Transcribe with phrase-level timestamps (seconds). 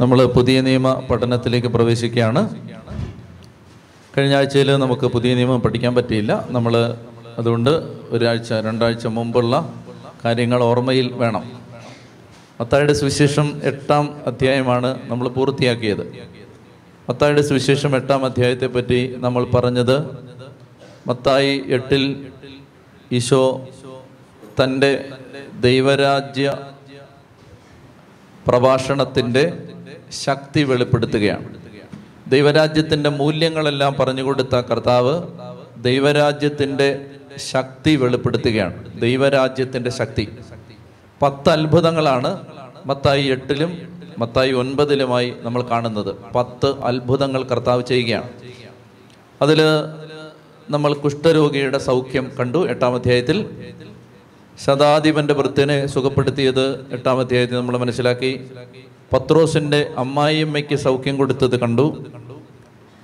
[0.00, 2.42] നമ്മൾ പുതിയ നിയമ പഠനത്തിലേക്ക് പ്രവേശിക്കുകയാണ്.
[4.18, 6.46] കഴിഞ്ഞ ആഴ്ചയിൽ നമുക്ക് പുതിയ നിയമം പഠിക്കാൻ പറ്റിയില്ല.
[6.50, 6.96] നമ്മൾ
[7.38, 7.70] അതുകൊണ്ട്
[8.10, 9.74] ഒരാഴ്ച രണ്ടാഴ്ച മുമ്പുള്ള
[10.24, 11.52] കാര്യങ്ങൾ ഓർമ്മയിൽ വേണം.
[12.60, 16.12] മത്തായുടെ സുവിശേഷം എട്ടാം അധ്യായമാണ് നമ്മൾ പൂർത്തിയാക്കിയത്.
[17.08, 19.96] മത്തായുടെ സുവിശേഷം എട്ടാം അധ്യായത്തെ പറ്റി നമ്മൾ പറഞ്ഞത്
[21.06, 22.26] മത്തായി എട്ടിൽ
[23.12, 23.68] ഈശോ
[24.62, 25.08] തന്റെ
[25.60, 26.56] ദൈവരാജ്യ
[28.48, 29.69] പ്രഭാഷണത്തിന്റെ
[30.10, 31.54] ശക്തി വെളിപ്പെടുത്തുകയാണ്.
[32.30, 35.22] ദൈവരാജ്യത്തിന്റെ മൂല്യങ്ങളെല്ലാം പറഞ്ഞു കൊടുത്ത കർത്താവ്
[35.82, 39.00] ദൈവരാജ്യത്തിന്റെ ശക്തി വെളിപ്പെടുത്തുകയാണ്.
[39.00, 40.28] ദൈവരാജ്യത്തിന്റെ ശക്തി.
[41.22, 42.40] പത്ത് അത്ഭുതങ്ങളാണ്
[42.86, 46.14] മത്തായി എട്ടിലും മത്തായി ഒൻപതിലുമായി നമ്മൾ കാണുന്നത്.
[46.34, 48.28] പത്ത് അത്ഭുതങ്ങൾ കർത്താവ് ചെയ്യുകയാണ്.
[49.42, 49.60] അതിൽ
[50.70, 53.46] നമ്മൾ കുഷ്ഠരോഗിയുടെ സൗഖ്യം കണ്ടു എട്ടാം അധ്യായത്തിൽ.
[54.66, 58.40] ശതാധിപന്റെ വൃത്തിനെ സുഖപ്പെടുത്തിയത് എട്ടാം അധ്യായത്തിൽ നമ്മൾ മനസ്സിലാക്കി.
[59.12, 62.04] പത്രോസിന്റെ അമ്മായിയമ്മയ്ക്ക് സൗഖ്യം കൊടുത്തത് കണ്ടു.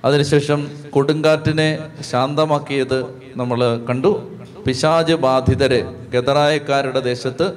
[0.05, 3.05] അതിനുശേഷം കൊടുങ്കാറ്റിനെ ശാന്തമാക്കിയത്
[3.37, 4.37] നമ്മൾ കണ്ടു.
[4.67, 7.53] പിശാജ് ബാധിതരെ ഗതറായക്കാരുടെ ദേശത്ത്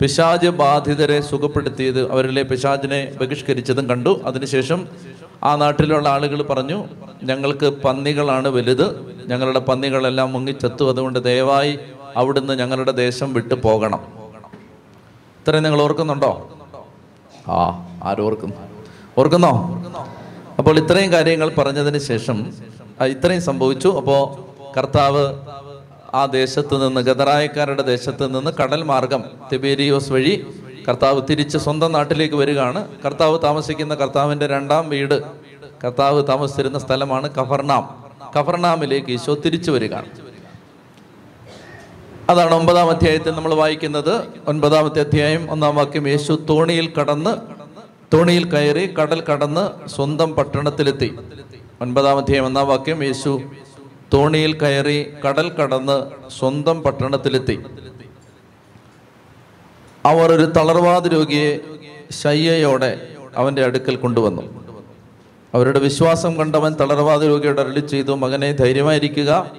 [0.00, 4.20] പിശാജ് ബാധിതരെ സുഖപ്പെടുത്തിയത് അവരിലെ പിശാജിനെ ബഹിഷ്കരിച്ചതും കണ്ടു.
[4.24, 4.88] അതിനുശേഷം
[5.44, 6.84] ആ നാട്ടിലുള്ള ആളുകൾ പറഞ്ഞു
[7.22, 8.86] ഞങ്ങൾക്ക് പന്നികളാണ് വലുത്.
[9.26, 10.90] ഞങ്ങളുടെ പന്നികളെല്ലാം മുങ്ങിച്ചത്തു.
[10.90, 11.78] അതുകൊണ്ട് ദയവായി
[12.16, 14.00] അവിടുന്ന് ഞങ്ങളുടെ ദേശം വിട്ടു പോകണം.
[15.40, 16.57] ഇത്രയും നിങ്ങൾ ഓർക്കുന്നുണ്ടോ?
[17.50, 17.60] ആ
[18.04, 18.56] ആരും ഓർക്കുന്നു
[19.18, 19.52] ഓർക്കുന്നോ?
[20.58, 22.52] അപ്പോൾ ഇത്രയും കാര്യങ്ങൾ പറഞ്ഞതിന് ശേഷം
[23.06, 23.88] ഇത്രയും സംഭവിച്ചു.
[23.88, 24.22] അപ്പോൾ
[24.76, 25.24] കർത്താവ്
[26.14, 30.46] ആ ദേശത്ത് നിന്ന് ഗതറായക്കാരുടെ ദേശത്ത് നിന്ന് കടൽ മാർഗം തിബേരിയോസ് വഴി
[30.88, 32.88] കർത്താവ് തിരിച്ച് സ്വന്തം നാട്ടിലേക്ക് വരികയാണ്.
[33.04, 35.22] കർത്താവ് താമസിക്കുന്ന കർത്താവിന്റെ രണ്ടാം വീട്
[35.84, 37.84] കർത്താവ് താമസിച്ചിരുന്ന സ്ഥലമാണ് കഫർനാം.
[38.38, 40.27] കഫർനാമിലേക്ക് ഈശോ തിരിച്ചു വരികയാണ്.
[42.28, 44.26] അതാണ് ഒമ്പതാം അധ്യായത്തിൽ നമ്മൾ വായിക്കുന്നത്.
[44.48, 47.36] ഒൻപതാമത്തെ അധ്യായം ഒന്നാം വാക്യം യേശു തോണിയിൽ കടന്ന്
[48.16, 51.18] തോണിയിൽ കയറി കടൽ കടന്ന് സ്വന്തം പട്ടണത്തിലെത്തി.
[51.80, 53.42] ഒൻപതാം അധ്യായം ഒന്നാം വാക്യം യേശു
[54.14, 56.06] തോണിയിൽ കയറി കടൽ കടന്ന്
[56.38, 57.58] സ്വന്തം പട്ടണത്തിലെത്തി.
[60.04, 61.60] അവർ ഒരു തളർവാദ രോഗിയെ
[62.10, 64.42] ശയ്യയോടെ അവന്റെ അടുക്കൽ കൊണ്ടുവന്നു.
[65.54, 69.50] അവരുടെ വിശ്വാസം കണ്ടവൻ തളർവാദ രോഗിയോട് അരളി ചെയ്തു മകനെ ധൈര്യമായിരിക്കുക.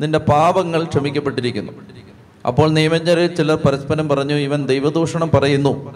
[0.00, 1.72] നിന്റെ പാപങ്ങൾ ക്ഷമിക്കപ്പെട്ടിരിക്കുന്നു.
[2.46, 5.92] അപ്പോൾ നിയമജ്ഞരിൽ ചിലർ പരസ്പരം പറഞ്ഞു ഇവൻ ദൈവദൂഷണം പറയുന്നു.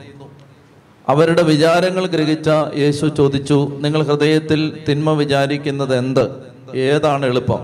[1.08, 6.24] അവരുടെ വിചാരങ്ങൾ ഗ്രഹിച്ച യേശു ചോദിച്ചു നിങ്ങൾ ഹൃദയത്തിൽ തിന്മ വിചാരിക്കുന്നത് എന്ത്?
[6.76, 7.60] ഏതാണ് എളുപ്പം?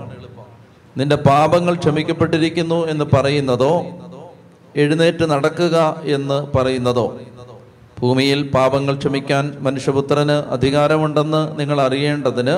[0.96, 3.86] നിന്റെ പാപങ്ങൾ ക്ഷമിക്കപ്പെട്ടിരിക്കുന്നു എന്ന് പറയുന്നതോ?
[4.76, 7.18] എഴുന്നേറ്റ് നടക്കുക എന്ന് പറയുന്നതോ?
[8.00, 12.56] ഭൂമിയിൽ പാപങ്ങൾ ക്ഷമിക്കാൻ മനുഷ്യപുത്രന് അധികാരമുണ്ടെന്ന് നിങ്ങൾ അറിയേണ്ടതിന്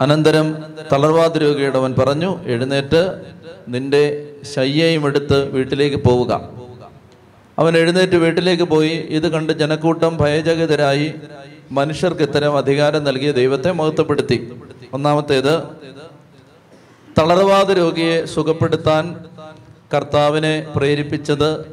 [0.00, 3.22] അനന്തരം തളർവാദ രോഗിയുടെ അവൻ പറഞ്ഞു എഴുന്നേറ്റ്
[3.68, 6.48] നിന്റെ ശയ്യയും എടുത്ത് വീട്ടിലേക്ക് പോവുക.
[7.58, 8.88] അവൻ എഴുന്നേറ്റ് വീട്ടിലേക്ക് പോയി.
[8.88, 11.14] ഇത് കണ്ട് ജനക്കൂട്ടം ഭയചകിതരായി.
[11.72, 14.52] മനുഷ്യർക്ക് ഇത്തരം അധികാരം നൽകിയ ദൈവത്തെ മഹത്വപ്പെടുത്തി.
[14.92, 15.62] ഒന്നാമത്തേത്
[17.18, 19.24] തളർവാദ രോഗിയെ സുഖപ്പെടുത്താൻ
[19.94, 21.64] കർത്താവിനെ പ്രേരിപ്പിച്ചത്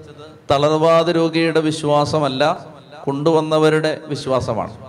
[0.51, 2.67] തളർവാദ രോഗിയുടെ വിശ്വാസമല്ല
[3.03, 4.86] കൊണ്ടുവന്നവരുടെ വിശ്വാസമാണ്.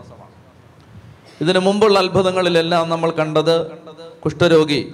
[1.42, 3.66] ഇതിനു മുമ്പുള്ള അത്ഭുതങ്ങളിലെല്ലാം നമ്മൾ കണ്ടത്
[4.24, 4.92] കുഷ്ഠരോഗി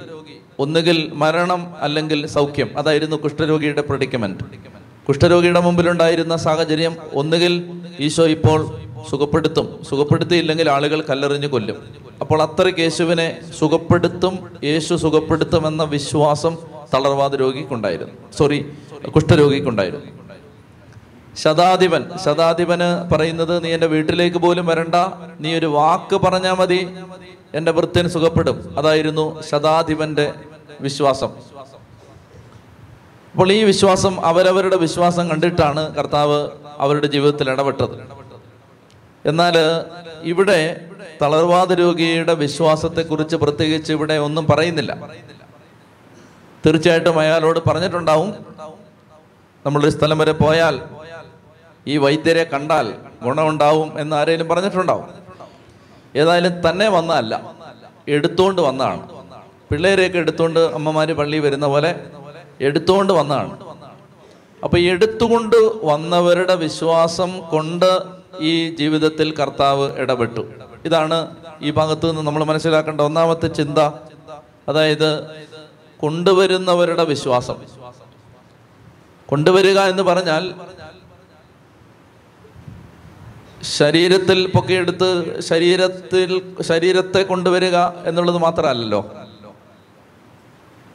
[0.59, 2.69] ഒന്നുകിൽ മരണം അല്ലെങ്കിൽ സൗഖ്യം.
[2.79, 4.45] അതായിരുന്നു കുഷ്ഠരോഗിയുടെ പ്രഡിക്കമെന്റ്
[5.09, 7.55] കുഷ്ഠരോഗിയുടെ മുമ്പിലുണ്ടായിരുന്ന സാഹചര്യം ഒന്നുകിൽ
[8.01, 8.61] ഈശോ ഇപ്പോൾ
[9.11, 9.67] സുഖപ്പെടുത്തും.
[9.91, 11.79] സുഖപ്പെടുത്തിയില്ലെങ്കിൽ ആളുകൾ കല്ലെറിഞ്ഞു കൊല്ലും.
[12.21, 16.57] അപ്പോൾ അത്രയ്ക്ക് യേശുവിനെ സുഖപ്പെടുത്തും യേശു സുഖപ്പെടുത്തുമെന്ന വിശ്വാസം
[16.95, 18.15] തളർവാദ രോഗിക്കുണ്ടായിരുന്നു.
[18.39, 18.59] സോറി
[19.17, 20.24] കുഷ്ഠരോഗിക്കുണ്ടായിരുന്നു.
[21.37, 24.95] ശതാധിപൻ ശതാധിപന് പറയുന്നത് നീ എന്റെ വീട്ടിലേക്ക് പോലും വരണ്ട.
[25.41, 26.97] നീ ഒരു വാക്ക് പറഞ്ഞാൽ മതി.
[27.55, 28.75] എന്റെ വൃത്യൻ സുഖപ്പെടും.
[28.79, 30.33] അതായിരുന്നു ശതാധിപന്റെ
[30.81, 31.29] വിശ്വാസം.
[33.33, 37.97] അപ്പോൾ ഈ വിശ്വാസം അവരവരുടെ വിശ്വാസം കണ്ടിട്ടാണ് കർത്താവ് അവരുടെ ജീവിതത്തിൽ ഇടപെട്ടത്.
[39.29, 39.55] എന്നാൽ
[40.23, 40.81] ഇവിടെ
[41.23, 45.09] തളർവാദ രോഗിയുടെ വിശ്വാസത്തെക്കുറിച്ച് പ്രത്യേകിച്ച് ഇവിടെ ഒന്നും പറയുന്നില്ല.
[46.67, 48.35] തീർച്ചയായിട്ടും അയാളോട് പറഞ്ഞിട്ടുണ്ടാവും.
[49.67, 50.81] നമ്മളൊരു സ്ഥലം വരെ പോയാൽ
[51.87, 55.09] ഈ വൈദ്യരെ കണ്ടാൽ ഗുണമുണ്ടാവും എന്ന് ആരെങ്കിലും പറഞ്ഞിട്ടുണ്ടാവും
[56.17, 57.35] ഏതായാലും തന്നെ വന്നതല്ല.
[58.09, 59.09] എടുത്തുകൊണ്ട് വന്നതാണ്.
[59.71, 61.91] പിള്ളേരെയൊക്കെ എടുത്തുകൊണ്ട് അമ്മമാര് പള്ളി വരുന്ന പോലെ
[62.61, 63.59] എടുത്തുകൊണ്ട് വന്നതാണ്.
[64.65, 68.03] അപ്പൊ എടുത്തുകൊണ്ട് വന്നവരുടെ വിശ്വാസം കൊണ്ട്
[68.41, 70.45] ഈ ജീവിതത്തിൽ കർത്താവ് ഇടപെട്ടു.
[70.85, 73.79] ഇതാണ് ഈ ഭാഗത്ത് നിന്ന് നമ്മൾ മനസ്സിലാക്കേണ്ട ഒന്നാമത്തെ ചിന്ത.
[74.69, 75.27] അതായത്
[76.01, 77.57] കൊണ്ടുവരുന്നവരുടെ വിശ്വാസം.
[79.29, 80.55] കൊണ്ടുവരിക എന്ന് പറഞ്ഞാൽ
[83.65, 89.11] ശരീരത്തിൽ പൊക്കിയെടുത്ത് ശരീരത്തിൽ ശരീരത്തെ കൊണ്ടുവരിക എന്നുള്ളത് മാത്രമല്ലല്ലോ.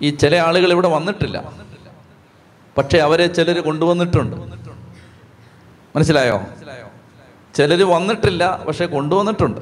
[0.02, 1.54] ഈ ചില ആളുകൾ ഇവിടെ വന്നിട്ടില്ല.
[2.78, 4.36] പക്ഷെ അവരെ ചിലർ കൊണ്ടുവന്നിട്ടുണ്ട്.
[5.96, 6.42] മനസ്സിലായോ?
[7.56, 9.62] ചിലർ വന്നിട്ടില്ല പക്ഷെ കൊണ്ടുവന്നിട്ടുണ്ട്.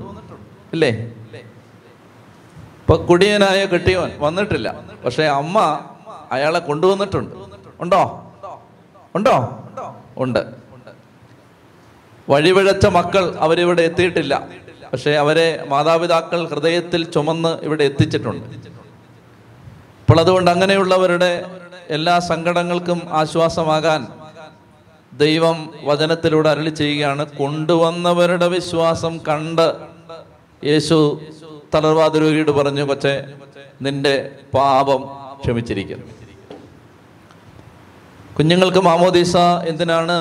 [0.74, 0.90] ഇല്ലേ?
[2.82, 5.80] ഇപ്പൊ കുടിയനായ കെട്ടിയവൻ വന്നിട്ടില്ല പക്ഷെ അമ്മ
[6.32, 7.36] അയാളെ കൊണ്ടുവന്നിട്ടുണ്ട്.
[7.80, 8.34] ഉണ്ടോ?
[9.16, 9.66] ഉണ്ടോ?
[10.18, 10.67] ഉണ്ട്.
[12.30, 14.48] വഴിപിഴച്ച മക്കൾ അവരിവിടെ എത്തിയിട്ടില്ല.
[14.94, 18.46] പക്ഷെ അവരെ മാതാപിതാക്കൾ ഹൃദയത്തിൽ ചുമന്ന് ഇവിടെ എത്തിച്ചിട്ടുണ്ട്.
[20.02, 21.46] അപ്പോൾ അതുകൊണ്ട് അങ്ങനെയുള്ളവരുടെ
[21.90, 24.08] എല്ലാ സങ്കടങ്ങൾക്കും ആശ്വാസമാകാൻ
[25.14, 27.26] ദൈവം വചനത്തിലൂടെ അരളി ചെയ്യുകയാണ്.
[27.26, 29.74] കൊണ്ടുവന്നവരുടെ വിശ്വാസം കണ്ട്
[30.64, 31.22] യേശു
[31.76, 33.26] തളർവാദ രോഗിയോട് പറഞ്ഞു കൊച്ചെ
[33.82, 35.04] നിന്റെ പാപം
[35.42, 36.06] ക്ഷമിച്ചിരിക്കുന്നു.
[38.38, 39.38] കുഞ്ഞുങ്ങൾക്ക് മാമോദീസ
[39.68, 40.18] എന്തിനാണ്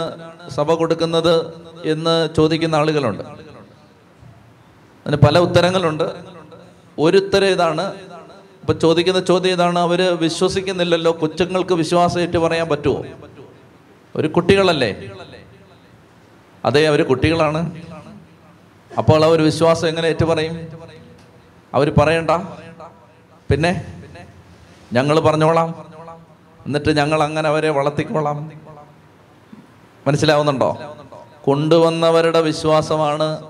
[0.50, 1.52] സഭ കൊടുക്കുന്നത്
[1.84, 3.22] എന്ന് ചോദിക്കുന്ന ആളുകളുണ്ട്.
[5.06, 6.04] അതിന് പല ഉത്തരങ്ങളുണ്ട്.
[6.98, 7.94] ഒരു ഉത്തരം ഇതാണ്.
[8.60, 13.04] ഇപ്പൊ ചോദിക്കുന്ന ചോദ്യം ഇതാണ് അവർ വിശ്വസിക്കുന്നില്ലല്ലോ കൊച്ചുങ്ങൾക്ക് വിശ്വാസം ഏറ്റു പറയാൻ പറ്റുമോ
[14.16, 15.10] ഒരു കുട്ടികളല്ലേ?
[16.64, 17.81] അതെ അവർ കുട്ടികളാണ്.
[18.98, 20.69] അപ്പോൾ അവർ വിശ്വാസം എങ്ങനെ ഏറ്റു പറയും?
[21.75, 22.31] അവർ പറയണ്ട.
[23.50, 23.87] പിന്നെ?
[24.93, 25.87] ഞങ്ങൾ പറഞ്ഞോളാം.
[26.66, 28.65] എന്നിട്ട് ഞങ്ങൾ അങ്ങനെ അവരെ വളർത്തിക്കോളാം.
[30.06, 30.79] മനസ്സിലാവുന്നുണ്ടോ?
[31.44, 33.43] കൊണ്ടുവന്നവരുടെ വിശ്വാസമാണ്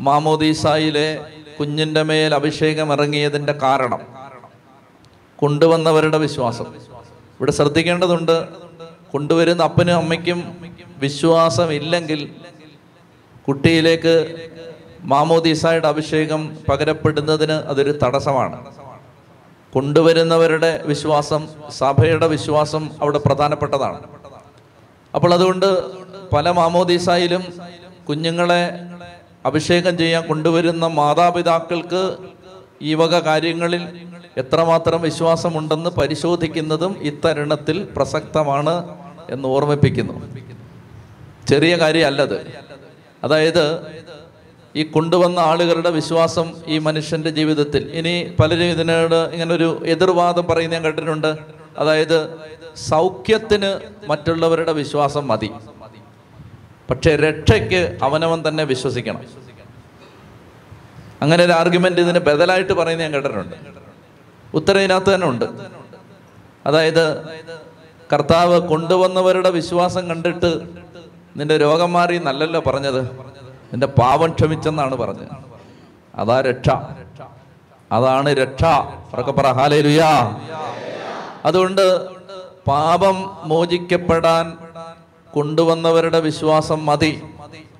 [0.00, 1.20] മാമോദീസായിലെ
[1.60, 4.00] കുഞ്ഞിന്റെ മേൽ അഭിഷേകം ഇറങ്ങിയതിന്റെ കാരണം.
[5.36, 6.64] കൊണ്ടുവന്നവരുടെ വിശ്വാസം.
[7.36, 8.48] ഇവിടെ ശ്രദ്ധിക്കേണ്ടതുണ്ട്
[9.10, 10.56] കൊണ്ടുവരുന്ന അപ്പനും അമ്മയ്ക്കും
[10.98, 12.30] വിശ്വാസം ഇല്ലെങ്കിൽ
[13.48, 14.36] കുട്ടിയിലേക്ക്
[15.00, 18.66] മാമോദീസായുടെ അഭിഷേകം പകരപ്പെടുന്നതിന് അതൊരു തടസ്സമാണ്.
[19.72, 24.23] കൊണ്ടുവരുന്നവരുടെ വിശ്വാസം സഭയുടെ വിശ്വാസം അവിടെ പ്രധാനപ്പെട്ടതാണ്.
[25.14, 25.82] അപ്പോൾ അതുകൊണ്ട്
[26.30, 27.42] പല മാമോദീസായിലും
[28.08, 28.80] കുഞ്ഞുങ്ങളെ
[29.46, 32.16] അഭിഷേകം ചെയ്യാൻ കൊണ്ടുവരുന്ന മാതാപിതാക്കൾക്ക്
[32.82, 33.82] ഈ വക കാര്യങ്ങളിൽ
[34.36, 38.96] എത്രമാത്രം വിശ്വാസമുണ്ടെന്ന് പരിശോധിക്കുന്നതും ഇത്തരുണത്തിൽ പ്രസക്തമാണ്
[39.30, 40.26] എന്ന് ഓർമ്മിപ്പിക്കുന്നു.
[41.48, 42.46] ചെറിയ കാര്യമല്ലത്.
[43.24, 43.80] അതായത്
[44.76, 47.90] ഈ കൊണ്ടുവന്ന ആളുകളുടെ വിശ്വാസം ഈ മനുഷ്യന്റെ ജീവിതത്തിൽ.
[47.90, 51.63] ഇനി പലരും ഇതിനോട് ഇങ്ങനൊരു എതിർവാദം പറയുന്ന ഞാൻ കേട്ടിട്ടുണ്ട്.
[51.78, 52.36] അതായത്
[52.76, 55.50] സൗഖ്യത്തിന് മറ്റുള്ളവരുടെ വിശ്വാസം മതി.
[56.90, 59.20] പക്ഷെ രക്ഷയ്ക്ക് അവനവൻ തന്നെ വിശ്വസിക്കണം.
[61.22, 63.56] അങ്ങനെ ഒരു ആർഗ്യുമെന്റ് ഇതിന് ബദലായിട്ട് പറയുന്ന ഞാൻ കേട്ടിട്ടുണ്ട്.
[64.54, 65.44] ഉത്തരം ഇതിനകത്ത് തന്നെ ഉണ്ട്.
[66.66, 67.24] അതായത്
[68.12, 70.60] കർത്താവ് കൊണ്ടുവന്നവരുടെ വിശ്വാസം കണ്ടിട്ട്
[71.36, 73.02] നിന്റെ രോഗം മാറി നല്ലല്ലോ പറഞ്ഞത്.
[73.72, 75.28] നിന്റെ പാപം ക്ഷമിച്ചെന്നാണ് പറഞ്ഞത്.
[76.14, 76.68] അതാ രക്ഷ.
[77.92, 78.64] അതാണ് രക്ഷ.
[79.14, 79.46] ഉറക്കെ പറ.
[79.46, 80.40] ഹാലേലുയാ
[81.44, 82.06] അതുകൊണ്ട്
[82.66, 84.56] പാപം മോചിക്കപ്പെടാൻ
[85.32, 87.22] കൊണ്ടുവന്നവരുടെ വിശ്വാസം മതി.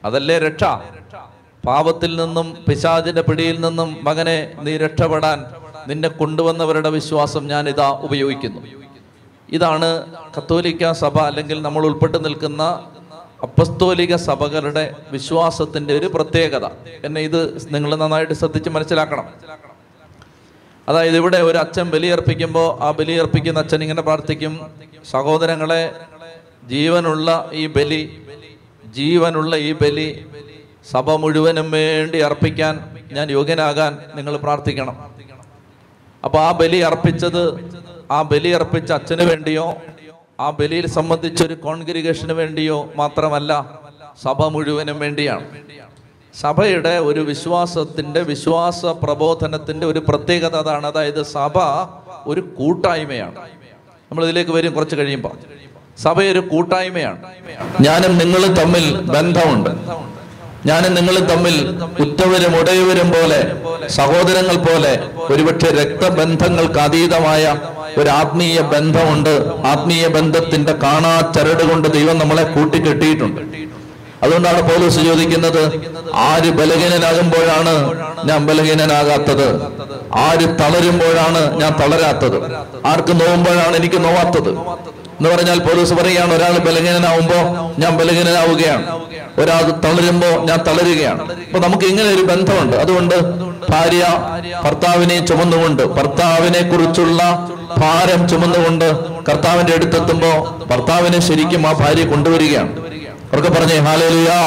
[0.05, 0.65] അതല്ലേ രക്ഷ?
[1.67, 5.45] പാപത്തിൽ നിന്നും പിശാചിന്റെ പിടിയിൽ നിന്നും മകനെ നീ രക്ഷപ്പെടാൻ
[5.89, 8.61] നിന്നെ കൊണ്ടുവന്നവരുടെ വിശ്വാസം ഞാൻ ഇതാ ഉപയോഗിക്കുന്നു.
[9.53, 10.07] ഇതാണ്
[10.39, 12.63] കത്തോലിക്ക സഭ അല്ലെങ്കിൽ നമ്മൾ ഉൾപ്പെട്ട് നിൽക്കുന്ന
[13.43, 16.67] അപ്പസ്തോലിക സഭകളുടെ വിശ്വാസത്തിന്റെ ഒരു പ്രത്യേകത.
[17.05, 19.25] എന്നെ ഇത് നിങ്ങൾ നന്നായിട്ട് ശ്രദ്ധിച്ച് മനസ്സിലാക്കണം.
[20.89, 24.55] അതായത് ഇവിടെ ഒരു അച്ഛൻ ബലിയർപ്പിക്കുമ്പോൾ ആ ബലിയർപ്പിക്കുന്ന അച്ഛൻ ഇങ്ങനെ പ്രാർത്ഥിക്കും
[25.13, 25.83] സഹോദരങ്ങളെ
[26.73, 27.29] ജീവനുള്ള
[27.63, 28.03] ഈ ബലി
[28.99, 30.09] ജീവനുള്ള ഈ ബലി
[30.93, 32.75] സഭ മുഴുവനും വേണ്ടി അർപ്പിക്കാൻ
[33.17, 34.97] ഞാൻ യോഗ്യനാകാൻ നിങ്ങൾ പ്രാർത്ഥിക്കണം.
[36.25, 37.43] അപ്പോൾ ആ ബലി അർപ്പിച്ചത്
[38.17, 39.67] ആ ബലി അർപ്പിച്ച അച്ഛന് വേണ്ടിയോ
[40.45, 43.53] ആ ബലിയിൽ സംബന്ധിച്ചൊരു കോൺഗ്രിഗേഷന് വേണ്ടിയോ മാത്രമല്ല
[44.25, 45.47] സഭ മുഴുവനും വേണ്ടിയാണ്.
[46.41, 50.87] സഭയുടെ ഒരു വിശ്വാസത്തിന്റെ വിശ്വാസ പ്രബോധനത്തിന്റെ ഒരു പ്രത്യേകത അതാണ്.
[50.87, 51.58] അതായത് സഭ
[52.27, 53.35] ഒരു കൂട്ടായ്മയാണ്.
[54.11, 55.32] നമ്മൾ ഇതിലേക്ക് വരും കുറച്ച് കഴിയുമ്പോൾ
[56.03, 57.19] സഭ ഒരു കൂട്ടായ്മയാണ്.
[57.81, 59.70] ഞാനും നിങ്ങളും തമ്മിൽ ബന്ധമുണ്ട്.
[60.67, 61.56] ഞാനും നിങ്ങളും തമ്മിൽ
[62.03, 63.56] ഉറ്റവരും ഉടയവരും പോലെ
[63.89, 67.56] സഹോദരങ്ങൾ പോലെ ഒരുപക്ഷെ രക്തബന്ധങ്ങൾക്ക് അതീതമായ
[67.99, 69.51] ഒരു ആത്മീയ ബന്ധമുണ്ട്.
[69.65, 73.64] ആത്മീയ ബന്ധത്തിന്റെ കാണാ ചരട് കൊണ്ട് ദൈവം നമ്മളെ കൂട്ടിക്കെട്ടിയിട്ടുണ്ട്.
[74.25, 75.63] അതുകൊണ്ടാണ് പോലീസ് ചോദിക്കുന്നത്
[76.15, 77.75] ആര് ബലഹീനനാകുമ്പോഴാണ്
[78.29, 79.49] ഞാൻ ബലഹീനനാകാത്തത്?
[80.15, 82.39] ആര് തളരുമ്പോഴാണ് ഞാൻ തളരാത്തത്?
[82.87, 84.51] ആർക്ക് നോവുമ്പോഴാണ് എനിക്ക് നോവാത്തത്?
[85.19, 87.39] എന്ന് പറഞ്ഞാൽ പോലീസ് പറയുകയാണ് ഒരാൾ ബലഹീനനാവുമ്പോ
[87.79, 88.87] ഞാൻ ബലഹീനനാവുകയാണ്.
[89.39, 91.23] ഒരാൾ തളരുമ്പോ ഞാൻ തളരുകയാണ്.
[91.23, 92.77] അപ്പൊ നമുക്ക് ഇങ്ങനെ ഒരു ബന്ധമുണ്ട്.
[92.77, 93.15] അതുകൊണ്ട്
[93.71, 94.05] ഭാര്യ
[94.65, 98.89] ഭർത്താവിനെ ചുമന്നുകൊണ്ട് ഭർത്താവിനെ കുറിച്ചുള്ള ഭാരം ചുമന്നുകൊണ്ട്
[99.29, 102.83] കർത്താവിന്റെ അടുത്തെത്തുമ്പോ ഭർത്താവിനെ ശരിക്കും ആ ഭാര്യ കൊണ്ടുവരികയാണ്.
[103.34, 104.38] അവർക്ക് പറഞ്ഞേ ഹാലേലുയാ.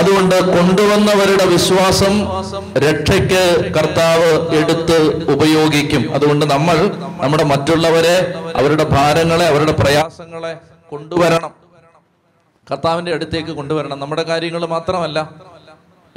[0.00, 2.14] അതുകൊണ്ട് കൊണ്ടുവന്നവരുടെ വിശ്വാസം
[2.84, 3.42] രക്ഷയ്ക്ക്
[3.76, 4.98] കർത്താവ് എടുത്ത്
[5.34, 6.14] ഉപയോഗിക്കും.
[6.14, 6.76] അതുകൊണ്ട് നമ്മൾ
[7.22, 8.16] നമ്മുടെ മറ്റുള്ളവരെ
[8.56, 10.52] അവരുടെ ഭാരങ്ങളെ അവരുടെ പ്രയാസങ്ങളെ
[10.90, 11.52] കൊണ്ടുവരണം.
[12.70, 13.98] കർത്താവിന്റെ അടുത്തേക്ക് കൊണ്ടുവരണം.
[14.00, 15.18] നമ്മുടെ കാര്യങ്ങൾ മാത്രമല്ല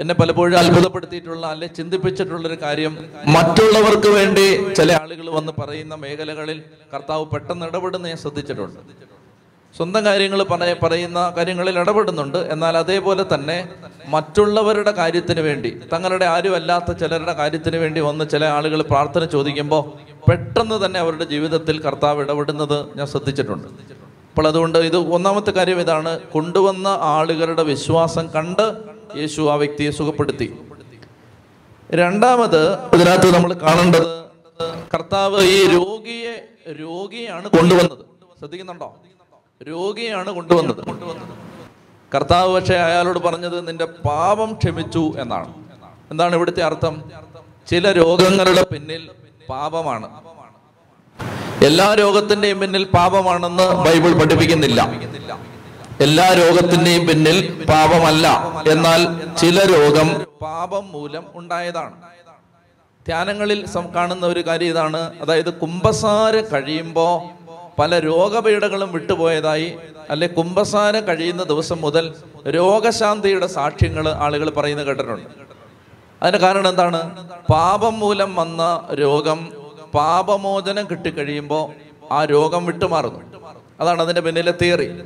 [0.02, 2.94] എന്നെ പലപ്പോഴും അത്ഭുതപ്പെടുത്തിയിട്ടുള്ള അല്ലെ ചിന്തിപ്പിച്ചിട്ടുള്ള ഒരു കാര്യം.
[3.36, 4.46] മറ്റുള്ളവർക്ക് വേണ്ടി
[4.80, 6.60] ചില ആളുകൾ വന്ന് പറയുന്ന മേഖലകളിൽ
[6.94, 8.80] കർത്താവ് പെട്ടെന്ന് ഇടപെടുന്ന ഞാൻ ശ്രദ്ധിച്ചിട്ടുണ്ട്.
[9.78, 12.38] സ്വന്തം കാര്യങ്ങൾ പറയ പറയുന്ന കാര്യങ്ങളിൽ ഇടപെടുന്നുണ്ട്.
[12.38, 13.56] എന്നാൽ അതേപോലെ തന്നെ
[14.08, 19.84] മറ്റുള്ളവരുടെ കാര്യത്തിന് വേണ്ടി തങ്ങളുടെ ആരുമല്ലാത്ത ചിലരുടെ കാര്യത്തിന് വേണ്ടി വന്ന് ചില ആളുകൾ പ്രാർത്ഥന ചോദിക്കുമ്പോൾ
[20.30, 23.68] പെട്ടെന്ന് തന്നെ അവരുടെ ജീവിതത്തിൽ കർത്താവ് ഇടപെടുന്നത് ഞാൻ ശ്രദ്ധിച്ചിട്ടുണ്ട്.
[24.30, 26.12] അപ്പോൾ അതുകൊണ്ട് ഇത് ഒന്നാമത്തെ കാര്യം ഇതാണ്.
[26.34, 28.66] കൊണ്ടുവന്ന ആളുകളുടെ വിശ്വാസം കണ്ട്
[29.18, 30.48] യേശു ആ വ്യക്തിയെ സുഖപ്പെടുത്തി.
[31.92, 32.62] രണ്ടാമത്
[32.96, 34.12] ഇതിനകത്ത് നമ്മൾ കാണേണ്ടത്
[34.94, 36.36] കർത്താവ് ഈ രോഗിയെ
[36.80, 38.06] രോഗിയാണ് കൊണ്ടുവന്നത്.
[38.40, 38.90] ശ്രദ്ധിക്കുന്നുണ്ടോ?
[39.68, 40.82] രോഗിയാണ് കൊണ്ടുവന്നത്.
[42.16, 45.54] കർത്താവ് പക്ഷേ അയാളോട് പറഞ്ഞത് നിന്റെ പാപം ക്ഷമിച്ചു എന്നാണ്.
[46.12, 47.12] എന്താണ് ഇവിടുത്തെ അർത്ഥം?
[47.70, 49.10] ചില രോഗങ്ങളുടെ പിന്നിൽ
[49.50, 50.08] പാപമാണ്.
[51.66, 54.82] എല്ലാ രോഗത്തിന്റെയും പിന്നിൽ പാപമാണെന്ന് ബൈബിൾ പഠിപ്പിക്കുന്നില്ല.
[56.02, 58.28] എല്ലാ രോഗത്തിന്റെയും പിന്നിൽ പാപമല്ല.
[58.68, 59.00] എന്നാൽ
[59.36, 61.96] ചില രോഗം പാപം മൂലം ഉണ്ടായതാണ്.
[63.08, 63.66] ധ്യാനങ്ങളിൽ
[63.96, 65.02] കാണുന്ന ഒരു കാര്യം ഇതാണ്.
[65.22, 67.43] അതായത് കുംഭസാര കഴിയുമ്പോൾ
[67.80, 69.78] പല രോഗപീഠകളും വിട്ടുപോയതായി
[70.10, 72.14] അല്ലെ കുംഭസാരം കഴിയുന്ന ദിവസം മുതൽ
[72.48, 75.30] രോഗശാന്തിയുടെ സാക്ഷ്യങ്ങൾ ആളുകൾ പറയുന്നത് കേട്ടിട്ടുണ്ട്.
[76.24, 77.00] അതിന് കാരണം എന്താണ്?
[77.52, 79.52] പാപം മൂലം വന്ന രോഗം
[79.94, 81.72] പാപമോചനം കിട്ടിക്കഴിയുമ്പോൾ
[82.12, 83.20] ആ രോഗം വിട്ടുമാറുന്നു.
[83.80, 85.00] അതാണ് അതിന്റെ പിന്നിലെ തിയറി.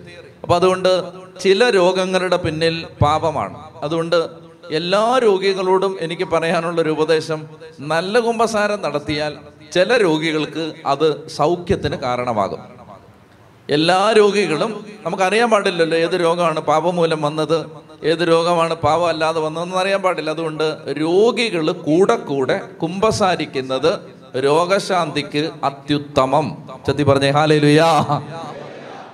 [0.43, 1.03] അപ്പൊ അതുകൊണ്ട്
[1.39, 3.57] ചില രോഗങ്ങളുടെ പിന്നിൽ പാപമാണ്.
[3.83, 4.29] അതുകൊണ്ട്
[4.71, 9.37] എല്ലാ രോഗികളോടും എനിക്ക് പറയാനുള്ള ഒരു ഉപദേശം നല്ല കുംഭസാരം നടത്തിയാൽ
[9.73, 12.59] ചില രോഗികൾക്ക് അത് സൗഖ്യത്തിന് കാരണമാകും.
[13.69, 17.65] എല്ലാ രോഗികളും നമുക്കറിയാൻ പാടില്ലല്ലോ ഏത് രോഗമാണ് പാപം മൂലം വന്നത്
[18.03, 20.29] ഏത് രോഗമാണ് പാപം അല്ലാതെ വന്നതെന്ന് അറിയാൻ പാടില്ല.
[20.29, 23.99] അതുകൊണ്ട് രോഗികൾ കൂടെ കൂടെ കുമ്പസാരിക്കുന്നത്
[24.37, 26.69] രോഗശാന്തിക്ക് അത്യുത്തമം.
[26.87, 27.89] ചത്തി പറഞ്ഞേ ഹാലേലുയാ.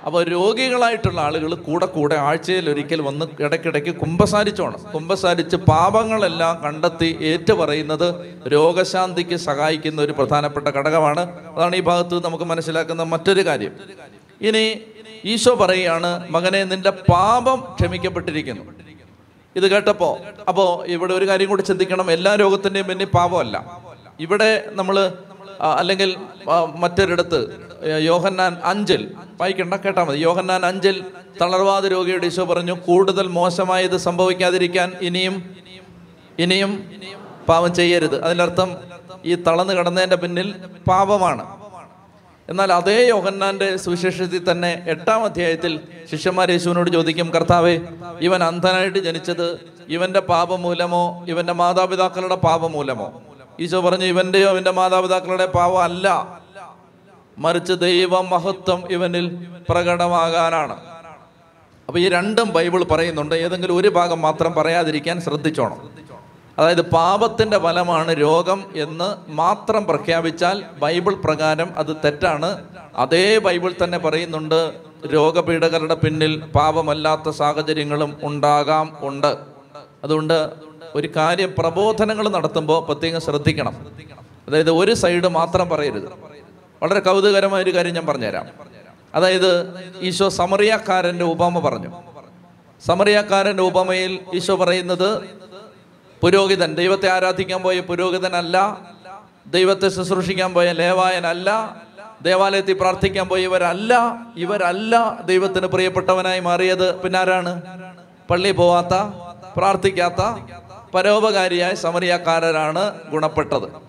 [0.06, 8.08] അപ്പോൾ രോഗികളായിട്ടുള്ള ആളുകൾ കൂടെ കൂടെ ആഴ്ചയിൽ ഒരിക്കൽ വന്ന് ഇടയ്ക്കിടയ്ക്ക് കുംഭസാരിച്ചോണം കുംഭസാരിച്ച് പാപങ്ങളെല്ലാം കണ്ടെത്തി ഏറ്റുപറയുന്നത്
[8.54, 11.22] രോഗശാന്തിക്ക് സഹായിക്കുന്ന ഒരു പ്രധാനപ്പെട്ട ഘടകമാണ്.
[11.56, 13.72] അതാണ് ഈ ഭാഗത്ത് നമുക്ക് മനസ്സിലാക്കുന്ന മറ്റൊരു കാര്യം.
[14.48, 14.64] ഇനി
[15.32, 18.64] ഈശോ പറയുകയാണ് മകനെ നിന്റെ പാപം ക്ഷമിക്കപ്പെട്ടിരിക്കുന്നു.
[19.56, 20.14] ഇത് കേട്ടപ്പോൾ
[20.50, 22.06] അപ്പോൾ ഇവിടെ ഒരു കാര്യം കൂടി ചിന്തിക്കണം.
[22.10, 23.56] എല്ലാ രോഗത്തിന്റെയും പിന്നെ പാപമല്ല.
[24.20, 24.96] ഇവിടെ നമ്മൾ
[25.80, 26.10] അല്ലെങ്കിൽ
[26.82, 27.40] മറ്റൊരിടത്ത്
[27.84, 30.18] യോഹന്നാൻ അഞ്ചിൽ വായിക്കണ്ട കേട്ടാ മതി.
[30.18, 31.04] യോഹന്നാൻ അഞ്ചിൽ
[31.40, 35.36] തളർവാദ രോഗിയുടെ ഈശോ പറഞ്ഞു കൂടുതൽ മോശമായത് സംഭവിക്കാതിരിക്കാൻ ഇനിയും
[36.38, 36.72] ഇനിയും
[37.48, 38.24] പാപം ചെയ്യരുത്.
[38.24, 38.76] അതിനർത്ഥം
[39.24, 40.54] ഈ തളർന്നു കിടന്നതിന്റെ പിന്നിൽ
[40.88, 41.44] പാപമാണ്.
[42.48, 47.80] എന്നാൽ അതേ യോഹന്നാന്റെ സുവിശേഷത്തിൽ തന്നെ എട്ടാം അധ്യായത്തിൽ ശിഷ്യന്മാർ യേശുവിനോട് ചോദിക്കും കർത്താവെ
[48.20, 53.22] ഇവൻ അന്ധനായിട്ട് ജനിച്ചത് ഇവന്റെ പാപം മൂലമോ ഇവന്റെ മാതാപിതാക്കളുടെ പാപം മൂലമോ
[53.60, 56.08] ഈശോ പറഞ്ഞു ഇവന്റെയോ ഇവന്റെ മാതാപിതാക്കളുടെ പാപം അല്ല
[57.38, 60.76] മറിച്ച് ദൈവ മഹത്വം ഇവനിൽ പ്രകടമാകാനാണ്.
[61.86, 63.34] അപ്പൊ ഈ രണ്ടും ബൈബിൾ പറയുന്നുണ്ട്.
[63.34, 65.90] ഏതെങ്കിലും ഒരു ഭാഗം മാത്രം പറയാതിരിക്കാൻ ശ്രദ്ധിച്ചോണം.
[66.58, 72.64] അതായത് പാപത്തിന്റെ ഫലമാണ് രോഗം എന്ന് മാത്രം പ്രഖ്യാപിച്ചാൽ ബൈബിൾ പ്രകാരം അത് തെറ്റാണ്.
[72.96, 74.72] അതേ ബൈബിൾ തന്നെ പറയുന്നുണ്ട്
[75.12, 79.36] രോഗപീഠകരുടെ പിന്നിൽ പാപമല്ലാത്ത സാഹചര്യങ്ങളും ഉണ്ടാകാം ഉണ്ട്.
[80.04, 80.50] അതുകൊണ്ട്
[80.94, 83.86] ഒരു കാര്യം പ്രബോധനങ്ങൾ നടത്തുമ്പോൾ പ്രത്യേകം ശ്രദ്ധിക്കണം.
[84.48, 86.34] അതായത് ഒരു സൈഡ് മാത്രം പറയരുത്.
[86.84, 88.46] വളരെ കൗതുകരമായ ഒരു കാര്യം ഞാൻ പറഞ്ഞുതരാം.
[89.14, 89.50] അതായത്
[90.00, 91.90] ഈശോ സമറിയാക്കാരന്റെ ഉപമ പറഞ്ഞു.
[92.86, 95.22] സമറിയാക്കാരന്റെ ഉപമയിൽ ഈശോ പറയുന്നത്
[96.22, 98.78] പുരോഹിതൻ ദൈവത്തെ ആരാധിക്കാൻ പോയ പുരോഹിതനല്ല
[99.46, 101.76] ദൈവത്തെ ശുശ്രൂഷിക്കാൻ പോയ ലേവായനല്ല
[102.22, 103.92] ദേവാലയത്തിൽ പ്രാർത്ഥിക്കാൻ പോയവരല്ല
[104.36, 107.00] ഇവരല്ല ദൈവത്തിന് പ്രിയപ്പെട്ടവനായി മാറിയത്.
[107.02, 107.52] പിന്നെ ആരാണ്
[108.30, 108.94] പള്ളി പോവാത്ത
[109.56, 110.22] പ്രാർത്ഥിക്കാത്ത
[110.94, 113.83] പരോപകാരിയായ സമറിയക്കാരനാണ് ഗുണപ്പെട്ടത്.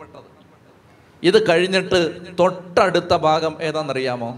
[1.25, 2.00] ഇത് കഴിഞ്ഞിട്ട്
[2.39, 4.29] തൊട്ടടുത്ത ഭാഗം ഏതാണെന്നറിയാമോ?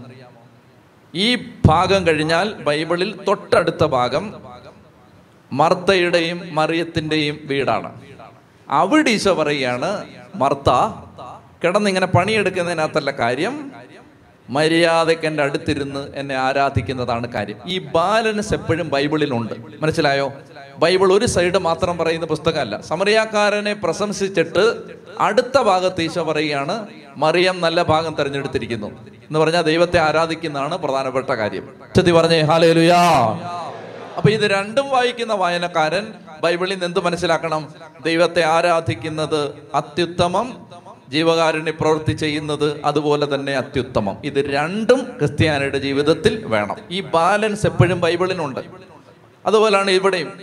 [1.14, 1.28] ഈ
[1.66, 4.24] ഭാഗം കഴിഞ്ഞാൽ ബൈബിളിൽ തൊട്ടടുത്ത ഭാഗം
[5.52, 7.90] മർത്തയുടെയും മറിയത്തിന്റെയും വീടാണ്.
[8.68, 9.90] അവിടെ ഈശോ പറയുകയാണ്
[10.34, 10.70] മർത്ത
[11.64, 13.54] കിടന്നിങ്ങനെ പണിയെടുക്കുന്നതിനകത്തല്ല കാര്യം.
[14.50, 17.58] മര്യാദയ്ക്ക് എന്റെ അടുത്തിരുന്ന് എന്നെ ആരാധിക്കുന്നതാണ് കാര്യം.
[17.66, 19.54] ഈ ബാലൻസ് എപ്പോഴും ബൈബിളിലുണ്ട്.
[19.82, 20.32] മനസ്സിലായോ?
[20.78, 22.80] ബൈബിൾ ഒരു സൈഡ് മാത്രം പറയുന്ന പുസ്തകമല്ല.
[22.80, 24.74] സമറിയാക്കാരനെ പ്രശംസിച്ചിട്ട്
[25.20, 28.86] അടുത്ത ഭാഗത്ത് ഈശോ പറയുകയാണ് മറിയം നല്ല ഭാഗം തിരഞ്ഞെടുത്തിരിക്കുന്നു.
[28.86, 31.68] എന്ന് പറഞ്ഞാൽ ദൈവത്തെ ആരാധിക്കുന്നതാണ് പ്രധാനപ്പെട്ട കാര്യം.
[31.96, 33.00] ചെത്തി പറഞ്ഞേ ഹാലേലുയാ
[34.16, 36.06] അപ്പൊ ഇത് രണ്ടും വായിക്കുന്ന വായനക്കാരൻ
[36.42, 37.68] ബൈബിളിൽ നിന്ന് എന്ത് മനസ്സിലാക്കണം?
[38.04, 40.66] ദൈവത്തെ ആരാധിക്കുന്നത് അത്യുത്തമം
[41.08, 44.16] ജീവകാരുണ്യ പ്രവൃത്തി ചെയ്യുന്നത് അതുപോലെ തന്നെ അത്യുത്തമം.
[44.24, 46.76] ഇത് രണ്ടും ക്രിസ്ത്യാനിയുടെ ജീവിതത്തിൽ വേണം.
[46.90, 48.60] ഈ ബാലൻസ് എപ്പോഴും ബൈബിളിനുണ്ട്.
[49.48, 50.40] അതുപോലാണ് ഇവിടെയും.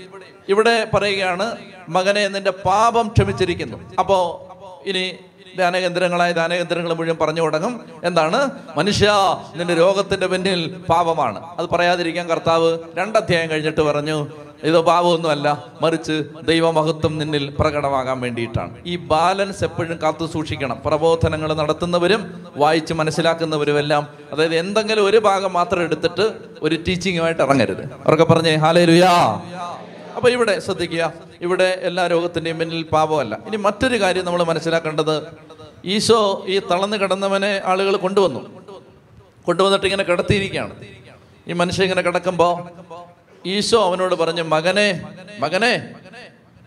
[0.50, 1.58] ഇവിടെ പറയുകയാണ്
[1.90, 3.78] മകനെ നിന്റെ പാപം ക്ഷമിച്ചിരിക്കുന്നു.
[4.00, 4.48] അപ്പോ
[4.86, 5.16] ഇനി
[5.56, 7.86] ധ്യാനകേന്ദ്രങ്ങളായ ധ്യാനകേന്ദ്രങ്ങൾ മുഴുവൻ പറഞ്ഞു തുടങ്ങും.
[8.04, 8.50] എന്താണ്?
[8.78, 9.14] മനുഷ്യ
[9.56, 11.60] നിന്റെ രോഗത്തിന്റെ പിന്നിൽ പാപമാണ്.
[11.60, 14.28] അത് പറയാതിരിക്കാൻ കർത്താവ് രണ്ടധ്യായം കഴിഞ്ഞിട്ട് പറഞ്ഞു
[14.65, 15.48] ഇതോ പാപമൊന്നുമല്ല.
[15.81, 18.77] മറിച്ച് ദൈവമഹത്വം നിന്നിൽ പ്രകടമാകാൻ വേണ്ടിയിട്ടാണ്.
[18.86, 20.81] ഈ ബാലൻസ് എപ്പോഴും കാത്തു സൂക്ഷിക്കണം.
[20.86, 27.84] പ്രബോധനങ്ങൾ നടത്തുന്നവരും വായിച്ച് മനസ്സിലാക്കുന്നവരും എല്ലാം അതായത് എന്തെങ്കിലും ഒരു ഭാഗം മാത്രം എടുത്തിട്ട് ഒരു ടീച്ചിങ്ങുമായിട്ട് ഇറങ്ങരുത്.
[27.86, 29.41] അവർക്ക് പറഞ്ഞേ ഹാലേ ലുയാ
[30.15, 33.38] അപ്പൊ ഇവിടെ ശ്രദ്ധിക്കുക ഇവിടെ എല്ലാ രോഗത്തിന്റെയും പിന്നിൽ പാപമല്ല.
[33.48, 35.24] ഇനി മറ്റൊരു കാര്യം നമ്മൾ മനസ്സിലാക്കേണ്ടത്
[35.86, 38.39] ഈശോ ഈ തളർന്നു കിടന്നവനെ ആളുകൾ കൊണ്ടുവന്നു.
[39.45, 40.74] കൊണ്ടുവന്നിട്ട് ഇങ്ങനെ കിടത്തിയിരിക്കുകയാണ്.
[41.48, 42.53] ഈ മനുഷ്യൻ ഇങ്ങനെ കിടക്കുമ്പോൾ
[43.46, 44.88] ഈശോ അവനോട് പറഞ്ഞു മകനെ
[45.40, 45.94] മകനെ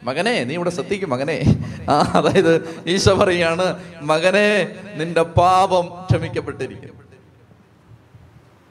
[0.04, 1.36] മകനെ നീ ഇവിടെ ശ്രദ്ധിക്കും മകനെ.
[1.88, 2.52] ആ അതായത്
[2.86, 3.64] ഈശോ പറയാണ്
[4.02, 6.94] മകനെ നിന്റെ പാപം ക്ഷമിക്കപ്പെട്ടിരിക്കും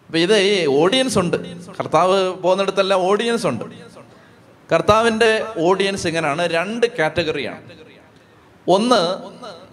[0.08, 1.38] അപ്പൊ ഇത് ഈ ഓഡിയൻസ് ഉണ്ട്.
[1.80, 3.66] കർത്താവ് പോകുന്നിടത്തെല്ലാം ഓഡിയൻസ് ഉണ്ട്.
[4.72, 7.62] കർത്താവിന്റെ ഓഡിയൻസ് ഇങ്ങനെയാണ് രണ്ട് കാറ്റഗറിയാണ്
[8.68, 9.02] ഒന്ന്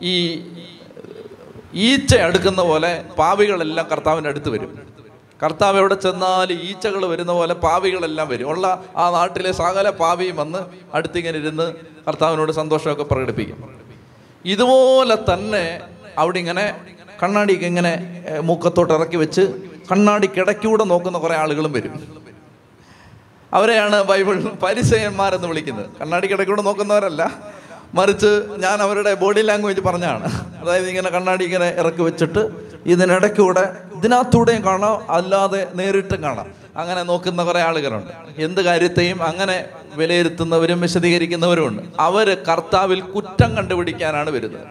[0.02, 0.14] ഈ
[1.74, 4.93] ഈച്ച അടുക്കുന്ന പോലെ പാവികളെല്ലാം കർത്താവിന്റെ അടുത്ത് വരും.
[5.44, 8.48] കർത്താവ് എവിടെ ചെന്നാൽ ഈച്ചകൾ വരുന്ന പോലെ പാവികളെല്ലാം വരും.
[8.48, 10.60] ഉള്ള ആ നാട്ടിലെ സകല പാവിയും വന്ന്
[10.94, 11.66] അടുത്തിങ്ങനെ ഇരുന്ന്
[12.08, 13.58] കർത്താവിനോട് സന്തോഷമൊക്കെ പ്രകടിപ്പിക്കും.
[14.44, 15.64] ഇതുപോലെ തന്നെ
[16.18, 16.64] അവിടെ ഇങ്ങനെ
[17.22, 17.92] കണ്ണാടിക്ക് ഇങ്ങനെ
[18.48, 19.42] മൂക്കത്തോട്ട് ഇറക്കി വെച്ച്
[19.90, 21.94] കണ്ണാടിക്കിടയ്ക്കൂടെ നോക്കുന്ന കുറേ ആളുകളും വരും.
[23.52, 25.90] അവരെയാണ് ബൈബിൾ പരിസയന്മാരെന്ന് വിളിക്കുന്നത്.
[26.00, 27.22] കണ്ണാടിക്കിടയ്ക്കൂടെ നോക്കുന്നവരല്ല.
[27.94, 30.24] മറിച്ച് ഞാൻ അവരുടെ ബോഡി ലാംഗ്വേജ് പറഞ്ഞാണ്.
[30.58, 32.42] അതായത് ഇങ്ങനെ കണ്ണാടി ഇങ്ങനെ ഇറക്കി വെച്ചിട്ട്
[32.86, 36.54] ഇതിനിടയ്ക്കൂടെ ഇതിനകത്തൂടെയും കാണാം അല്ലാതെ നേരിട്ടും കാണാം.
[36.76, 38.12] അങ്ങനെ നോക്കുന്ന കുറെ ആളുകളുണ്ട്.
[38.38, 41.82] എന്ത് കാര്യത്തെയും അങ്ങനെ വിലയിരുത്തുന്നവരും വിശദീകരിക്കുന്നവരും ഉണ്ട്.
[42.00, 44.66] അവർ കർത്താവിൽ കുറ്റം കണ്ടുപിടിക്കാനാണ് വരുന്നത്.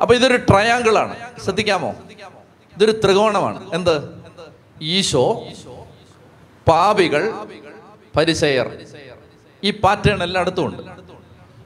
[0.00, 1.16] അപ്പൊ ഇതൊരു ട്രയാങ്കിൾ ആണ്.
[1.44, 1.94] ശ്രദ്ധിക്കാമോ?
[2.76, 3.74] ഇതൊരു ത്രികോണമാണ്.
[3.74, 3.96] എന്ത്?
[4.82, 5.44] ഈശോ
[6.68, 7.32] പാപികൾ
[8.16, 8.70] പരിസയർ
[9.64, 11.03] ഈ പാറ്റേൺ എല്ലായിടത്തും ഉണ്ട്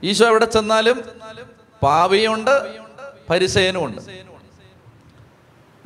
[0.03, 1.03] ഈശോ എവിടെ ചെന്നാലും
[1.83, 2.85] പാപിയുണ്ട്
[3.31, 4.03] പരിസയനും ഉണ്ട്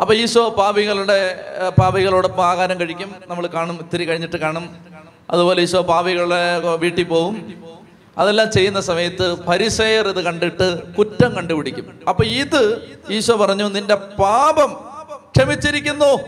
[0.00, 1.44] അപ്പൊ ഈശോ പാപികളുടെ
[1.80, 3.14] പാപികളോടൊപ്പം ആഹാരം കഴിക്കും.
[3.26, 4.76] നമ്മൾ കാണും ഇത്തിരി കഴിഞ്ഞിട്ട് കാണും.
[5.30, 7.62] അതുപോലെ ഈശോ പാപികളുടെ വീട്ടിൽ പോവും.
[8.18, 12.00] അതെല്ലാം ചെയ്യുന്ന സമയത്ത് പരിസയർ ഇത് കണ്ടിട്ട് കുറ്റം കണ്ടുപിടിക്കും.
[12.08, 14.72] അപ്പൊ ഇത് ഈശോ പറഞ്ഞു നിന്റെ പാപം
[15.36, 16.18] ക്ഷമിച്ചിരിക്കുന്നു.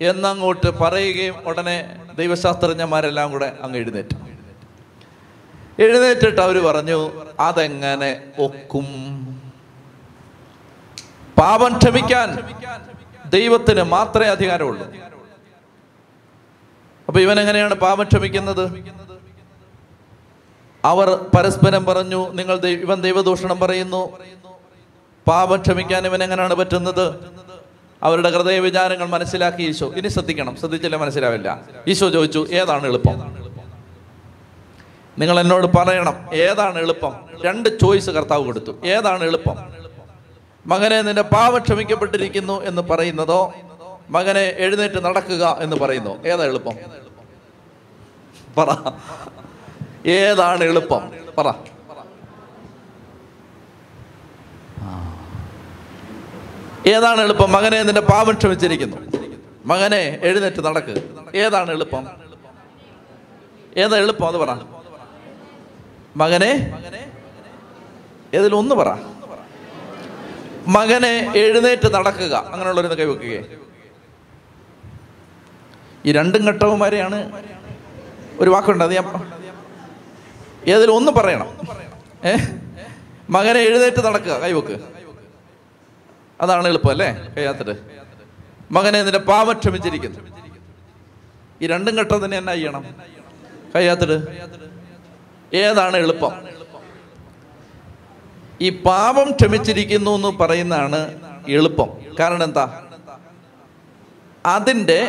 [0.00, 4.31] എന്നങ്ങോട്ട് പറയുകയും ഉടനെ ദൈവശാസ്ത്രജ്ഞന്മാരെല്ലാം കൂടെ അങ്ങ് എഴുന്നേറ്റു.
[5.82, 7.10] എഴുന്നേറ്റിട്ട് അവർ പറഞ്ഞു
[7.40, 8.86] അതെങ്ങനെ ഒക്കും?
[11.40, 12.38] പാപം ക്ഷമിക്കാൻ
[13.26, 14.86] ദൈവത്തിന് മാത്രമേ അധികാരമുള്ളൂ.
[17.08, 18.84] അപ്പൊ ഇവൻ എങ്ങനെയാണ് പാപം ക്ഷമിക്കുന്നത്?
[20.84, 24.18] അവർ പരസ്പരം പറഞ്ഞു നിങ്ങൾ ഇവൻ ദൈവദൂഷണം പറയുന്നു.
[25.28, 27.32] പാപം ക്ഷമിക്കാൻ ഇവൻ എങ്ങനെയാണ് പറ്റുന്നത്?
[28.02, 29.92] അവരുടെ ഹൃദയ വിചാരങ്ങൾ മനസ്സിലാക്കി ഈശോ.
[29.96, 30.56] ഇനി ശ്രദ്ധിക്കണം.
[30.56, 31.60] ശ്രദ്ധിച്ചില്ല മനസ്സിലാവില്ല?
[31.88, 33.41] ഈശോ ചോദിച്ചു ഏതാണ് എളുപ്പം?
[35.18, 37.12] നിങ്ങൾ എന്നോട് പറയണം ഏതാണ് എളുപ്പം?
[37.44, 38.72] രണ്ട് ചോയ്സ് കർത്താവ് കൊടുത്തു.
[38.84, 39.56] ഏതാണ് എളുപ്പം?
[40.66, 43.52] മകനെ നിന്റെ പാവ ക്ഷമിക്കപ്പെട്ടിരിക്കുന്നു എന്ന് പറയുന്നതോ
[44.10, 46.74] മകനെ എഴുന്നേറ്റ് നടക്കുക എന്ന് പറയുന്നു ഏതാ എളുപ്പം?
[48.58, 48.92] പറ.
[50.08, 51.12] ഏതാണ് എളുപ്പം?
[51.38, 51.52] പറ.
[56.86, 57.52] ഏതാണ് എളുപ്പം?
[57.52, 58.96] മകനെ നിന്റെ പാപം ക്ഷമിച്ചിരിക്കുന്നു.
[59.66, 60.94] മകനെ എഴുന്നേറ്റ് നടക്കുക
[61.34, 62.06] ഏതാണ് എളുപ്പം?
[63.76, 64.26] ഏതാ എളുപ്പം?
[64.26, 64.81] അത് പറ.
[66.16, 66.72] മകനെ
[68.34, 68.96] ഏതിലൊന്ന് പറ.
[70.66, 72.34] മകനെ എഴുന്നേറ്റ് നടക്കുക.
[72.34, 73.42] അങ്ങനെയുള്ളൊരു കൈ വെക്കുകയെ.
[76.06, 77.42] ഈ രണ്ടും ഘട്ടവന്മാരെയാണ്
[78.38, 78.84] ഒരു വാക്കുണ്ട്.
[78.84, 79.04] അത് ഞാൻ
[80.68, 81.58] ഏതിലൊന്ന് പറയണം.
[82.24, 82.36] ഏ?
[83.30, 84.32] മകനെ എഴുന്നേറ്റ് നടക്കുക.
[84.32, 84.80] കൈവെക്ക്
[86.40, 87.28] അതാണ് എളുപ്പം അല്ലേ?
[87.36, 87.80] കയ്യാത്തിട്ട്
[88.70, 90.18] മകനെ നിന്റെ പാപം ക്ഷമിച്ചിരിക്കുന്നു.
[91.62, 92.84] ഈ രണ്ടും ഘട്ടം തന്നെ എന്നാ ചെയ്യണം?
[93.74, 94.42] കയ്യാത്തിട്ട്
[95.54, 96.32] ഏതാണ് എളുപ്പം?
[98.60, 101.88] ഈ പാപം ക്ഷമിച്ചിരിക്കുന്നു എന്ന് പറയുന്നതാണ് എളുപ്പം.
[102.20, 102.82] കാരണം എന്താ?
[104.46, 105.00] അതിന്റെ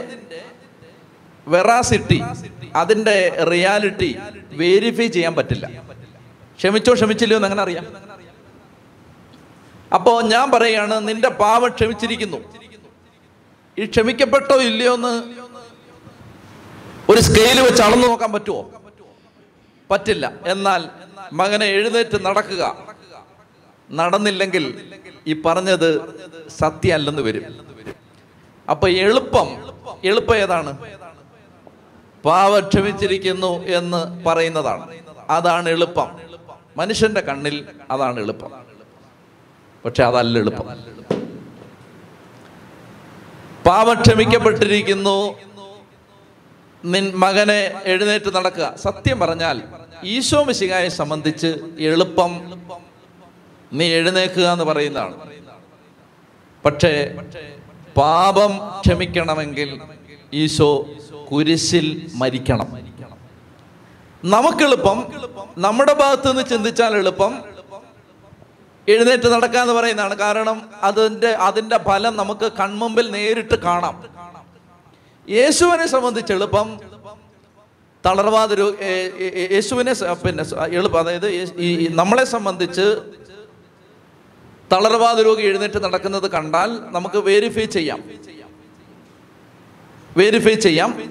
[1.47, 2.23] വെറാസിറ്റി
[2.75, 4.17] അതിന്റെ റിയാലിറ്റി
[4.51, 5.65] വേരിഫൈ ചെയ്യാൻ പറ്റില്ല.
[6.57, 7.85] ക്ഷമിച്ചോ ക്ഷമിച്ചില്ലയോ എന്ന് അങ്ങനെ അറിയാം?
[9.93, 12.37] അപ്പോ ഞാൻ പറയാണ് നിന്റെ പാപം ക്ഷമിച്ചിരിക്കുന്നു.
[13.79, 15.23] ഈ ക്ഷമിക്കപ്പെട്ടോ ഇല്ലയോ എന്ന്
[17.11, 18.82] ഒരു സ്കെയിൽ വെച്ച് അളന്നു നോക്കാൻ പറ്റുമോ
[19.93, 20.31] പറ്റില്ല.
[20.47, 20.89] എന്നാൽ
[21.33, 22.63] മകനെ എഴുന്നേറ്റ് നടക്കുക.
[23.91, 24.93] നടന്നില്ലെങ്കിൽ
[25.27, 25.89] ഈ പറഞ്ഞത്
[26.49, 27.43] സത്യമല്ലെന്ന് വരും.
[28.69, 29.47] അപ്പൊ എളുപ്പം
[30.03, 30.77] എളുപ്പം ഏതാണ്?
[32.25, 34.95] പാവ ക്ഷമിച്ചിരിക്കുന്നു എന്ന് പറയുന്നതാണ്.
[35.29, 36.09] അതാണ് എളുപ്പം.
[36.77, 38.51] മനുഷ്യന്റെ കണ്ണിൽ അതാണ് എളുപ്പം.
[39.85, 40.67] പക്ഷെ അതല്ല എളുപ്പം.
[43.65, 45.37] പാവം ക്ഷമിക്കപ്പെട്ടിരിക്കുന്നു.
[46.85, 48.73] നിൻ മകനെ എഴുന്നേറ്റ് നടക്കുക.
[48.75, 49.61] സത്യം പറഞ്ഞാൽ
[50.05, 52.31] ഈശോ മിശിഹായെ സംബന്ധിച്ച് എളുപ്പം
[53.73, 55.15] നീ എഴുന്നേക്കുക എന്ന് പറയുന്നതാണ്.
[56.65, 57.15] പക്ഷേ
[57.97, 59.81] പാപം ക്ഷമിക്കണമെങ്കിൽ
[60.33, 60.87] ഈശോ
[61.31, 62.67] കുരിശിൽ മരിക്കണം.
[64.25, 64.97] നമുക്ക് നമുക്കെളുപ്പം
[65.57, 67.39] നമ്മുടെ ഭാഗത്ത് നിന്ന് ചിന്തിച്ചാൽ എളുപ്പം
[68.87, 70.15] എഴുന്നേറ്റ് നടക്കാന്ന് പറയുന്നതാണ്.
[70.15, 74.03] കാരണം അതിന്റെ അതിന്റെ ഫലം നമുക്ക് കൺമുമ്പിൽ നേരിട്ട് കാണാം.
[75.29, 76.79] യേശുവിനെ സംബന്ധിച്ച് എളുപ്പം
[78.81, 82.97] ഏ- യേശുവിനെ പിന്നെ എളുപ്പം അതായത് ഈ നമ്മളെ സംബന്ധിച്ച്
[84.73, 88.03] തളർവാദ രോഗി എഴുന്നേറ്റ് നടക്കുന്നത് കണ്ടാൽ നമുക്ക് വേരിഫൈ ചെയ്യാം.
[90.17, 91.03] വേരിഫൈ ചെയ്യാം.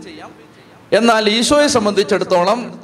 [0.92, 2.80] എന്നാൽ ഈശോയെ സംബന്ധിച്ചിടത്തോളം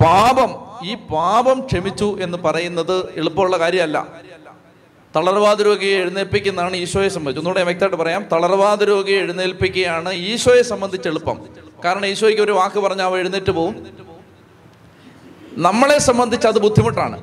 [0.00, 0.50] പാപം
[0.88, 4.25] ഈ പാപം ക്ഷമിച്ചു എന്ന് പറയുന്നത് എളുപ്പമുള്ള കാര്യമല്ല.
[5.16, 7.38] തളർവാദ രോഗിയെ എഴുന്നേൽപ്പിക്കുന്നതാണ് ഈശോയെ സംബന്ധിച്ച്.
[7.38, 8.24] ഒന്നുകൂടെ വ്യക്തമായിട്ട് പറയാം.
[8.32, 11.38] തളർവാദ രോഗിയെ എഴുന്നേൽപ്പിക്കുകയാണ് ഈശോയെ സംബന്ധിച്ച് എളുപ്പം.
[11.84, 13.86] കാരണം ഈശോയ്ക്ക് ഒരു വാക്ക് പറഞ്ഞാൽ അവ എഴുന്നേറ്റ് പോവും.
[15.52, 17.16] നമ്മളെ സംബന്ധിച്ച് അത് ബുദ്ധിമുട്ടാണ്.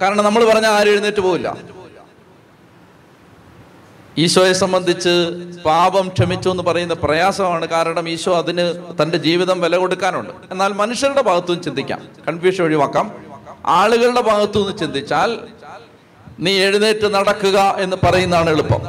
[0.00, 1.56] കാരണം നമ്മൾ പറഞ്ഞാൽ ആരും എഴുന്നേറ്റ് പോവില്ല.
[4.18, 5.08] ഈശോയെ സംബന്ധിച്ച്
[5.64, 7.66] പാപം ക്ഷമിച്ചു എന്ന് പറയുന്ന പ്രയാസമാണ്.
[7.66, 10.30] കാരണം ഈശോ അതിന് തന്റെ ജീവിതം വില കൊടുക്കാനുണ്ട്.
[10.50, 12.08] എന്നാൽ മനുഷ്യരുടെ ഭാഗത്തു നിന്ന് ചിന്തിക്കാം.
[12.28, 13.24] കൺഫ്യൂഷൻ ഒഴിവാക്കാം.
[13.66, 15.59] ആളുകളുടെ ഭാഗത്തു നിന്ന് ചിന്തിച്ചാൽ
[16.40, 18.82] നീ എഴുന്നേറ്റ് നടക്കുക എന്ന് പറയുന്നതാണ് എളുപ്പം.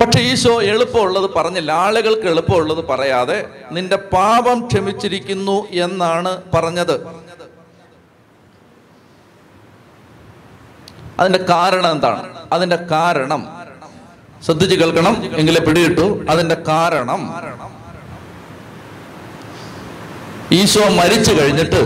[0.00, 1.72] പക്ഷെ ഈശോ എളുപ്പമുള്ളത് പറഞ്ഞില്ല.
[1.72, 6.96] ആളുകൾക്ക് എളുപ്പമുള്ളത് പറയാതെ നിന്റെ പാപം ക്ഷമിച്ചിരിക്കുന്നു എന്നാണ് പറഞ്ഞത്.
[11.20, 12.22] അതിന്റെ കാരണം എന്താണ്?
[12.52, 13.42] അതിന്റെ കാരണം
[14.44, 15.36] ശ്രദ്ധിച്ച് കേൾക്കണം.
[15.36, 16.26] എങ്കിലേ പിടികിട്ടു.
[16.30, 17.20] അതിന്റെ കാരണം
[20.52, 21.80] ഈശോ മരിച്ചു കഴിഞ്ഞിട്ട്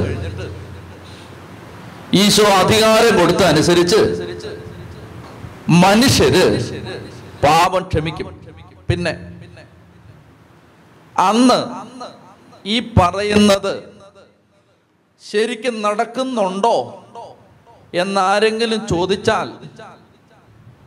[2.22, 4.00] ഈശോ അധികാരം കൊടുത്ത അനുസരിച്ച്
[5.84, 6.44] മനുഷ്യര്
[7.44, 8.28] പാപം ക്ഷമിക്കും.
[8.88, 9.12] പിന്നെ
[11.16, 11.58] അന്ന്
[12.64, 13.74] ഈ പറയുന്നത്
[15.22, 16.76] ശരിക്കും നടക്കുന്നുണ്ടോ
[18.02, 19.48] എന്നാരെങ്കിലും ചോദിച്ചാൽ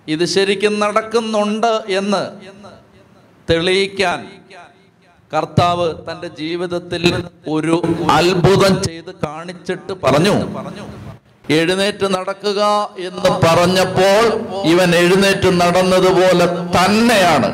[0.08, 2.24] ഇത് ശരിക്കും നടക്കുന്നുണ്ട് എന്ന്
[3.48, 4.20] തെളിയിക്കാൻ
[5.32, 7.04] കർത്താവ് തന്റെ ജീവിതത്തിൽ
[7.48, 7.76] ഒരു
[8.18, 10.36] അത്ഭുതം ചെയ്ത് കാണിച്ചിട്ട് പറഞ്ഞു.
[11.50, 12.62] എഴുന്നേറ്റ് നടക്കുക
[12.98, 14.24] എന്ന് പറഞ്ഞപ്പോൾ
[14.66, 16.46] ഇവൻ എഴുന്നേറ്റ് നടന്നതുപോലെ
[16.78, 17.50] തന്നെയാണ്.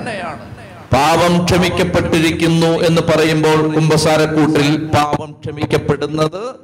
[0.93, 6.56] പാപം ക്ഷമിക്കപ്പെട്ടിരിക്കുന്നു എന്ന് പറയുമ്പോൾ കുംഭസാരക്കൂട്ടിൽ പാപം ക്ഷമിക്കപ്പെടുന്നത്.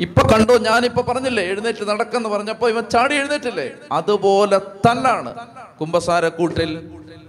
[0.00, 3.70] ഇപ്പൊ കണ്ടോ ഞാനിപ്പോ പറഞ്ഞില്ലേ എഴുന്നേറ്റ് നടക്കെന്ന് പറഞ്ഞപ്പോ ഇവൻ ചാടി എഴുന്നേറ്റില്ലേ?
[3.92, 5.34] അതുപോലെ തന്നാണ്
[5.80, 6.70] കുംഭസാരക്കൂട്ടിൽ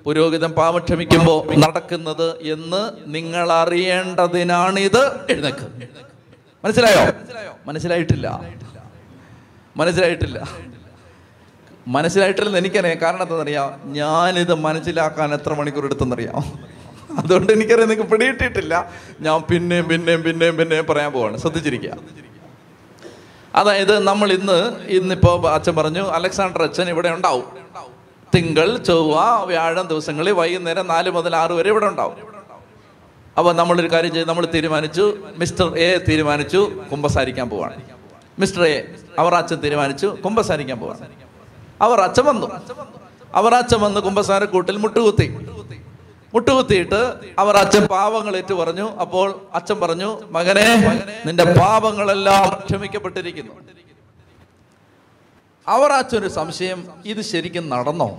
[0.05, 5.67] പുരോഹിതൻ പാപം ക്ഷമിക്കുമ്പോ നടക്കുന്നത് എന്ന് നിങ്ങൾ അറിയേണ്ടതിനാണിത് എഴുന്നേക്ക്.
[6.65, 7.03] മനസ്സിലായോ?
[7.67, 8.41] മനസ്സിലായിട്ടില്ല.
[9.77, 10.47] മനസ്സിലായിട്ടില്ല.
[11.87, 13.01] മനസ്സിലായിട്ടില്ലെന്ന് എനിക്കറിയാം.
[13.01, 13.93] കാരണം എന്താണെന്നറിയാം?
[13.93, 16.69] ഞാനിത് മനസ്സിലാക്കാൻ എത്ര മണിക്കൂർ എടുത്തെന്നറിയാം.
[17.17, 21.37] അതുകൊണ്ട് എനിക്കറിയാം നിങ്ങൾക്ക് പിടിയിട്ടിട്ടില്ല ഞാൻ പിന്നെയും പിന്നെയും പിന്നെയും പിന്നെയും പറയാൻ പോവാണ്.
[21.37, 21.97] ശ്രദ്ധിച്ചിരിക്കുക.
[23.55, 27.43] അതായത് നമ്മൾ ഇന്ന് ഇന്നിപ്പോ അച്ഛൻ പറഞ്ഞു അലക്സാണ്ടർ അച്ഛൻ ഇവിടെ ഉണ്ടാവും.
[28.35, 32.17] തിങ്കൾ ചൊവ്വ വ്യാഴം ദിവസങ്ങളിൽ വൈകുന്നേരം നാല് മുതൽ ആറ് വരെ ഇവിടെ ഉണ്ടാവും.
[33.37, 35.17] അപ്പോൾ നമ്മളൊരു കാര്യം ചെയ്ത് നമ്മൾ തീരുമാനിച്ചു.
[35.37, 36.83] മിസ്റ്റർ എ തീരുമാനിച്ചു.
[36.91, 37.98] കുമ്പസാരിക്കാൻ പോവാണ്.
[38.39, 40.95] മിസ്റ്റർ എ അവർ അച്ഛൻ തീരുമാനിച്ചു കുമ്പസാരിക്കാൻ പോവാ
[41.81, 42.47] അവർ അച്ഛൻ വന്നു.
[43.35, 45.27] അവർ അച്ഛൻ വന്ന് കുമ്പസാരക്കൂട്ടിൽ മുട്ടുകുത്തി.
[46.33, 50.65] മുട്ടുകുത്തിയിട്ട് അവർ അച്ഛൻ പാവങ്ങൾ ഏറ്റു പറഞ്ഞു അപ്പോൾ അച്ഛൻ പറഞ്ഞു മകനെ
[51.25, 53.53] നിന്റെ പാപങ്ങളെല്ലാം ക്ഷമിക്കപ്പെട്ടിരിക്കുന്നു.
[55.67, 58.09] അവർ ഒരു സംശയം ഇത് ശരിക്കും നടന്നോ?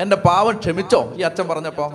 [0.00, 1.14] എന്റെ പാവം ക്ഷമിച്ചോ?
[1.16, 1.86] ഈ അച്ഛൻ പറഞ്ഞപ്പോ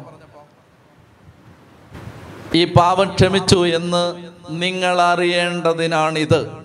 [2.55, 4.03] ഈ പാവം ക്ഷമിച്ചു എന്ന്
[4.49, 6.58] നിങ്ങൾ അറിയേണ്ടതിനാണിത്.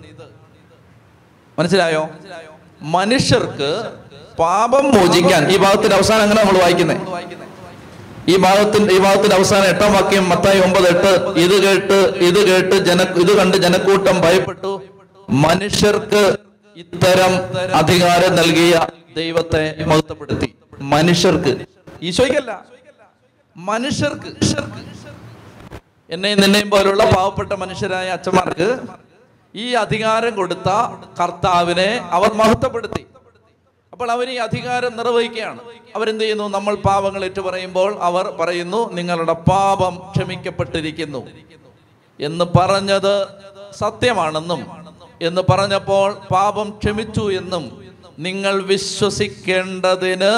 [1.59, 2.09] മനസ്സിലായോ?
[2.81, 3.69] മനുഷ്യർക്ക്
[4.39, 6.95] പാപം മോചിക്കാൻ ഈ ഭാഗത്തിന്റെ അവസാനം അങ്ങനെ നമ്മൾ വായിക്കുന്നേ?
[8.29, 13.01] ഈ ഭാഗത്തിന്റെ ഈ ഭാഗത്തിന്റെ അവസാനം എട്ടാം വാക്യം മത്തായി ഒമ്പത് എട്ട് ഇത് കേട്ട് ഇത് കേട്ട് ജന
[13.01, 14.81] ഇത് കണ്ട് ജനക്കൂട്ടം ഭയപ്പെട്ടു.
[15.29, 16.23] മനുഷ്യർക്ക്
[16.77, 17.33] ഇത്തരം
[17.75, 20.55] അധികാരം നൽകിയ ദൈവത്തെ മഹത്വപ്പെടുത്തി.
[20.81, 21.53] മനുഷ്യർക്ക്.
[22.01, 22.51] ഈശോയ്ക്കല്ല.
[23.57, 24.31] മനുഷ്യർക്ക്.
[26.09, 28.67] എന്നെയും നിന്നെയും പോലുള്ള പാവപ്പെട്ട മനുഷ്യരായ അച്ഛന്മാർക്ക്
[29.55, 30.69] ഈ അധികാരം കൊടുത്ത
[31.21, 33.05] കർത്താവിനെ അവർ മഹത്വപ്പെടുത്തി.
[33.93, 35.59] അപ്പോൾ അവർ ഈ അധികാരം നിർവഹിക്കുകയാണ്.
[35.95, 36.47] അവരെന്ത് ചെയ്യുന്നു?
[36.47, 41.27] നമ്മൾ പാപങ്ങൾ ഏറ്റു പറയുമ്പോൾ അവർ പറയുന്നു നിങ്ങളുടെ പാപം ക്ഷമിക്കപ്പെട്ടിരിക്കുന്നു.
[42.19, 43.27] എന്ന് പറഞ്ഞത്
[43.71, 44.61] സത്യമാണെന്നും
[45.21, 47.63] എന്ന് പറഞ്ഞപ്പോൾ പാപം ക്ഷമിച്ചു എന്നും
[48.19, 50.33] നിങ്ങൾ വിശ്വസിക്കേണ്ടതിന്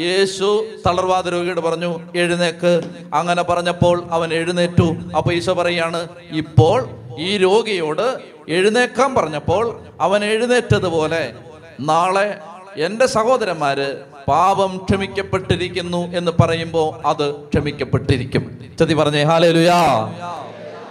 [0.00, 2.80] യേശു തളർവാദ രോഗിയോട് പറഞ്ഞു എഴുന്നേക്ക്.
[3.14, 4.88] അങ്ങനെ പറഞ്ഞപ്പോൾ അവൻ എഴുന്നേറ്റു.
[5.16, 11.34] അപ്പൊ ഈശോ പറയാണ് ഇപ്പോൾ ഈ രോഗിയോട് എഴുന്നേക്കാൻ പറഞ്ഞപ്പോൾ അവൻ എഴുന്നേറ്റതുപോലെ
[11.80, 12.38] നാളെ
[12.76, 18.58] എന്റെ സഹോദരന്മാര് പാപം ക്ഷമിക്കപ്പെട്ടിരിക്കുന്നു എന്ന് പറയുമ്പോൾ അത് ക്ഷമിക്കപ്പെട്ടിരിക്കും.
[18.80, 20.12] ചതി പറഞ്ഞേ ഹാലേലുയാ.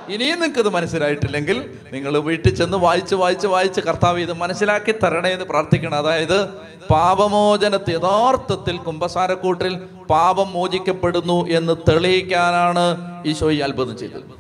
[0.10, 5.46] ഇനിയും നിങ്ങൾക്ക് ഇത് മനസ്സിലായിട്ടില്ലെങ്കിൽ നിങ്ങൾ വീട്ടിൽ ചെന്ന് വായിച്ച് വായിച്ച് വായിച്ച് കർത്താവ് ഇത് മനസ്സിലാക്കി തരണേ എന്ന്
[5.46, 5.98] പ്രാർത്ഥിക്കണം.
[5.98, 6.50] അതായത്
[6.92, 9.76] പാപമോചനത്തെ യഥാർത്ഥത്തിൽ കുംഭസാരക്കൂട്ടിൽ
[10.10, 14.39] പാപം മോചിക്കപ്പെടുന്നു എന്ന് തെളിയിക്കാനാണ് ഈശോ ഈ അത്ഭുതം ചെയ്തത്.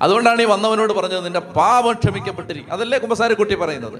[0.00, 3.98] അതുകൊണ്ടാണ് ഈ വന്നവനോട് പറഞ്ഞത് നിന്റെ പാപം ക്ഷമിക്കപ്പെട്ടിരിക്കും അതല്ലേ കുമ്പസാരക്കുട്ടി പറയുന്നത്.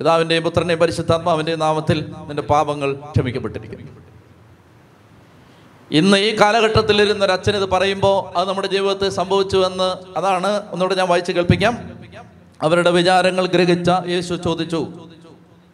[0.00, 3.80] പിതാവിന്റെയും പുത്രന്റെയും പരിശുദ്ധാത്മാവിന്റെയും നാമത്തിൽ നിന്റെ പാപങ്ങൾ ക്ഷമിക്കപ്പെട്ടിരിക്കും
[5.90, 10.94] ഇന്ന് ഈ കാലഘട്ടത്തിൽ ഇരുന്ന ഒരു അച്ഛൻ ഇത് പറയുമ്പോൾ അത് നമ്മുടെ ജീവിതത്തിൽ സംഭവിച്ചു എന്ന് അതാണ് ഒന്നുകൂടെ
[10.94, 11.74] ഞാൻ വായിച്ച് കേൾപ്പിക്കാം.
[12.62, 14.80] അവരുടെ വിചാരങ്ങൾ ഗ്രഹിച്ച യേശു ചോദിച്ചു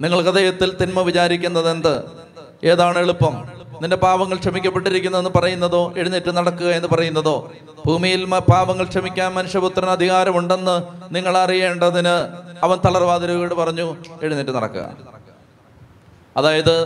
[0.01, 1.95] നിങ്ങൾ ഹൃദയത്തിൽ തിന്മ വിചാരിക്കുന്നത് എന്ത്
[2.65, 3.35] ഏതാണ് എളുപ്പം?
[3.83, 7.37] നിന്റെ പാപങ്ങൾ ക്ഷമിക്കപ്പെട്ടിരിക്കുന്നതെന്ന് പറയുന്നതോ എഴുന്നേറ്റ് നടക്കുക എന്ന് പറയുന്നതോ?
[7.87, 10.77] ഭൂമിയിൽ പാവങ്ങൾ ക്ഷമിക്കാൻ മനുഷ്യപുത്രന് അധികാരമുണ്ടെന്ന്
[11.15, 12.15] നിങ്ങൾ അറിയേണ്ടതിന്
[12.63, 13.87] അവൻ തളർവാതിരോട് പറഞ്ഞു
[14.23, 14.85] എഴുന്നേറ്റ് നടക്കുക.
[16.37, 16.77] അതായത്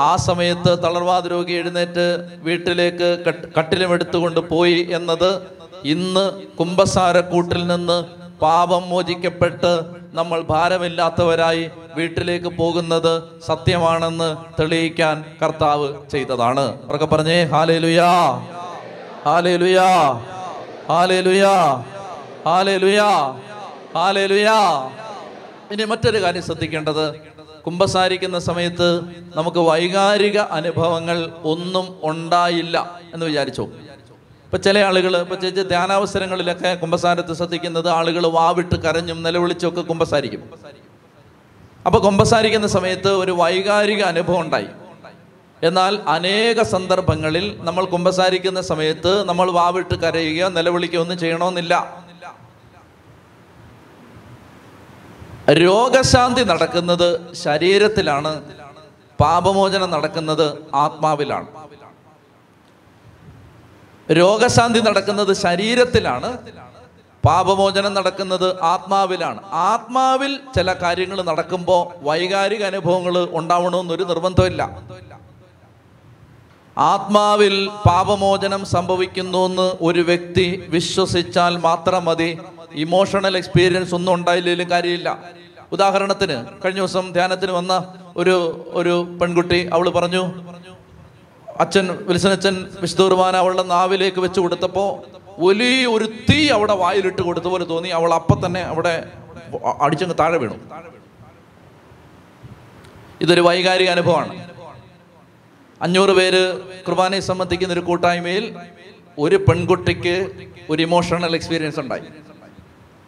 [0.00, 2.06] ആ സമയത്ത് തളർവാദ രോഗി എഴുന്നേറ്റ്
[2.42, 5.30] വീട്ടിലേക്ക് കട്ട് കട്ടിലും എടുത്തുകൊണ്ട് പോയി എന്നത്
[5.84, 6.24] ഇന്ന്
[6.58, 7.98] കുംഭസാരക്കൂട്ടിൽ നിന്ന്
[8.42, 16.84] പാപം മോചിക്കപ്പെട്ട് നമ്മൾ ഭാരമില്ലാത്തവരായി വീട്ടിലേക്ക് പോകുന്നത് സത്യമാണെന്ന് തെളിയിക്കാൻ കർത്താവ് ചെയ്തതാണ്.
[16.84, 18.10] അവരൊക്കെ പറഞ്ഞേ hallelujah
[19.26, 19.88] hallelujah
[20.88, 21.54] hallelujah
[22.46, 23.08] hallelujah
[23.96, 24.58] hallelujah.
[25.70, 27.14] ഇനി മറ്റൊരു കാര്യം ശ്രദ്ധിക്കേണ്ടത്.
[27.66, 29.00] കുംഭസാരിക്കുന്ന സമയത്ത്
[29.36, 33.68] നമുക്ക് വൈകാരിക അനുഭവങ്ങൾ ഒന്നും ഉണ്ടായില്ല എന്ന് വിചാരിച്ചു?
[34.48, 40.42] ഇപ്പൊ ചില ആളുകൾ ചേച്ചി ധ്യാനാവസരങ്ങളിലൊക്കെ കുമ്പസാരത്ത് ശ്രദ്ധിക്കുന്നത് ആളുകൾ വാവിട്ട് കരഞ്ഞും നിലവിളിച്ചൊക്കെ കുമ്പസാരിക്കും.
[41.86, 44.70] അപ്പോൾ കുമ്പസാരിക്കുന്ന സമയത്ത് ഒരു വൈകാരിക അനുഭവം ഉണ്ടായി.
[45.62, 51.74] എന്നാൽ അനേക സന്ദർഭങ്ങളിൽ നമ്മൾ കുമ്പസാരിക്കുന്ന സമയത്ത് നമ്മൾ വാവിട്ട് കരയുകയോ നിലവിളിക്കുകയോ ഒന്നും ചെയ്യണമെന്നില്ല.
[55.62, 57.08] രോഗശാന്തി നടക്കുന്നത്
[57.44, 58.32] ശരീരത്തിലാണ്
[59.20, 61.46] പാപമോചനം നടക്കുന്നത് ആത്മാവിലാണ്.
[64.10, 66.38] രോഗശാന്തി നടക്കുന്നത് ശരീരത്തിലാണ്
[67.26, 69.40] പാപമോചനം നടക്കുന്നത് ആത്മാവിലാണ്.
[69.52, 74.62] ആത്മാവിൽ ചില കാര്യങ്ങൾ നടക്കുമ്പോൾ വൈകാരിക അനുഭവങ്ങൾ ഉണ്ടാവണമെന്നൊരു നിർബന്ധമില്ല.
[76.78, 82.38] ആത്മാവിൽ പാപമോചനം സംഭവിക്കുന്നു എന്ന് ഒരു വ്യക്തി വിശ്വസിച്ചാൽ മാത്രം മതി.
[82.74, 85.18] ഇമോഷണൽ എക്സ്പീരിയൻസ് ഒന്നും ഉണ്ടായില്ലെങ്കിലും കാര്യമില്ല.
[85.72, 90.22] ഉദാഹരണത്തിന് കഴിഞ്ഞ ദിവസം ധ്യാനത്തിന് വന്ന ഒരു ഒരു പെൺകുട്ടി അവൾ പറഞ്ഞു
[91.60, 94.88] അച്ഛൻ വിൽസനച്ഛൻ വിശുദ്ധ കുർബാന അവളുടെ നാവിലേക്ക് വെച്ച് കൊടുത്തപ്പോൾ
[95.40, 97.88] വലിയ ഒരു തീ അവിടെ വായിലിട്ട് കൊടുത്ത പോലെ തോന്നി.
[97.88, 99.10] അവൾ അപ്പം തന്നെ അവിടെ
[99.80, 100.56] അടിച്ചങ്ങ് താഴെ വീണു.
[103.20, 104.48] ഇതൊരു വൈകാരിക അനുഭവമാണ്.
[105.82, 106.42] അഞ്ഞൂറ് പേര്
[106.82, 108.56] കുർബാനയെ സംബന്ധിക്കുന്ന ഒരു കൂട്ടായ്മയിൽ
[109.18, 110.16] ഒരു പെൺകുട്ടിക്ക്
[110.70, 112.02] ഒരു ഇമോഷണൽ എക്സ്പീരിയൻസ് ഉണ്ടായി.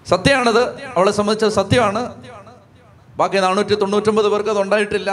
[0.06, 0.62] സത്യമാണത്.
[0.96, 2.02] അവളെ സംബന്ധിച്ച് സത്യമാണ്.
[3.16, 5.10] ബാക്കി നാനൂറ്റി തൊണ്ണൂറ്റൊമ്പത് പേർക്ക് അത് ഉണ്ടായിട്ടില്ല.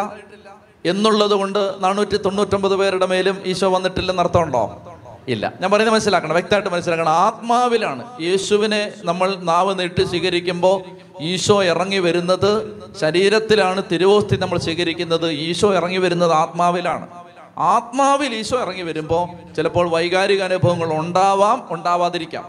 [0.91, 4.63] എന്നുള്ളത് കൊണ്ട് നാനൂറ്റി തൊണ്ണൂറ്റൊമ്പത് പേരുടെ മേലും ഈശോ വന്നിട്ടില്ലെന്ന് അർത്ഥമുണ്ടോ?
[5.33, 5.45] ഇല്ല.
[5.61, 7.11] ഞാൻ പറയുന്നത് മനസ്സിലാക്കണം വ്യക്തമായിട്ട് മനസ്സിലാക്കണം.
[7.11, 10.77] ആത്മാവിലാണ് യേശുവിനെ നമ്മൾ നാവ് നീട്ടി സ്വീകരിക്കുമ്പോൾ
[11.21, 12.51] ഈശോ ഇറങ്ങി വരുന്നത്
[13.01, 17.07] ശരീരത്തിലാണ് തിരുവോസ്തി നമ്മൾ സ്വീകരിക്കുന്നത് ഈശോ ഇറങ്ങി വരുന്നത് ആത്മാവിലാണ്.
[17.57, 22.45] ആത്മാവിൽ ഈശോ ഇറങ്ങി വരുമ്പോൾ ചിലപ്പോൾ വൈകാരിക അനുഭവങ്ങൾ ഉണ്ടാവാം ഉണ്ടാവാതിരിക്കാം.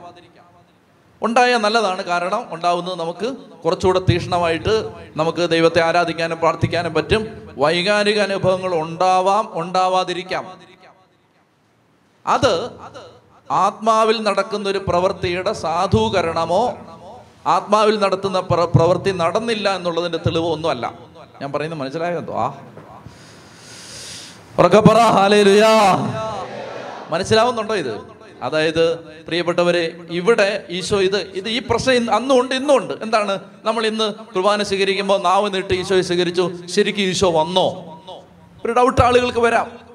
[1.23, 2.05] ഉണ്ടായാൽ നല്ലതാണ്.
[2.05, 7.49] കാരണം ഉണ്ടാവുന്നത് നമുക്ക് കുറച്ചുകൂടെ തീക്ഷ്ണമായിട്ട് നമുക്ക് ദൈവത്തെ ആരാധിക്കാനും പ്രാർത്ഥിക്കാനും പറ്റും.
[7.59, 10.59] വൈകാരിക അനുഭവങ്ങൾ ഉണ്ടാവാം ഉണ്ടാവാതിരിക്കാം.
[12.27, 12.71] അത്
[13.51, 16.79] ആത്മാവിൽ നടക്കുന്ന ഒരു പ്രവൃത്തിയുടെ സാധൂകരണമോ
[17.47, 20.93] ആത്മാവിൽ നടത്തുന്ന പ്ര- പ്രവൃത്തി നടന്നില്ല എന്നുള്ളതിന്റെ തെളിവോ ഒന്നുമല്ല.
[21.43, 22.35] ഞാൻ പറയുന്നത് മനസ്സിലായോ?
[22.35, 22.55] ആ.
[27.11, 28.18] മനസ്സിലാവുന്നുണ്ടോ ഇത്?
[28.43, 33.39] അതായത് പ്രിയപ്പെട്ടവരെ ഇവിടെ ഈശോ ഇത് ഇത് ഈ പ്രശ്നം അന്നും ഉണ്ട് ഇന്നും ഉണ്ട് എന്താണ്?
[33.65, 36.53] നമ്മൾ ഇന്ന് കുർബാന സ്വീകരിക്കുമ്പോൾ നാവ് നീട്ടി ഈശോയെ സ്വീകരിച്ചു.
[36.67, 37.95] ശരിക്കും ഈശോ വന്നോ?
[38.65, 39.89] ഒരു ഡൗട്ട് ആളുകൾക്ക് വരാം.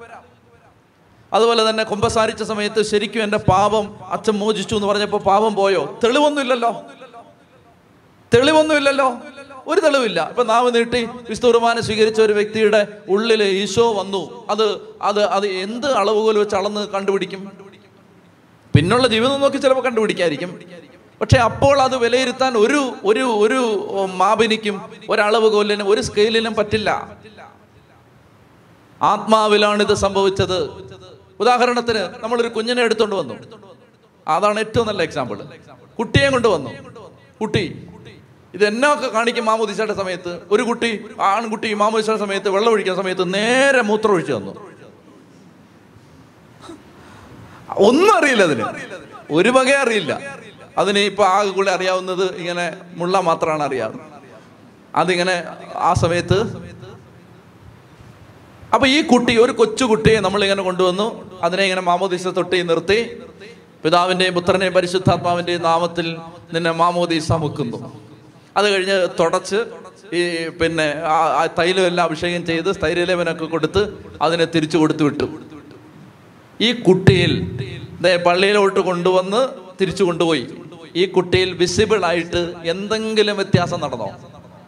[1.32, 5.98] അതുപോലെ തന്നെ കുമ്പസാരിച്ച സമയത്ത് ശരിക്കും എന്റെ പാപം അച്ഛൻ മോചിച്ചു എന്ന് പറഞ്ഞപ്പോൾ പാപം പോയോ?
[6.04, 6.82] തെളിവൊന്നുമില്ലല്ലോ.
[8.34, 9.18] തെളിവൊന്നുമില്ലല്ലോ.
[9.66, 10.28] ഒരു തെളിവില്ല.
[10.28, 14.46] ഇപ്പൊ നാവ് നീട്ടി കുർബാന സ്വീകരിച്ച ഒരു വ്യക്തിയുടെ ഉള്ളിൽ ഈശോ വന്നു.
[14.50, 17.63] അത് അത് അത് എന്ത് അളവുകൾ വെച്ച് അളന്ന് കണ്ടുപിടിക്കും?
[18.74, 20.60] പിന്നുള്ള ജീവിതം നോക്കി ചിലപ്പോൾ കണ്ടുപിടിക്കായിരിക്കും
[21.20, 23.60] പക്ഷെ അപ്പോൾ അത് വിലയിരുത്താൻ ഒരു ഒരു ഒരു
[24.06, 26.90] മാപിനിക്കും ഒരളവ് കൊല്ലിനും ഒരു സ്കെയിലിനും പറ്റില്ല.
[29.02, 30.58] ആത്മാവിലാണ് ഇത് സംഭവിച്ചത്.
[31.40, 33.34] ഉദാഹരണത്തിന് നമ്മളൊരു കുഞ്ഞിനെ എടുത്തുകൊണ്ട് വന്നു.
[34.28, 35.38] അതാണ് ഏറ്റവും നല്ല എക്സാമ്പിൾ
[35.98, 36.70] കുട്ടിയെ കൊണ്ടുവന്നു.
[37.40, 37.88] കുട്ടി
[38.54, 40.40] ഇത് എന്നൊക്കെ കാണിക്കും മാമോദിസയുടെ സമയത്ത്.
[40.50, 44.73] ഒരു കുട്ടി ആൺകുട്ടി മാമോദിസയുടെ സമയത്ത് വെള്ളം ഒഴിക്കുന്ന സമയത്ത് നേരെ മൂത്രം ഒഴിച്ചു തന്നു.
[47.84, 48.64] ഒന്നും അറിയില്ല അതിന്.
[49.30, 50.12] ഒരു വക അറിയില്ല.
[50.76, 52.64] അതിന് ഇപ്പൊ ആകെ കൂടെ അറിയാവുന്നത് ഇങ്ങനെ
[52.96, 54.10] മുള്ള മാത്രമാണ് അറിയാവുന്നത്
[54.94, 55.34] അതിങ്ങനെ
[55.82, 56.38] ആ സമയത്ത്
[58.72, 61.06] അപ്പൊ ഈ കുട്ടി ഒരു കൊച്ചുകുട്ടിയെ നമ്മൾ ഇങ്ങനെ കൊണ്ടുവന്നു.
[61.42, 62.98] അതിനെ ഇങ്ങനെ മാമോദീസ തൊട്ടി നിർത്തി.
[63.84, 66.06] പിതാവിന്റെയും പുത്രനെയും പരിശുദ്ധാത്മാവിന്റെയും നാമത്തിൽ
[66.52, 67.78] നിന്നെ മാമോദീസ മുക്കുന്നു
[68.56, 69.58] അത് കഴിഞ്ഞ് തുടച്ച്
[70.12, 70.20] ഈ
[70.60, 73.82] പിന്നെ ആ- ആ തൈലം എല്ലാം അഭിഷേകം ചെയ്ത് സ്ഥൈര്യലേപനൊക്കെ കൊടുത്ത്
[74.22, 75.26] അതിനെ തിരിച്ചു കൊടുത്തു വിട്ടു.
[76.60, 77.58] ഈ കുട്ടിയിൽ
[78.26, 79.48] പള്ളിയിലോട്ട് കൊണ്ടുവന്ന്
[79.80, 80.46] തിരിച്ചു കൊണ്ടുപോയി.
[80.96, 84.08] ഈ കുട്ടിയിൽ വിസിബിൾ ആയിട്ട് എന്തെങ്കിലും വ്യത്യാസം നടന്നോ?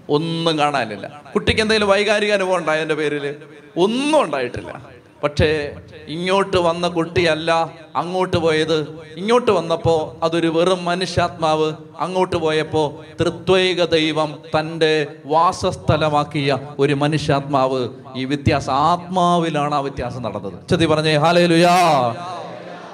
[0.09, 1.23] ഒന്നും കാണാനില്ല.
[1.35, 3.35] കുട്ടിക്ക് എന്തെങ്കിലും വൈകാരിക അനുഭവം ഉണ്ടായ എന്റെ പേരിൽ?
[3.77, 4.96] ഒന്നും ഉണ്ടായിട്ടില്ല.
[5.23, 5.77] പക്ഷേ
[6.09, 8.79] ഇങ്ങോട്ട് വന്ന കുട്ടിയല്ല അങ്ങോട്ട് പോയത്.
[9.17, 17.89] ഇങ്ങോട്ട് വന്നപ്പോ അതൊരു വെറും മനുഷ്യാത്മാവ് അങ്ങോട്ട് പോയപ്പോ തൃത്വൈക ദൈവം തന്റെ വാസസ്ഥലമാക്കിയ ഒരു മനുഷ്യാത്മാവ്.
[18.17, 20.69] ഈ വ്യത്യാസം ആത്മാവിലാണ് ആ വ്യത്യാസം നടന്നത്.
[20.69, 21.77] ചതി പറഞ്ഞേ ഹാലയിലുയാ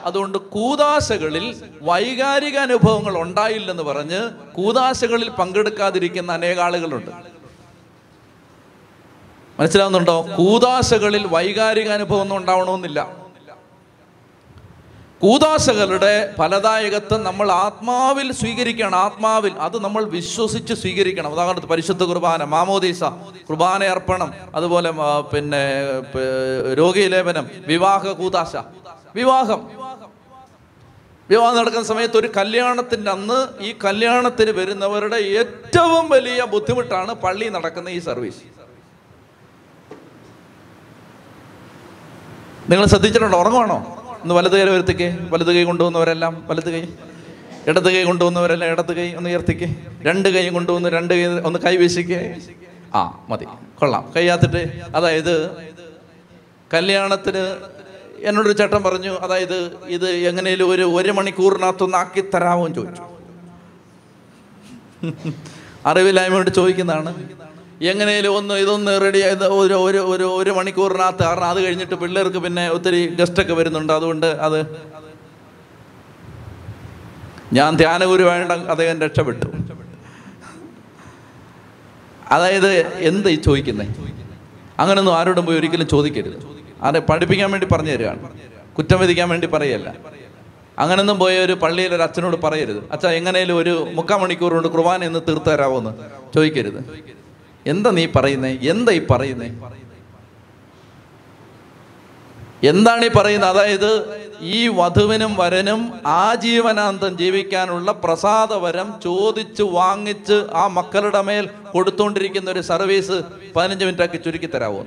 [0.05, 4.21] അതുകൊണ്ട് കൂതാശകളിൽ വൈകാരിക അനുഭവങ്ങൾ ഉണ്ടായില്ലെന്ന് പറഞ്ഞ്
[4.55, 7.11] കൂതാശകളിൽ പങ്കെടുക്കാതിരിക്കുന്ന അനേക ആളുകളുണ്ട്
[9.62, 10.14] മനസ്സിലാവുന്നുണ്ടോ?
[10.37, 13.01] കൂതാശകളിൽ വൈകാരിക അനുഭവം ഒന്നും ഉണ്ടാവണമെന്നില്ല.
[15.22, 21.33] കൂതാശകളുടെ ഫലദായകത്വം നമ്മൾ ആത്മാവിൽ സ്വീകരിക്കണം ആത്മാവിൽ അത് നമ്മൾ വിശ്വസിച്ച് സ്വീകരിക്കണം.
[21.33, 23.03] ഉദാഹരണത്തിന് പരിശുദ്ധ കുർബാന മാമോദീസ
[23.48, 24.90] കുർബാന അർപ്പണം അതുപോലെ
[25.33, 25.62] പിന്നെ
[26.81, 28.57] രോഗീലേപനം വിവാഹ കൂതാശ
[29.14, 29.61] വിവാഹം.
[31.31, 37.98] വിവാഹം നടക്കുന്ന സമയത്ത് ഒരു കല്യാണത്തിന്റെ അന്ന് ഈ കല്യാണത്തിന് വരുന്നവരുടെ ഏറ്റവും വലിയ ബുദ്ധിമുട്ടാണ് പള്ളി നടക്കുന്ന ഈ
[37.98, 38.42] സർവീസ്.
[42.73, 43.39] നിങ്ങൾ ശ്രദ്ധിച്ചിട്ടുണ്ടോ?
[43.39, 44.05] ഉറങ്ങുവാണോ?
[44.23, 45.19] ഒന്ന് വലത് കൈ ഉയർത്തിക്കേ.
[45.31, 46.89] വലത് കൈ കൊണ്ടുവന്നവരെല്ലാം വലത് കൈ.
[47.67, 49.75] ഇടത് കൈ കൊണ്ടുവന്നവരെല്ലാം ഇടത് കൈ ഒന്ന് ഉയർത്തിക്കേ.
[50.03, 52.37] രണ്ട് കൈ കൊണ്ടുവന്ന് രണ്ട് കൈ ഒന്ന് കൈ വീശിക്കേ.
[52.95, 53.45] ആ മതി.
[53.79, 54.13] കൊള്ളാം.
[54.17, 55.51] കൈയാത്തിട്ട് അതായത്
[56.75, 57.57] കല്യാണത്തിന്
[58.23, 63.03] എന്നോടൊരു ചേട്ടൻ പറഞ്ഞു അതായത് ഇത് എങ്ങനെയും ഒരു ഒരു മണിക്കൂറിനകത്തൊന്ന് ആക്കി തരാമോ എന്ന് ചോദിച്ചു.
[65.87, 67.41] അറിവില്ലായ്മ കൊണ്ട് ചോദിക്കുന്നതാണ്.
[67.90, 69.21] എങ്ങനെയും ഒന്ന് ഇതൊന്ന് റെഡി
[69.61, 73.92] ഒരു ഒരു ഒരു ഒരു മണിക്കൂറിനകത്ത് കാരണം അത് കഴിഞ്ഞിട്ട് പിള്ളേർക്ക് പിന്നെ ഒത്തിരി ഗസ്റ്റൊക്കെ വരുന്നുണ്ട്.
[73.92, 74.59] അതുകൊണ്ട് അത്
[77.59, 79.47] ഞാൻ ധ്യാനഗുരുവായിട്ട് അദ്ദേഹം രക്ഷപ്പെട്ടു.
[82.35, 82.71] അതായത്
[83.11, 83.88] എന്ത് ഈ ചോദിക്കുന്നത്
[84.83, 86.38] അങ്ങനൊന്നും ആരോടും പോയി ഒരിക്കലും ചോദിക്കരുത്.
[86.83, 88.21] ആരെ പഠിപ്പിക്കാൻ വേണ്ടി പറഞ്ഞു തരികയാണ്.
[88.77, 89.88] കുറ്റം വിധിക്കാൻ വേണ്ടി പറയല്ല.
[90.83, 92.81] അങ്ങനൊന്നും പോയ ഒരു പള്ളിയിൽ ഒരു അച്ഛനോട് പറയരുത്.
[92.95, 95.92] അച്ഛാ എങ്ങനെയും ഒരു മുക്കാൽ മണിക്കൂർ കൊണ്ട് കുർബാന എന്ന് തീർത്തു തരാമോ എന്ന്
[96.35, 96.81] ചോദിക്കരുത്.
[97.66, 98.59] എന്താ നീ പറയുന്നേ?
[98.62, 99.51] എന്താ ഈ പറയുന്നേ?
[102.70, 103.51] എന്താണ് ഈ പറയുന്നത്?
[103.51, 103.90] അതായത്
[104.40, 113.22] ഈ വധുവിനും വരനും ആജീവനാന്തം ജീവിക്കാനുള്ള പ്രസാദവരം ചോദിച്ച് വാങ്ങിച്ച് ആ മക്കളുടെ മേൽ കൊടുത്തുകൊണ്ടിരിക്കുന്ന ഒരു സർവീസ്
[113.57, 114.85] പതിനഞ്ച് മിനിറ്റാക്കി ചുരുക്കി തരാമോ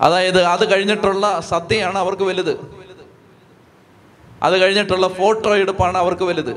[0.00, 2.54] അതായത് അത് കഴിഞ്ഞിട്ടുള്ള സദ്യയാണ് അവർക്ക് വലുത്.
[4.42, 6.54] അത് കഴിഞ്ഞിട്ടുള്ള ഫോട്ടോ എടുപ്പാണ് അവർക്ക് വലുത്.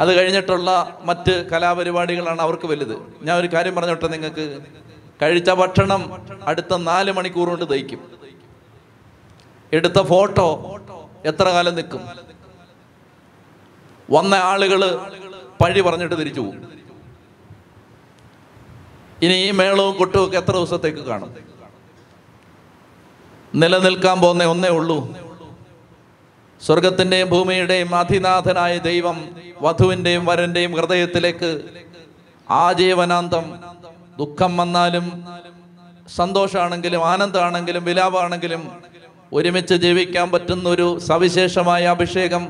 [0.00, 2.96] അത് കഴിഞ്ഞിട്ടുള്ള മറ്റ് കലാപരിപാടികളാണ് അവർക്ക് വലുത്.
[3.22, 4.58] ഞാൻ ഒരു കാര്യം പറഞ്ഞോട്ടെ നിങ്ങൾക്ക്?
[5.22, 6.02] കഴിച്ച ഭക്ഷണം
[6.46, 8.00] അടുത്ത നാല് മണിക്കൂർ കൊണ്ട് ദഹിക്കും.
[9.72, 10.76] എടുത്ത ഫോട്ടോ
[11.24, 12.00] എത്ര കാലം നിൽക്കും?
[14.10, 14.96] വന്ന ആളുകൾ
[15.60, 16.68] പഴി പറഞ്ഞിട്ട് തിരിച്ചു പോകും.
[19.22, 21.34] ഇനി ഈ മേളവും കൊട്ടുമൊക്കെ എത്ര ദിവസത്തേക്ക് കാണും?
[23.54, 25.27] നിലനിൽക്കാൻ പോകുന്ന ഒന്നേ ഉള്ളൂ.
[26.62, 29.18] സ്വർഗത്തിന്റെയും ഭൂമിയുടെയും അധിനാഥനായ ദൈവം
[29.62, 31.50] വധുവിന്റെയും വരന്റെയും ഹൃദയത്തിലേക്ക്
[32.50, 33.44] ആജീവനാന്തം.
[34.18, 35.26] ദുഃഖം വന്നാലും
[36.16, 38.62] സന്തോഷമാണെങ്കിലും ആനന്ദമാണെങ്കിലും വിലാപമാണെങ്കിലും
[39.32, 42.44] ഒരുമിച്ച് ജീവിക്കാൻ പറ്റുന്ന ഒരു സവിശേഷമായ അഭിഷേകം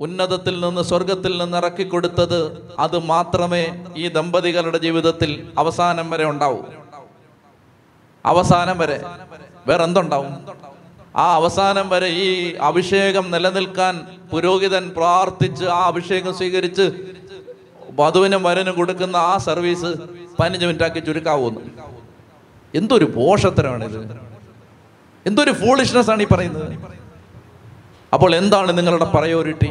[0.00, 2.40] ഉന്നതത്തിൽ നിന്ന് സ്വർഗത്തിൽ നിന്ന് ഇറക്കി കൊടുത്തത്
[2.78, 6.60] അത് മാത്രമേ ഈ ദമ്പതികളുടെ ജീവിതത്തിൽ അവസാനം വരെ ഉണ്ടാവൂ.
[8.26, 8.98] അവസാനം വരെ
[9.66, 10.32] വേറെ എന്തുണ്ടാവും
[11.16, 14.00] ആ അവസാനം വരെ ഈ അഭിഷേകം നിലനിൽക്കാൻ
[14.32, 16.92] പുരോഹിതൻ പ്രാർത്ഥിച്ച് ആ അഭിഷേകം സ്വീകരിച്ച്
[17.90, 19.90] വധുവിനും വരനും കൊടുക്കുന്ന ആ സർവീസ്
[20.40, 21.60] പതിനഞ്ച് മിനിറ്റാക്കി ചുരുക്കാവുന്നു.
[22.74, 24.20] എന്തൊരു പോഷത്തരമാണിത്.
[25.26, 26.78] എന്തൊരു ഫൂളിഷ്നെസ് ആണ് ഈ പറയുന്നത്.
[28.12, 29.70] അപ്പോൾ എന്താണ് നിങ്ങളുടെ പ്രയോറിറ്റി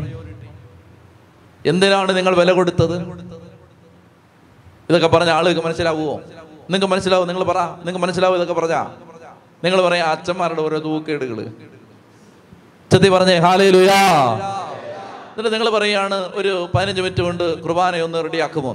[1.66, 2.96] എന്തിനാണ് നിങ്ങൾ വില കൊടുത്തത്?
[4.90, 6.22] ഇതൊക്കെ പറഞ്ഞ ആളുകൾക്ക് മനസ്സിലാവുമോ
[6.70, 7.28] നിങ്ങൾക്ക് മനസ്സിലാവും?
[7.28, 7.58] നിങ്ങൾ പറ.
[7.58, 8.92] നിങ്ങൾക്ക് മനസ്സിലാവും ഇതൊക്കെ പറഞ്ഞാ?
[9.64, 11.40] നിങ്ങൾ പറയാ അച്ഛന്മാരുടെ ഓരോ തൂക്കേടുകൾ
[12.92, 14.00] ചെത്തി പറഞ്ഞേ ഹാലയിലുയാ
[15.32, 18.74] എന്നിട്ട് നിങ്ങൾ പറയാണ് ഒരു പതിനഞ്ച് മിനിറ്റ് കൊണ്ട് കുർബാന ഒന്ന് റെഡിയാക്കുമോ?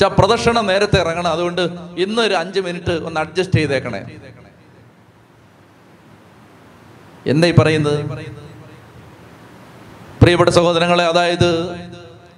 [0.00, 1.30] ച പ്രദക്ഷിണം നേരത്തെ ഇറങ്ങണം.
[1.30, 1.60] അതുകൊണ്ട്
[2.00, 4.00] ഇന്ന് ഒരു അഞ്ച് മിനിറ്റ് ഒന്ന് അഡ്ജസ്റ്റ് ചെയ്തേക്കണേ.
[7.26, 7.98] എന്താ ഈ പറയുന്നത്?
[10.22, 11.50] പ്രിയപ്പെട്ട സഹോദരങ്ങളെ അതായത്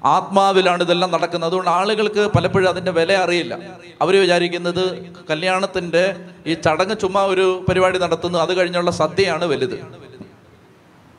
[0.05, 1.51] ആത്മാവിലാണ് ഇതെല്ലാം നടക്കുന്നത്.
[1.51, 3.59] അതുകൊണ്ട് ആളുകൾക്ക് പലപ്പോഴും അതിന്റെ വില അറിയില്ല.
[4.03, 4.85] അവർ വിചാരിക്കുന്നത്
[5.31, 6.17] കല്യാണത്തിന്റെ
[6.47, 9.77] ഈ ചടങ്ങ് ചുമ്മാ ഒരു പരിപാടി നടത്തുന്നു അത് കഴിഞ്ഞുള്ള സദ്യയാണ് വലുത്.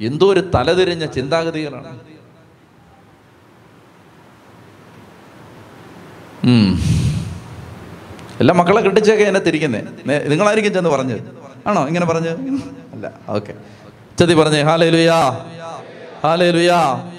[0.01, 1.99] എന്തോ ഒരു തലതിരിഞ്ഞ ചിന്താഗതികളാണ്.
[8.39, 9.81] എല്ലാ മക്കളെ കെട്ടിച്ചൊക്കെ എന്നെ തിരിക്കുന്നേ.
[10.27, 11.21] നിങ്ങളായിരിക്കും ചെന്ന് പറഞ്ഞത്.
[11.67, 11.87] ആണോ?
[11.87, 12.29] ഇങ്ങനെ പറഞ്ഞു?
[12.93, 13.53] അല്ല ഓക്കെ.
[14.19, 15.19] ചതി പറഞ്ഞേ ഹാലേ ലുയാ
[16.23, 17.11] ഹാലേ ലുയാ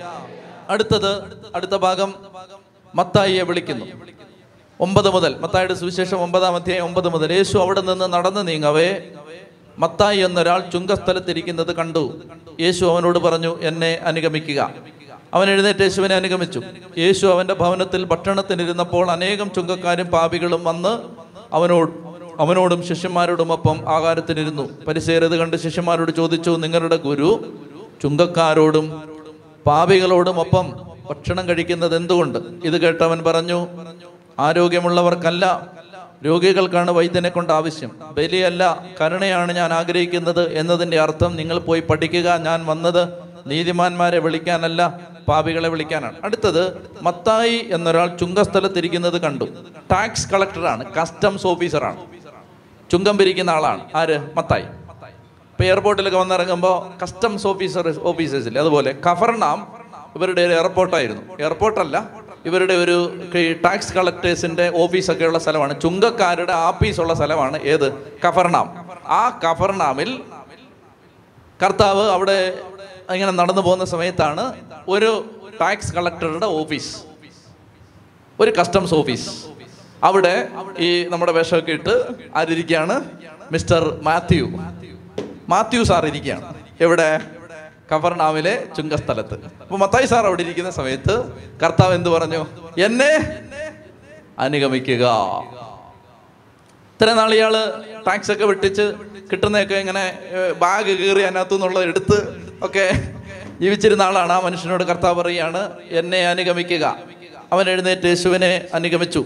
[0.70, 2.14] അടുത്തത് അടുത്ത ഭാഗം
[2.94, 3.86] മത്തായിയെ വിളിക്കുന്നു.
[4.80, 8.88] ഒമ്പത് മുതൽ മത്തായിയുടെ സുവിശേഷം ഒമ്പതാം അധ്യായം ഒമ്പത് മുതൽ യേശു അവിടെ നിന്ന് നടന്നു നീങ്ങവേ.
[9.78, 12.04] മത്തായി എന്നൊരാൾ ചുങ്കസ്ഥലത്തിരിക്കുന്നത് കണ്ടു.
[12.60, 14.60] യേശു അവനോട് പറഞ്ഞു എന്നെ അനുഗമിക്കുക.
[15.34, 16.60] അവൻ എഴുന്നേറ്റ് യേശുവിനെ അനുഗമിച്ചു.
[16.98, 20.92] യേശു അവന്റെ ഭവനത്തിൽ ഭക്ഷണത്തിനിരുന്നപ്പോൾ അനേകം ചുങ്കക്കാരും പാപികളും വന്ന്
[21.52, 21.90] അവനോട്
[22.40, 24.64] അവനോടും ശിഷ്യന്മാരോടുമൊപ്പം ആകാരത്തിനിരുന്നു.
[24.88, 27.30] പരിസേരത് കണ്ട് ശിഷ്യന്മാരോട് ചോദിച്ചു നിങ്ങളുടെ ഗുരു
[28.02, 28.86] ചുങ്കക്കാരോടും
[29.66, 30.66] പാപികളോടും ഒപ്പം
[31.10, 32.38] ഭക്ഷണം കഴിക്കുന്നത് എന്തുകൊണ്ട്?
[32.64, 33.66] ഇത് കേട്ടവൻ പറഞ്ഞു
[34.38, 35.68] ആരോഗ്യമുള്ളവർക്കല്ല
[36.26, 37.90] രോഗികൾക്കാണ് വൈദ്യനെ കൊണ്ട് ആവശ്യം.
[38.12, 42.36] ബലിയല്ല കരുണയാണ് ഞാൻ ആഗ്രഹിക്കുന്നത് എന്നതിന്റെ അർത്ഥം നിങ്ങൾ പോയി പഠിക്കുക.
[42.36, 43.02] ഞാൻ വന്നത്
[43.46, 46.16] നീതിമാന്മാരെ വിളിക്കാനല്ല പാപികളെ വിളിക്കാനാണ്.
[46.24, 46.62] അടുത്തത്
[47.02, 49.44] മത്തായി എന്നൊരാൾ ചുങ്കസ്ഥലത്തിരിക്കുന്നത് കണ്ടു.
[49.92, 52.00] ടാക്സ് കളക്ടറാണ് കസ്റ്റംസ് ഓഫീസറാണ്
[52.90, 53.80] ചുങ്കം പിരിക്കുന്ന ആളാണ്.
[53.94, 54.36] ആര്?
[54.36, 54.62] മത്തായി.
[55.52, 59.85] ഇപ്പൊ എയർപോർട്ടിലൊക്കെ വന്നിറങ്ങുമ്പോൾ കസ്റ്റംസ് ഓഫീസർ ഓഫീസേഴ്സിൽ അതുപോലെ കഫർനാം
[60.16, 61.22] ഇവരുടെ ഒരു എയർപോർട്ടായിരുന്നു.
[61.40, 62.10] എയർപോർട്ടല്ല
[62.44, 62.96] ഇവരുടെ ഒരു
[63.64, 65.80] ടാക്സ് കളക്ടേഴ്സിന്റെ ഓഫീസൊക്കെ ഉള്ള സ്ഥലമാണ്.
[65.80, 67.88] ചുങ്കക്കാരുടെ ആഫീസുള്ള സ്ഥലമാണ് ഏത്?
[68.26, 68.66] കഫർനാം.
[69.06, 70.22] ആ കഫർനാമിൽ
[71.64, 72.58] കർത്താവ് അവിടെ
[73.10, 74.52] ഇങ്ങനെ നടന്നു പോകുന്ന സമയത്താണ്
[74.88, 75.10] ഒരു
[75.60, 76.96] ടാക്സ് കളക്ടറുടെ ഓഫീസ്
[78.40, 79.30] ഒരു കസ്റ്റംസ് ഓഫീസ്
[80.04, 80.48] അവിടെ
[80.78, 81.94] ഈ നമ്മുടെ വേഷമൊക്കെ ഇട്ട്
[82.36, 83.04] ആരിയ്ക്കുകയാണ്
[83.52, 84.46] മിസ്റ്റർ മാത്യു.
[85.48, 86.54] മാത്യു സാർ ഇരിക്കുകയാണ്.
[86.80, 87.20] എവിടെ?
[87.92, 91.14] കഫർനാമിലെ ചുങ്കസ്ഥലത്ത് അപ്പൊ മത്തായി സാർ അവിടെ ഇരിക്കുന്ന സമയത്ത്
[91.62, 92.46] കർത്താവ് എന്ത് പറഞ്ഞു?
[92.78, 93.12] എന്നെ
[94.38, 95.04] അനുഗമിക്കുക.
[96.94, 97.54] ഇത്ര നാൾ ഇയാൾ
[98.06, 98.84] ടാക്സ് ഒക്കെ വെട്ടിച്ച്
[99.32, 100.04] കിട്ടുന്നതൊക്കെ ഇങ്ങനെ
[100.62, 102.18] ബാഗ് കീറി അതിനകത്തു നിന്നുള്ളത് എടുത്ത്
[102.62, 102.86] ഒക്കെ
[103.60, 104.32] ജീവിച്ചിരുന്ന ആളാണ്.
[104.32, 106.84] ആ മനുഷ്യനോട് കർത്താവ് പറയുകയാണ് എന്നെ അനുഗമിക്കുക.
[107.52, 109.24] അവൻ എഴുന്നേറ്റ് യേശുവിനെ അനുഗമിച്ചു.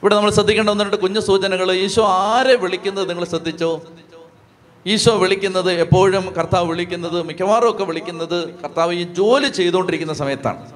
[0.00, 3.72] ഇവിടെ നമ്മൾ ശ്രദ്ധിക്കേണ്ട ഒന്ന് രണ്ട് കുഞ്ഞു സൂചനകൾ ഈശോ ആരെ വിളിക്കുന്നത് നിങ്ങൾ ശ്രദ്ധിച്ചോ?
[4.86, 10.72] ഈശോ വിളിക്കുന്നത് എപ്പോഴും കർത്താവ് വിളിക്കുന്നത് മിക്കവാറും ഒക്കെ വിളിക്കുന്നത് കർത്താവ് ഈ ജോലി ചെയ്തുകൊണ്ടിരിക്കുന്ന സമയത്താണ്.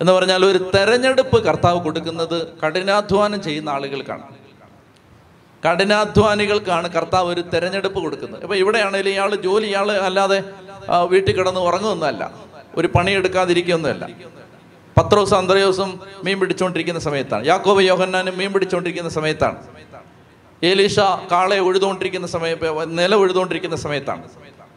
[0.00, 4.22] എന്ന് പറഞ്ഞാൽ ഒരു തെരഞ്ഞെടുപ്പ് കർത്താവ് കൊടുക്കുന്നത് കഠിനാധ്വാനം ചെയ്യുന്ന ആളുകൾക്കാണ്.
[5.68, 8.42] കഠിനാധ്വാനികൾക്കാണ് കർത്താവ് ഒരു തെരഞ്ഞെടുപ്പ് കൊടുക്കുന്നത്.
[8.42, 10.42] ഇപ്പൊ ഇവിടെയാണെങ്കിലും ഇയാൾ ജോലി ഇയാൾ അല്ലാതെ
[11.08, 12.34] വീട്ടിൽ കിടന്ന് ഉറങ്ങുന്നതല്ല.
[12.76, 14.08] ഒരു പണിയെടുക്കാതിരിക്കുകയൊന്നുമല്ല
[14.98, 17.46] പത്രോസും അന്ത്രയോസും മീൻ പിടിച്ചുകൊണ്ടിരിക്കുന്ന സമയത്താണ്.
[17.46, 19.56] യാക്കോബ് യോഹന്നാനും മീൻ പിടിച്ചുകൊണ്ടിരിക്കുന്ന സമയത്താണ്.
[20.64, 21.00] ഏലീഷ
[21.32, 24.28] കാളെ ഉഴുതുകൊണ്ടിരിക്കുന്ന സമയത്ത് നില ഉഴുതുകൊണ്ടിരിക്കുന്ന സമയത്താണ്.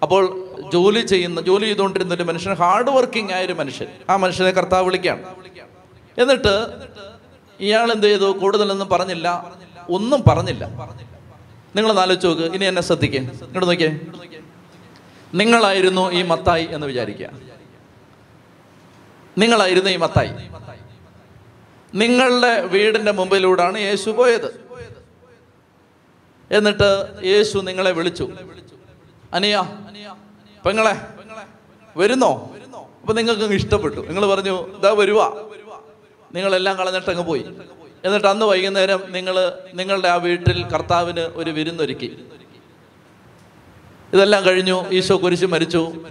[0.01, 3.88] അപ്പോൾ ജോലി ചെയ്യുന്ന ജോലി ചെയ്തുകൊണ്ടിരുന്ന ഒരു മനുഷ്യൻ ഹാർഡ് വർക്കിംഗ് ആയ ഒരു മനുഷ്യൻ.
[4.09, 5.23] ആ മനുഷ്യനെ കർത്താവ് വിളിക്കുകയാണ്.
[6.17, 6.67] എന്നിട്ട്
[7.59, 8.31] ഇയാൾ എന്ത് ചെയ്തു?
[8.31, 9.53] കൂടുതലൊന്നും പറഞ്ഞില്ല.
[9.89, 10.65] ഒന്നും പറഞ്ഞില്ല.
[11.75, 12.41] നിങ്ങൾ ആലോചിച്ച് നോക്ക്.
[12.41, 13.17] ഇനി എന്നെ ശ്രദ്ധിക്കേ.
[13.17, 13.99] ഇങ്ങോട്ട് നോക്കിയേ.
[15.34, 17.29] നിങ്ങളായിരുന്നു ഈ മത്തായി എന്ന് വിചാരിക്കുക.
[19.38, 20.29] നിങ്ങളായിരുന്നു ഈ മത്തായി.
[21.95, 24.62] നിങ്ങളുടെ വീടിന്റെ മുമ്പിലൂടാണ് യേശു പോയത്.
[26.53, 28.29] എന്നിട്ട് യേശു നിങ്ങളെ വിളിച്ചു.
[29.33, 29.63] അനിയ
[30.65, 31.01] പെങ്ങളെ
[31.97, 32.49] വരുന്നോ?
[33.01, 34.01] അപ്പൊ നിങ്ങൾക്ക് ഇഷ്ടപ്പെട്ടു.
[34.01, 35.49] നിങ്ങൾ പറഞ്ഞു ഇതാ വരുവാ.
[36.35, 37.45] നിങ്ങളെല്ലാം കളഞ്ഞിട്ട് അങ്ങ് പോയി.
[38.05, 42.25] എന്നിട്ട് അന്ന് വൈകുന്നേരം നിങ്ങൾ നിങ്ങളുടെ ആ വീട്ടിൽ കർത്താവിന് ഒരു വിരുന്നൊരുക്കി.
[44.13, 44.85] ഇതെല്ലാം കഴിഞ്ഞു.
[44.91, 46.05] ഈശോ കുരിശ് മരിച്ചു.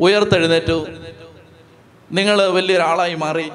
[0.00, 0.86] ഉയർത്തെഴുന്നേറ്റു.
[2.12, 3.52] നിങ്ങൾ വലിയൊരാളായി മാറി.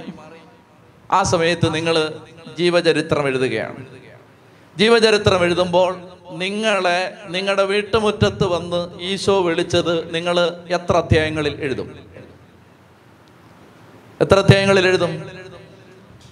[1.11, 2.19] ആ സമയത്ത് നിങ്ങൾ
[2.57, 4.06] ജീവചരിത്രം എഴുതുകയാണ്.
[4.77, 5.97] ജീവചരിത്രം എഴുതുമ്പോൾ
[6.31, 11.99] നിങ്ങളെ നിങ്ങളുടെ വീട്ടുമുറ്റത്ത് വന്ന് ഈശോ വിളിച്ചത് നിങ്ങൾ എത്ര അധ്യായങ്ങളിൽ എഴുതും?
[14.21, 15.31] എത്ര അധ്യായങ്ങളിൽ എഴുതും?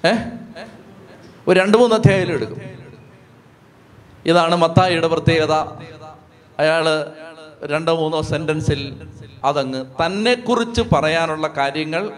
[0.05, 0.11] ഏ?
[1.47, 2.61] ഒരു രണ്ട് മൂന്ന് അധ്യായങ്ങളിൽ എടുക്കും.
[4.25, 5.53] ഇതാണ് മത്തായിയുടെ പ്രത്യേകത.
[6.59, 7.13] അയാൾ
[7.65, 9.07] രണ്ടോ മൂന്നോ സെന്റൻസിൽ
[9.43, 12.11] അതങ്ങ് തന്നെ കുറിച്ച് പറയാനുള്ള കാര്യങ്ങൾ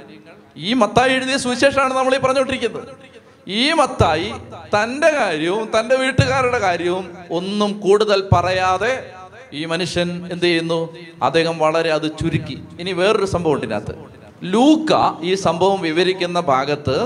[0.57, 3.16] ഈ മത്തായി എഴുതിയ സുവിശേഷമാണ് നമ്മൾ ഈ പറഞ്ഞുകൊണ്ടിരിക്കുന്നത്.
[3.47, 4.33] ഈ മത്തായി
[4.75, 9.11] തന്റെ കാര്യവും തന്റെ വീട്ടുകാരുടെ കാര്യവും ഒന്നും കൂടുതൽ പറയാതെ
[9.53, 10.97] ഈ മനുഷ്യൻ എന്ത് ചെയ്യുന്നു?
[11.23, 12.63] അദ്ദേഹം വളരെ അത് ചുരുക്കി.
[12.79, 13.95] ഇനി വേറൊരു സംഭവം ഉണ്ടിനകത്ത്
[14.43, 16.97] ലൂക്ക ഈ സംഭവം വിവരിക്കുന്ന ഭാഗത്ത്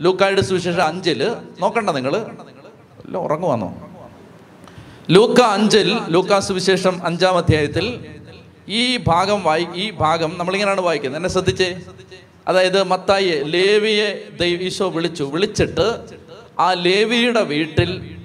[0.00, 3.68] ലൂക്കായുടെ സുവിശേഷം അഞ്ചിൽ നോക്കണ്ട അല്ല ഉറങ്ങുവാന്നോ?
[5.10, 8.06] ലൂക്ക അഞ്ചിൽ ലൂക്ക സുവിശേഷം അഞ്ചാം അധ്യായത്തിൽ
[8.68, 11.18] ഈ ഭാഗം വായി ഈ ഭാഗം നമ്മളിങ്ങനെയാണ് വായിക്കുന്നത്.
[11.18, 11.80] എന്നെ ശ്രദ്ധിച്ചേ?
[12.48, 15.24] അതായത് മത്തായി ലേവിയെ ദൈവ ഈശോ വിളിച്ചു.
[15.24, 15.86] വിളിച്ചിട്ട്
[16.58, 18.16] ആ ലേവിയുടെ വീട്ടിൽ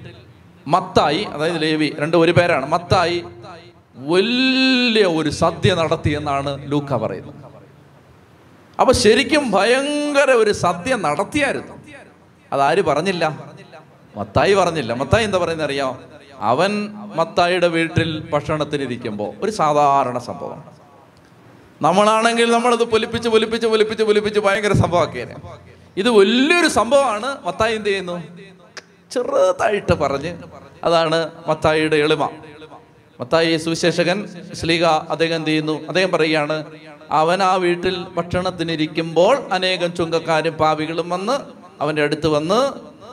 [0.66, 2.66] മത്തായി അതായത് ലേവി രണ്ട് ഒരു പേരാണ്.
[2.66, 3.24] മത്തായി
[3.96, 7.34] വലിയ ഒരു സദ്യ നടത്തി എന്നാണ് ലൂക്ക പറയുന്നത്.
[8.80, 11.74] അപ്പൊ ശരിക്കും ഭയങ്കര ഒരു സദ്യ നടത്തിയായിരുന്നു.
[12.52, 13.24] അതാര് പറഞ്ഞില്ല?
[14.16, 14.92] മത്തായി പറഞ്ഞില്ല.
[14.92, 15.98] മത്തായി എന്താ പറയുന്നത് അറിയാം
[16.40, 20.81] അവൻ മത്തായിയുടെ വീട്ടിൽ ഭക്ഷണത്തിനിരിക്കുമ്പോൾ ഒരു സാധാരണ സംഭവം.
[21.82, 25.34] നമ്മളാണെങ്കിൽ നമ്മളത് പൊലിപ്പിച്ച് പൊലിപ്പിച്ച് പൊലിപ്പിച്ച് പൊലിപ്പിച്ച് ഭയങ്കര സംഭവമാക്കിയേനെ.
[25.96, 27.46] ഇത് വലിയൊരു സംഭവമാണ്.
[27.46, 28.16] മത്തായി എന്ത് ചെയ്യുന്നു?
[29.10, 30.32] ചെറുതായിട്ട് പറഞ്ഞ്
[30.84, 32.30] അതാണ് മത്തായിയുടെ എളിമ.
[33.20, 34.18] മത്തായി സുവിശേഷകൻ
[34.54, 35.86] ശ്ലീക അദ്ദേഹം എന്ത് ചെയ്യുന്നു?
[35.88, 36.64] അദ്ദേഹം പറയുകയാണ്
[37.10, 41.36] അവൻ ആ വീട്ടിൽ ഭക്ഷണത്തിനിരിക്കുമ്പോൾ അനേകം ചുങ്കക്കാരും പാവികളും വന്ന്
[41.82, 42.60] അവന്റെ അടുത്ത് വന്ന്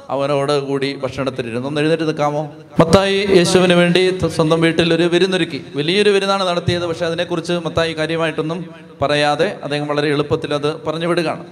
[0.09, 1.67] അവനോട് കൂടി ഭക്ഷണത്തിലിരുന്നു.
[1.67, 5.65] ഒന്ന് എഴുന്നേറ്റ് നിൽക്കാമോ മത്തായി യേശുവിന് വേണ്ടി സ്വന്തം വീട്ടിൽ ഒരു വിരുന്നൊരുക്കി.
[5.75, 6.85] വലിയൊരു വിരുന്നാണ് നടത്തിയത്.
[6.85, 8.59] പക്ഷെ അതിനെക്കുറിച്ച് മത്തായി കാര്യമായിട്ടൊന്നും
[9.01, 11.45] പറയാതെ അദ്ദേഹം വളരെ എളുപ്പത്തിൽ അത് പറഞ്ഞു വിടുകയാണ്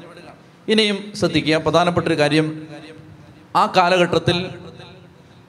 [0.68, 1.56] ഇനിയും ശ്രദ്ധിക്കുക.
[1.56, 2.62] പ്രധാനപ്പെട്ട ഒരു കാര്യം.
[3.56, 4.46] ആ കാലഘട്ടത്തിൽ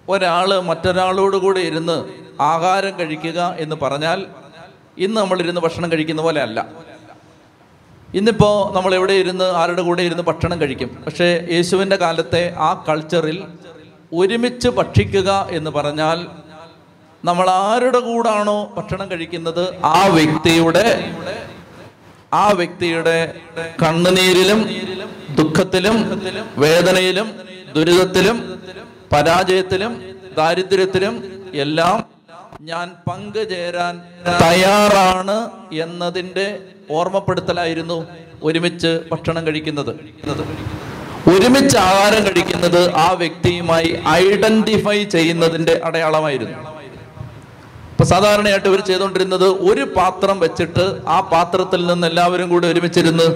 [0.09, 2.05] ഒരാൾ മറ്റൊരാളോട് കൂടെ ഇരുന്ന്
[2.43, 4.27] ആഹാരം കഴിക്കുക എന്ന് പറഞ്ഞാൽ
[4.99, 6.88] ഇന്ന് നമ്മളിരുന്ന് ഭക്ഷണം കഴിക്കുന്ന പോലെ അല്ല.
[8.15, 10.91] ഇന്നിപ്പോൾ നമ്മൾ എവിടെ ഇരുന്ന് ആരുടെ കൂടെ ഇരുന്ന് ഭക്ഷണം കഴിക്കും?
[11.07, 13.39] പക്ഷേ യേശുവിന്റെ കാലത്തെ ആ കൾച്ചറിൽ
[14.13, 16.27] ഒരുമിച്ച് ഭക്ഷിക്കുക എന്ന് പറഞ്ഞാൽ
[17.25, 19.65] നമ്മൾ ആരുടെ കൂടാണോ ഭക്ഷണം കഴിക്കുന്നത്?
[19.85, 20.87] ആ വ്യക്തിയുടെ
[22.33, 23.17] ആ വ്യക്തിയുടെ
[23.83, 24.61] കണ്ണുനീരിലും
[25.39, 25.97] ദുഃഖത്തിലും
[26.59, 27.29] വേദനയിലും
[27.75, 28.37] ദുരിതത്തിലും
[29.13, 29.93] പരാജയത്തിലും
[30.37, 31.15] ദാരിദ്ര്യത്തിലും
[31.55, 32.18] എല്ലാം
[32.61, 33.95] ഞാൻ പങ്കുചേരാൻ
[34.43, 35.37] തയ്യാറാണ്
[35.85, 36.47] എന്നതിന്റെ
[36.91, 37.99] ഓർമ്മപ്പെടുത്തലായിരുന്നു
[38.43, 39.93] ഒരുമിച്ച് ഭക്ഷണം കഴിക്കുന്നത്.
[41.35, 43.91] ഒരുമിച്ച് ആഹാരം കഴിക്കുന്നത് ആ വ്യക്തിയുമായി
[44.23, 46.57] ഐഡന്റിഫൈ ചെയ്യുന്നതിന്റെ അടയാളമായിരുന്നു.
[47.93, 53.27] ഇപ്പൊ സാധാരണയായിട്ട് ഇവർ ചെയ്തുകൊണ്ടിരുന്നത് ഒരു പാത്രം വെച്ചിട്ട് ആ പാത്രത്തിൽ നിന്ന് എല്ലാവരും കൂടി ഒരുമിച്ചിരുന്ന്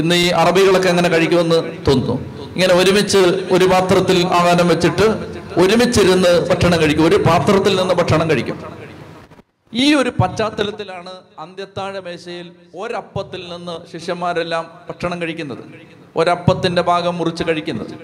[0.00, 2.16] ഇന്ന് ഈ അറബികളൊക്കെ എങ്ങനെ കഴിക്കുമെന്ന് തോന്നുന്നു.
[2.56, 3.22] ഇങ്ങനെ ഒരുമിച്ച്
[3.54, 5.06] ഒരു പാത്രത്തിൽ ആഹാരം വെച്ചിട്ട്
[5.58, 7.06] ഒരുമിച്ചിരുന്ന് ഭക്ഷണം കഴിക്കും.
[7.06, 8.58] ഒരു പാത്രത്തിൽ നിന്ന് ഭക്ഷണം കഴിക്കും.
[9.74, 15.64] ഈ ഒരു പശ്ചാത്തലത്തിലാണ് അന്ത്യത്താഴ മേശയിൽ ഒരപ്പത്തിൽ നിന്ന് ശിഷ്യന്മാരെല്ലാം ഭക്ഷണം കഴിക്കുന്നത്.
[16.16, 17.94] ഒരപ്പത്തിന്റെ ഭാഗം മുറിച്ച് കഴിക്കുന്നത്.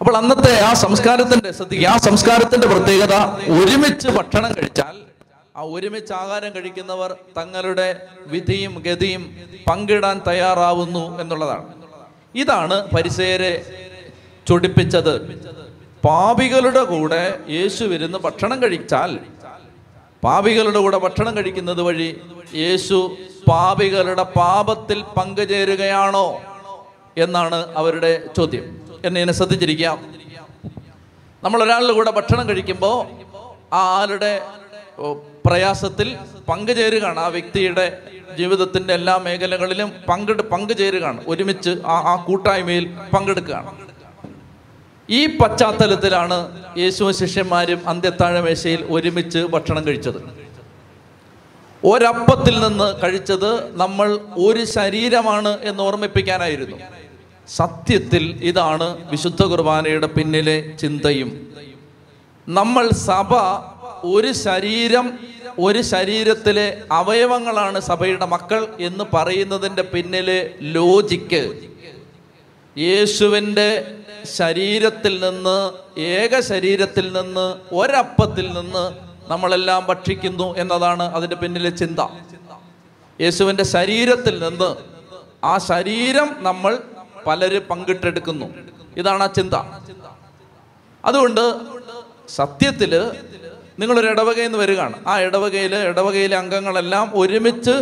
[0.00, 3.14] അപ്പോൾ അന്നത്തെ ആ സംസ്കാരത്തിന്റെ ശ്രദ്ധിക്കുക ആ സംസ്കാരത്തിന്റെ പ്രത്യേകത
[3.60, 4.96] ഒരുമിച്ച് ഭക്ഷണം കഴിച്ചാൽ
[5.56, 9.36] ആ ഒരുമിച്ച് ആഹാരം കഴിക്കുന്നവർ തങ്ങളുടെ വിധിയും ഗതിയും
[9.70, 11.74] പങ്കിടാൻ തയ്യാറാവുന്നു എന്നുള്ളതാണ്.
[12.34, 13.52] ഇതാണ് പരിസയരെ
[14.48, 15.14] ചൊടിപ്പിച്ചത്.
[16.04, 19.18] പാപികളുടെ കൂടെ യേശു വരുന്ന ഭക്ഷണം കഴിച്ചാൽ
[20.24, 22.20] പാപികളുടെ കൂടെ ഭക്ഷണം കഴിക്കുന്നത് വഴി
[22.54, 23.16] യേശു
[23.50, 26.42] പാപികളുടെ പാപത്തിൽ പങ്കുചേരുകയാണോ
[27.16, 28.80] എന്നാണ് അവരുടെ ചോദ്യം.
[29.04, 30.14] എന്നെ എന്നെ ശ്രദ്ധിച്ചിരിക്കാം.
[31.42, 33.06] നമ്മൾ ഒരാളുടെ കൂടെ ഭക്ഷണം കഴിക്കുമ്പോൾ
[33.74, 34.42] ആ ആളുടെ
[35.46, 36.16] പ്രയാസത്തിൽ
[36.48, 37.20] പങ്കുചേരുകയാണ്.
[37.20, 37.98] ആ വ്യക്തിയുടെ
[38.38, 41.20] ജീവിതത്തിന്റെ എല്ലാ മേഖലകളിലും പങ്കെടു പങ്കുചേരുകയാണ്.
[41.26, 43.93] ഒരുമിച്ച് ആ ആ കൂട്ടായ്മയിൽ പങ്കെടുക്കുകയാണ്.
[45.08, 46.36] ഈ പശ്ചാത്തലത്തിലാണ്
[46.78, 50.20] യേശു ശിഷ്യന്മാരും അന്ത്യത്താഴമേശയിൽ ഒരുമിച്ച് ഭക്ഷണം കഴിച്ചത്.
[51.82, 53.50] ഒരപ്പത്തിൽ നിന്ന് കഴിച്ചത്
[53.82, 54.08] നമ്മൾ
[54.46, 56.76] ഒരു ശരീരമാണ് എന്ന് ഓർമ്മിപ്പിക്കാനായിരുന്നു.
[57.48, 61.30] സത്യത്തിൽ ഇതാണ് വിശുദ്ധ കുർബാനയുടെ പിന്നിലെ ചിന്തയും.
[62.48, 63.34] നമ്മൾ സഭ
[64.14, 65.06] ഒരു ശരീരം
[65.58, 71.42] ഒരു ശരീരത്തിലെ അവയവങ്ങളാണ് സഭയുടെ മക്കൾ എന്ന് പറയുന്നതിന്റെ പിന്നിലെ ലോജിക്ക്.
[72.78, 78.98] യേശുവിന്റെ ശരീരത്തിൽ നിന്ന് ഏക ശരീരത്തിൽ നിന്ന് ഒരപ്പത്തിൽ നിന്ന്
[79.30, 81.98] നമ്മളെല്ലാം ഭക്ഷിക്കുന്നു എന്നതാണ് അതിന്റെ പിന്നിലെ ചിന്ത.
[83.20, 84.76] യേശുവിന്റെ ശരീരത്തിൽ നിന്ന്
[85.44, 86.78] ആ ശരീരം നമ്മൾ
[87.26, 88.46] പലര് പങ്കിട്ടെടുക്കുന്നു.
[88.96, 89.54] ഇതാണ് ആ ചിന്ത.
[91.04, 91.54] അതുകൊണ്ട്
[92.28, 93.12] സത്യത്തിൽ
[93.78, 94.96] നിങ്ങളൊരു ഇടവകയിൽ നിന്ന് വരികയാണ്.
[95.06, 97.74] ആ ഇടവകയിൽ ഇടവകയിലെ അംഗങ്ങളെല്ലാം ഒരുമിച്ച്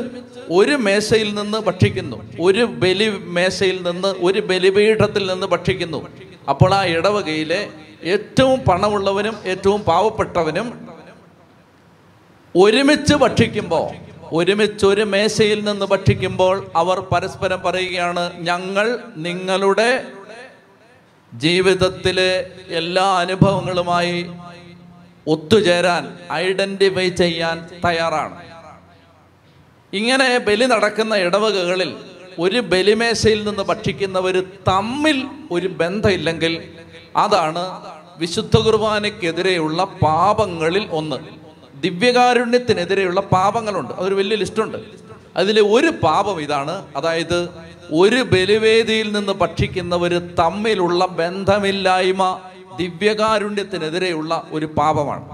[0.51, 2.17] ഒരു മേശയിൽ നിന്ന് ഭക്ഷിക്കുന്നു.
[2.41, 6.01] ഒരു ബലി മേശയിൽ നിന്ന് ഒരു ബലിപീഠത്തിൽ നിന്ന് ഭക്ഷിക്കുന്നു.
[6.49, 7.61] അപ്പോൾ ആ ഇടവകയിലെ
[8.15, 10.69] ഏറ്റവും പണമുള്ളവനും ഏറ്റവും പാവപ്പെട്ടവനും
[12.57, 13.87] ഒരുമിച്ച് ഭക്ഷിക്കുമ്പോൾ
[14.33, 18.87] ഒരുമിച്ച് ഒരു മേശയിൽ നിന്ന് ഭക്ഷിക്കുമ്പോൾ അവർ പരസ്പരം പറയുകയാണ് ഞങ്ങൾ
[19.17, 19.91] നിങ്ങളുടെ
[21.35, 22.31] ജീവിതത്തിലെ
[22.69, 24.19] എല്ലാ അനുഭവങ്ങളുമായി
[25.27, 28.37] ഒത്തുചേരാൻ ഐഡന്റിഫൈ ചെയ്യാൻ തയ്യാറാണ്.
[29.93, 31.97] ഇങ്ങനെ ബലി നടക്കുന്ന ഇടവകകളിൽ
[32.39, 36.63] ഒരു ബലിമേശയിൽ നിന്ന് ഭക്ഷിക്കുന്നവർ തമ്മിൽ ഒരു ബന്ധമില്ലെങ്കിൽ
[37.17, 37.81] അതാണ്
[38.19, 41.17] വിശുദ്ധ കുർബാനയ്ക്കെതിരെയുള്ള പാപങ്ങളിൽ ഒന്ന്.
[41.83, 43.93] ദിവ്യകാരുണ്യത്തിനെതിരെയുള്ള പാപങ്ങളുണ്ട്.
[43.93, 44.77] അതൊരു വലിയ ലിസ്റ്റുണ്ട്.
[45.37, 46.87] അതിൽ ഒരു പാപം ഇതാണ്.
[46.97, 47.49] അതായത്
[47.93, 52.41] ഒരു ബലിവേദിയിൽ നിന്ന് ഭക്ഷിക്കുന്നവർ തമ്മിലുള്ള ബന്ധമില്ലായ്മ.
[52.79, 55.25] ദിവ്യകാരുണ്യത്തിനെതിരെയുള്ള ഒരു പാപമാണ്.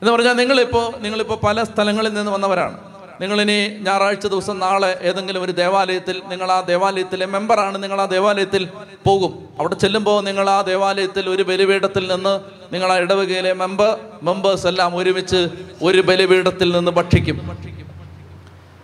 [0.00, 2.78] എന്ന് പറഞ്ഞാൽ നിങ്ങളിപ്പോൾ നിങ്ങളിപ്പോൾ പല സ്ഥലങ്ങളിൽ നിന്ന് വന്നവരാണ്.
[3.20, 8.68] നിങ്ങളിനി ഞായറാഴ്ച ദിവസം നാളെ ഏതെങ്കിലും ഒരു ദേവാലയത്തിൽ നിങ്ങൾ ആ ദേവാലയത്തിലെ മെമ്പറാണ് നിങ്ങൾ ആ ദേവാലയത്തിൽ
[9.06, 9.48] പോകും.
[9.58, 12.40] അവിടെ ചെല്ലുമ്പോൾ നിങ്ങൾ ആ ദേവാലയത്തിൽ ഒരു ബലിപീഠത്തിൽ നിന്ന്
[12.74, 15.48] നിങ്ങൾ ആ ഇടവകയിലെ മെമ്പർ മെമ്പേഴ്സ് എല്ലാം ഒരുമിച്ച്
[15.82, 17.38] ഒരു ബലിപീഠത്തിൽ നിന്ന് ഭക്ഷിക്കും.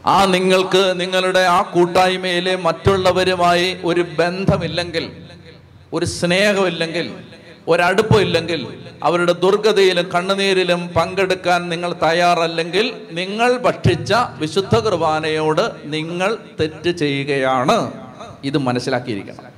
[0.07, 5.30] ആ നിങ്ങൾക്ക് നിങ്ങളുടെ ആ കൂട്ടായ്മയിലെ മറ്റുള്ളവരുമായി ഒരു ബന്ധമില്ലെങ്കിൽ
[5.93, 7.15] ഒരു സ്നേഹമില്ലെങ്കിൽ
[7.69, 17.93] ഒരടുപ്പമില്ലെങ്കിൽ അവരുടെ ദുർഗതയിലും കണ്ണുനീരിലും പങ്കെടുക്കാൻ നിങ്ങൾ തയ്യാറല്ലെങ്കിൽ നിങ്ങൾ ഭക്ഷിച്ച വിശുദ്ധ കുർബാനയോട് നിങ്ങൾ തെറ്റ് ചെയ്യുകയാണ്.
[18.45, 19.51] ഇത് മനസ്സിലാക്കിയിരിക്കണം.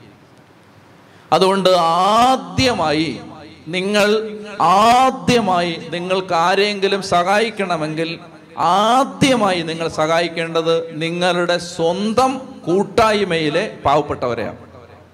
[1.33, 3.21] അതുകൊണ്ട് ആദ്യമായി
[3.69, 8.19] നിങ്ങൾ ആദ്യമായി നിങ്ങൾക്ക് ആരെങ്കിലും സഹായിക്കണമെങ്കിൽ
[8.59, 14.57] ആദ്യമായി നിങ്ങൾ സഹായിക്കേണ്ടത് നിങ്ങളുടെ സ്വന്തം കൂട്ടായ്മയിലെ പാവപ്പെട്ടവരെയാണ്.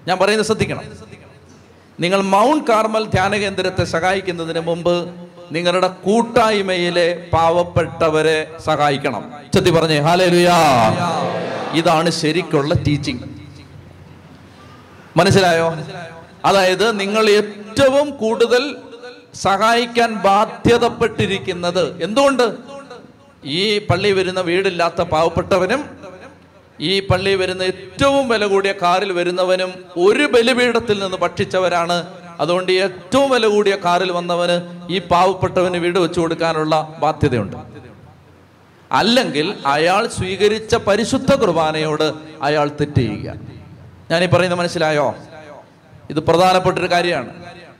[0.07, 1.08] ഞാൻ പറയുന്നത് ശ്രദ്ധിക്കണം.
[1.99, 4.93] നിങ്ങൾ മൗണ്ട് കാർമൽ ധ്യാന കേന്ദ്രത്തെ സഹായിക്കുന്നതിന് മുമ്പ്
[5.51, 9.23] നിങ്ങളുടെ കൂട്ടായ്മയിലെ പാവപ്പെട്ടവരെ സഹായിക്കണം.
[9.53, 10.57] ചെത്തി പറഞ്ഞേ ഹാലേലുയാ.
[11.73, 13.23] ഇതാണ് ശരിക്കുള്ള ടീച്ചിങ്
[15.17, 15.67] മനസ്സിലായോ?
[16.45, 18.63] അതായത് നിങ്ങൾ ഏറ്റവും കൂടുതൽ
[19.35, 22.45] സഹായിക്കാൻ ബാധ്യതപ്പെട്ടിരിക്കുന്നത് എന്തുകൊണ്ട്?
[23.45, 25.81] ഈ പള്ളി വരുന്ന വീടില്ലാത്ത പാവപ്പെട്ടവനും
[26.81, 32.07] ഈ പള്ളി വരുന്ന ഏറ്റവും വില കൂടിയ കാറിൽ വരുന്നവനും ഒരു ബലിപീഠത്തിൽ നിന്ന് ഭക്ഷിച്ചവരാണ്.
[32.39, 34.55] അതുകൊണ്ട് ഏറ്റവും വില കൂടിയ കാറിൽ വന്നവന്
[34.91, 37.57] ഈ പാവപ്പെട്ടവന് വീട് വെച്ചു കൊടുക്കാനുള്ള ബാധ്യതയുണ്ട്.
[38.91, 43.33] അല്ലെങ്കിൽ അയാൾ സ്വീകരിച്ച പരിശുദ്ധ കുർബാനയോട് അയാൾ തെറ്റ് ചെയ്യുക.
[44.11, 45.15] ഞാൻ ഈ പറയുന്നത് മനസ്സിലായോ?
[46.09, 47.29] ഇത് പ്രധാനപ്പെട്ടൊരു കാര്യമാണ്.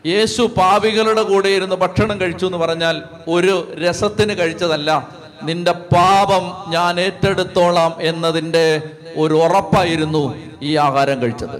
[0.05, 7.93] യേശു പാവികളുടെ കൂടെ ഇരുന്ന് ഭക്ഷണം കഴിച്ചു എന്ന് പറഞ്ഞാൽ ഒരു രസത്തിന് കഴിച്ചതല്ല നിന്റെ പാപം ഞാൻ ഏറ്റെടുത്തോളാം
[8.01, 8.81] എന്നതിന്റെ
[9.17, 10.23] ഒരു ഉറപ്പായിരുന്നു
[10.61, 11.57] ഈ ആഹാരം കഴിച്ചത്.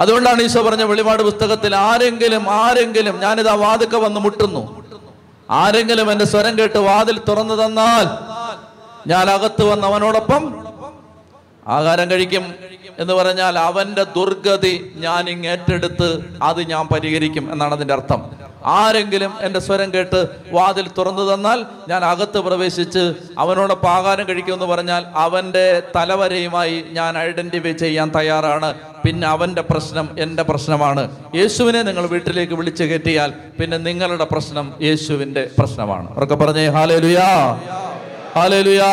[0.00, 4.84] അതുകൊണ്ടാണ് ഈശോ പറഞ്ഞ വെളിപാട് പുസ്തകത്തിൽ ആരെങ്കിലും ആരെങ്കിലും ഞാനിതാ വാതുക്ക വന്ന് മുട്ടുന്നു.
[5.50, 8.06] ആരെങ്കിലും എന്റെ സ്വരം കേട്ട് വാതിൽ തുറന്നു തന്നാൽ
[9.06, 10.42] ഞാൻ അകത്ത് വന്ന് അവനോടൊപ്പം
[11.66, 12.54] ആഹാരം കഴിക്കും
[12.98, 16.08] എന്ന് പറഞ്ഞാൽ അവന്റെ ദുർഗതി ഞാൻ ഇങ്ങേറ്റെടുത്ത്
[16.42, 18.45] അത് ഞാൻ പരിഹരിക്കും എന്നാണ് അതിന്റെ അർത്ഥം.
[18.66, 25.82] ആരെങ്കിലും എന്റെ സ്വരം കേട്ട് വാതിൽ തുറന്നു തന്നാൽ ഞാൻ അകത്ത് പ്രവേശിച്ച് അവനോടൊപ്പം ആഹാരം കഴിക്കുമെന്ന് പറഞ്ഞാൽ അവന്റെ
[25.96, 28.74] തലവരയുമായി ഞാൻ ഐഡന്റിഫൈ ചെയ്യാൻ തയ്യാറാണ്.
[29.04, 31.16] പിന്നെ അവന്റെ പ്രശ്നം എന്റെ പ്രശ്നമാണ്.
[31.34, 36.10] യേശുവിനെ നിങ്ങൾ വീട്ടിലേക്ക് വിളിച്ചു കയറ്റിയാൽ പിന്നെ നിങ്ങളുടെ പ്രശ്നം യേശുവിന്റെ പ്രശ്നമാണ്.
[36.10, 37.54] അവർക്ക് പറഞ്ഞേ ഹാലേ ലുയാ
[38.36, 38.92] ഹാലേ ലുയാ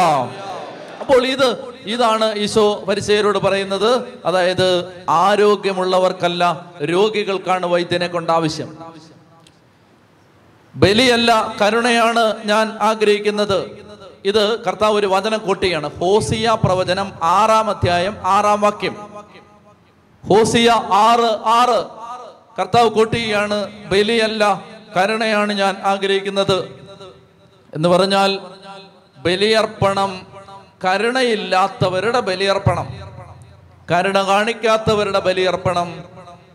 [1.01, 4.03] അപ്പോൾ ഇത് ഇതാണ് ഈശോ പരിചയരോട് പറയുന്നത്.
[4.25, 8.77] അതായത് ആരോഗ്യമുള്ളവർക്കല്ല രോഗികൾക്കാണ് വൈദ്യനെ കൊണ്ട് ആവശ്യം.
[10.75, 13.83] ബലിയല്ല കരുണയാണ് ഞാൻ ആഗ്രഹിക്കുന്നത്.
[14.25, 15.99] ഇത് കർത്താവ് ഒരു വചനം കൂട്ടിയാണ്.
[15.99, 18.93] ഹോസിയ പ്രവചനം ആറാം അധ്യായം ആറാം വാക്യം.
[20.27, 21.85] ഹോസിയ ആറ് ആറ്.
[22.59, 24.61] കർത്താവ് കൂട്ടുകയാണ് ബലിയല്ല
[24.97, 26.83] കരുണയാണ് ഞാൻ ആഗ്രഹിക്കുന്നത്.
[27.75, 28.39] എന്ന് പറഞ്ഞാൽ
[29.17, 30.27] ബലിയർപ്പണം
[30.85, 32.87] കരുണയില്ലാത്തവരുടെ ബലിയർപ്പണം.
[33.91, 36.12] കരുണ കാണിക്കാത്തവരുടെ ബലിയർപ്പണം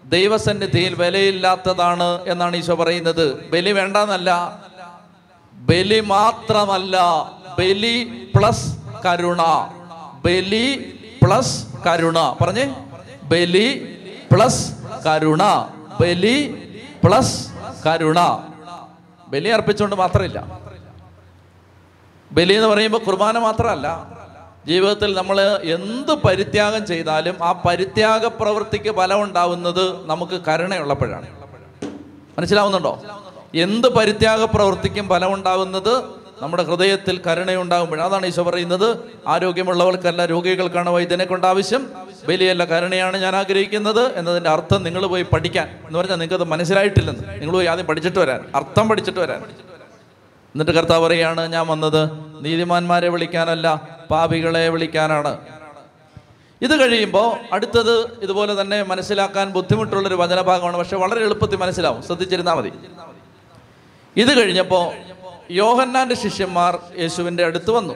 [0.09, 3.51] ദൈവസന്നിധിയിൽ വിലയില്ലാത്തതാണ് എന്നാണ് ഈശോ പറയുന്നത്.
[3.51, 4.31] ബലി വേണ്ടെന്നല്ല.
[5.53, 6.97] ബലി മാത്രമല്ല.
[7.59, 9.43] ബലി പ്ലസ് കരുണ.
[10.25, 12.37] ബലി പ്ലസ് കരുണ.
[12.41, 12.75] പറഞ്ഞേ.
[13.23, 13.99] ബലി
[14.33, 14.73] പ്ലസ്
[15.07, 15.43] കരുണ.
[16.01, 16.55] ബലി
[17.05, 17.49] പ്ലസ്
[17.87, 18.19] കരുണ.
[19.29, 20.47] ബലി അർപ്പിച്ചുകൊണ്ട് മാത്രമില്ല.
[22.33, 24.18] ബലി എന്ന് പറയുമ്പോൾ കുർബാന മാത്രമല്ല.
[24.69, 31.27] ജീവിതത്തിൽ നമ്മൾ എന്ത് പരിത്യാഗം ചെയ്താലും ആ പരിത്യാഗ പ്രവൃത്തിക്ക് ഫലമുണ്ടാവുന്നത് നമുക്ക് കരുണയുള്ളപ്പോഴാണ്.
[32.39, 33.03] മനസ്സിലാവുന്നുണ്ടോ?
[33.55, 36.03] എന്ത് പരിത്യാഗ പ്രവൃത്തിക്കും ഫലമുണ്ടാവുന്നത്
[36.43, 38.97] നമ്മുടെ ഹൃദയത്തിൽ കരുണയുണ്ടാകുമ്പോൾ അതാണ് ഈശോ പറയുന്നത്.
[39.27, 41.91] ആരോഗ്യമുള്ളവർക്കല്ല രോഗികൾക്കാണ് വൈദ്യനെ കൊണ്ട് ആവശ്യം.
[42.29, 45.79] വലിയല്ല കരുണയാണ് ഞാൻ ആഗ്രഹിക്കുന്നത് എന്നതിന്റെ അർത്ഥം നിങ്ങൾ പോയി പഠിക്കാൻ.
[45.87, 47.41] എന്ന് പറഞ്ഞാൽ നിങ്ങൾക്കത് മനസ്സിലായിട്ടില്ലെന്ന്.
[47.41, 48.45] നിങ്ങൾ പോയി ആദ്യം പഠിച്ചിട്ട് വരാൻ.
[48.55, 49.39] അർത്ഥം പഠിച്ചിട്ട് വരാൻ.
[49.39, 52.09] എന്നിട്ട് കർത്താവ് പറയുകയാണ് ഞാൻ വന്നത്
[52.41, 55.39] നീതിമാന്മാരെ വിളിക്കാനല്ല പാപികളെ വിളിക്കാനാണ്.
[56.63, 60.77] ഇത് കഴിയുമ്പോൾ അടുത്തത് ഇതുപോലെ തന്നെ മനസ്സിലാക്കാൻ ബുദ്ധിമുട്ടുള്ളൊരു വചനഭാഗമാണ്.
[60.77, 62.03] പക്ഷെ വളരെ എളുപ്പത്തിൽ മനസ്സിലാവും.
[62.03, 62.73] ശ്രദ്ധിച്ചിരുന്നാൽ മതി.
[64.17, 64.95] ഇത് കഴിഞ്ഞപ്പോൾ
[65.51, 67.95] യോഹന്നാന്റെ ശിഷ്യന്മാർ യേശുവിന്റെ അടുത്ത് വന്നു.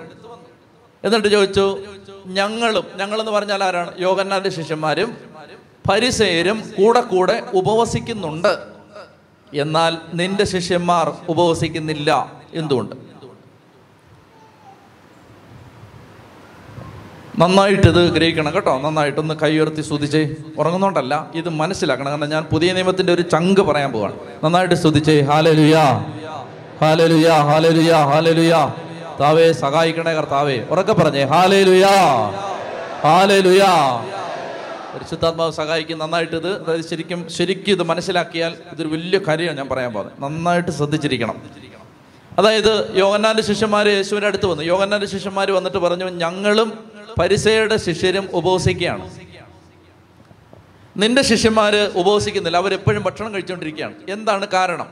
[1.05, 1.79] എന്നിട്ട് ചോദിച്ചു
[2.27, 3.95] ഞങ്ങളും ഞങ്ങളെന്ന് പറഞ്ഞാൽ ആരാണ്?
[3.99, 5.17] യോഹന്നാന്റെ ശിഷ്യന്മാരും
[5.91, 8.59] പരിസേരും കൂടെ കൂടെ ഉപവസിക്കുന്നുണ്ട്.
[9.55, 12.33] എന്നാൽ നിന്റെ ശിഷ്യന്മാർ ഉപവസിക്കുന്നില്ല.
[12.55, 13.12] എന്തുകൊണ്ട്?
[17.39, 18.81] നന്നായിട്ട് ഇത് ഗ്രഹിക്കണം കേട്ടോ.
[18.81, 22.11] നന്നായിട്ടൊന്ന് കൈ ഉയർത്തി സ്തുതിച്ച് ഉറങ്ങുന്നോണ്ടല്ല ഇത് മനസ്സിലാക്കണം.
[22.11, 24.15] കാരണം ഞാൻ പുതിയ നിയമത്തിന്റെ ഒരു ചങ്ക് പറയാൻ പോവാണ്.
[24.45, 25.85] നന്നായിട്ട് സ്തുതിച്ച് ഹാലലുയാ
[26.81, 28.75] ഹാലലുയാ ഹാലലുയാ ഹാലലുയാ.
[29.21, 30.59] താവേ സഹായിക്കണേ കർത്താവേ.
[30.71, 32.31] ഉറക്കെ പറഞ്ഞേ ഹാലലുയാ
[33.03, 33.97] ഹാലലുയാ.
[34.95, 36.65] പരിശുദ്ധാത്മാവ് സഹായിക്കും നന്നായിട്ട് ഇത്.
[36.65, 40.23] അതായത് ശരിക്കും ശരിക്കും ഇത് മനസ്സിലാക്കിയാൽ ഇതൊരു വലിയ കാര്യമാണ് ഞാൻ പറയാൻ പോകുന്നത്.
[40.23, 41.43] നന്നായിട്ട് ശ്രദ്ധിച്ചിരിക്കണം.
[42.39, 44.63] അതായത് യോഗന്നാന്റെ ശിഷ്യന്മാർ യേശുവിന്റെ അടുത്ത് വന്നു.
[44.63, 49.11] യോഗന്നാന്റെ ശിഷ്യന്മാർ വന്നിട്ട് പറഞ്ഞു ഞങ്ങളും പരിസയുടെ ശിഷ്യരും ഉപവസിക്കുകയാണ്.
[50.97, 52.57] നിന്റെ ശിഷ്യന്മാര് ഉപവസിക്കുന്നില്ല.
[52.57, 53.95] അവരെപ്പോഴും ഭക്ഷണം കഴിച്ചുകൊണ്ടിരിക്കുകയാണ്.
[54.09, 54.91] എന്താണ് കാരണം?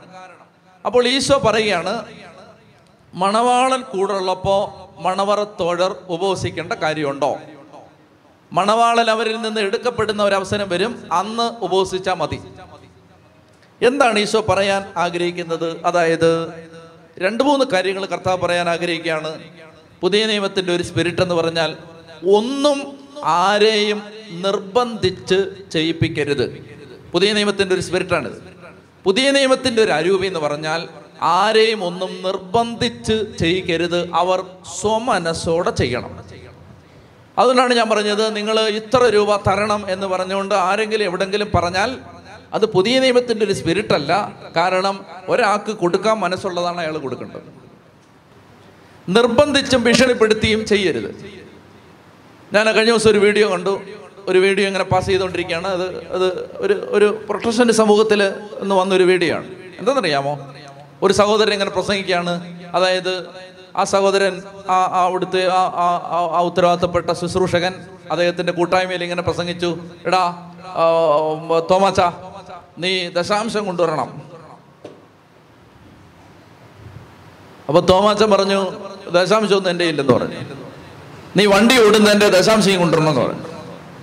[0.85, 2.05] അപ്പോൾ ഈശോ പറയുകയാണ്
[3.13, 7.37] മണവാളൻ കൂടുള്ളപ്പോൾ മണവറത്തോഴർ ഉപവസിക്കേണ്ട കാര്യമുണ്ടോ?
[8.53, 11.13] മണവാളൻ അവരിൽ നിന്ന് എടുക്കപ്പെടുന്ന ഒരു അവസരം വരും.
[11.13, 12.41] അന്ന് ഉപവസിച്ചാൽ മതി.
[13.85, 15.85] എന്താണ് ഈശോ പറയാൻ ആഗ്രഹിക്കുന്നത്?
[15.85, 16.53] അതായത്
[17.19, 19.43] രണ്ട് മൂന്ന് കാര്യങ്ങൾ കർത്താവ് പറയാൻ ആഗ്രഹിക്കുകയാണ്.
[20.01, 21.77] പുതിയ നിയമത്തിന്റെ ഒരു സ്പിരിറ്റ് എന്ന് പറഞ്ഞാൽ
[22.25, 26.65] ഒന്നും ആരെയും നിർബന്ധിച്ച് ചെയ്യിപ്പിക്കരുത്.
[27.11, 28.43] പുതിയ നിയമത്തിന്റെ ഒരു സ്പിരിറ്റാണിത്
[29.03, 30.87] പുതിയ നിയമത്തിന്റെ ഒരു അരൂപി എന്ന് പറഞ്ഞാൽ
[31.21, 34.43] ആരെയും ഒന്നും നിർബന്ധിച്ച് ചെയ്യിക്കരുത് അവർ
[34.79, 36.19] സ്വമനസ്സോടെ ചെയ്യണം.
[37.37, 41.97] അതുകൊണ്ടാണ് ഞാൻ പറഞ്ഞത് നിങ്ങൾ ഇത്ര രൂപ തരണം എന്ന് പറഞ്ഞുകൊണ്ട് ആരെങ്കിലും എവിടെങ്കിലും പറഞ്ഞാൽ
[42.53, 44.33] അത് പുതിയ നിയമത്തിന്റെ ഒരു സ്പിരിറ്റ് അല്ല.
[44.55, 47.61] കാരണം ഒരാൾക്ക് കൊടുക്കാൻ മനസ്സുള്ളതാണ് അയാൾ കൊടുക്കേണ്ടത്.
[49.09, 51.40] നിർബന്ധിച്ചും ഭീഷണിപ്പെടുത്തിയും ചെയ്യരുത്.
[52.53, 53.81] ഞാൻ കഴിഞ്ഞ ദിവസം ഒരു വീഡിയോ കണ്ടു.
[54.27, 55.67] ഒരു വീഡിയോ ഇങ്ങനെ പാസ് ചെയ്തുകൊണ്ടിരിക്കുകയാണ്.
[55.67, 58.29] അത് അത് ഒരു ഒരു പ്രൊട്ടസ്റ്റന്റ് സമൂഹത്തിൽ
[58.61, 59.47] നിന്ന് വന്നൊരു വീഡിയോ ആണ്.
[59.79, 60.53] എന്താണെന്നറിയാമോ?
[61.03, 62.33] ഒരു സഹോദരൻ ഇങ്ങനെ പ്രസംഗിക്കുകയാണ്.
[62.75, 63.25] അതായത്
[63.75, 67.73] ആ സഹോദരൻ ആ ആ അവിടുത്തെ ആ ആ ഉത്തരവാദിത്തപ്പെട്ട ശുശ്രൂഷകൻ
[68.11, 69.77] അദ്ദേഹത്തിന്റെ കൂട്ടായ്മയിൽ ഇങ്ങനെ പ്രസംഗിച്ചു.
[70.05, 70.23] എടാ
[71.69, 72.01] തോമാച്ച
[72.77, 74.21] നീ ദശാംശം കൊണ്ടുവരണം.
[77.67, 78.71] അപ്പൊ തോമാച്ച പറഞ്ഞു
[79.09, 80.60] ദശാംശം ഒന്നും എന്റെ ഇല്ലെന്ന് പറഞ്ഞു.
[81.37, 83.43] നീ വണ്ടി ഓടുന്നതിന്റെ ദശാംശം കൊണ്ടുവരണം എന്ന് പറഞ്ഞു.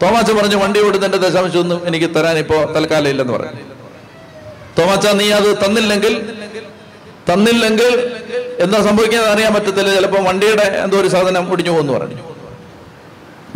[0.02, 3.50] തോമാച്ച പറഞ്ഞു വണ്ടി ഓടുന്നതിന്റെ ദശാംശം ഒന്നും എനിക്ക് തരാൻ ഇപ്പോ തൽക്കാലം ഇല്ലെന്ന് പറഞ്ഞു.
[4.78, 6.14] തോമാച്ച നീ അത് തന്നില്ലെങ്കിൽ
[7.32, 7.92] തന്നില്ലെങ്കിൽ
[8.58, 9.94] എന്താ സംഭവിക്കുന്നത് അറിയാൻ പറ്റത്തില്ല.
[9.94, 12.16] ചിലപ്പോൾ വണ്ടിയുടെ എന്തോ ഒരു സാധനം ഒടിഞ്ഞു പോകുന്നു പറഞ്ഞു.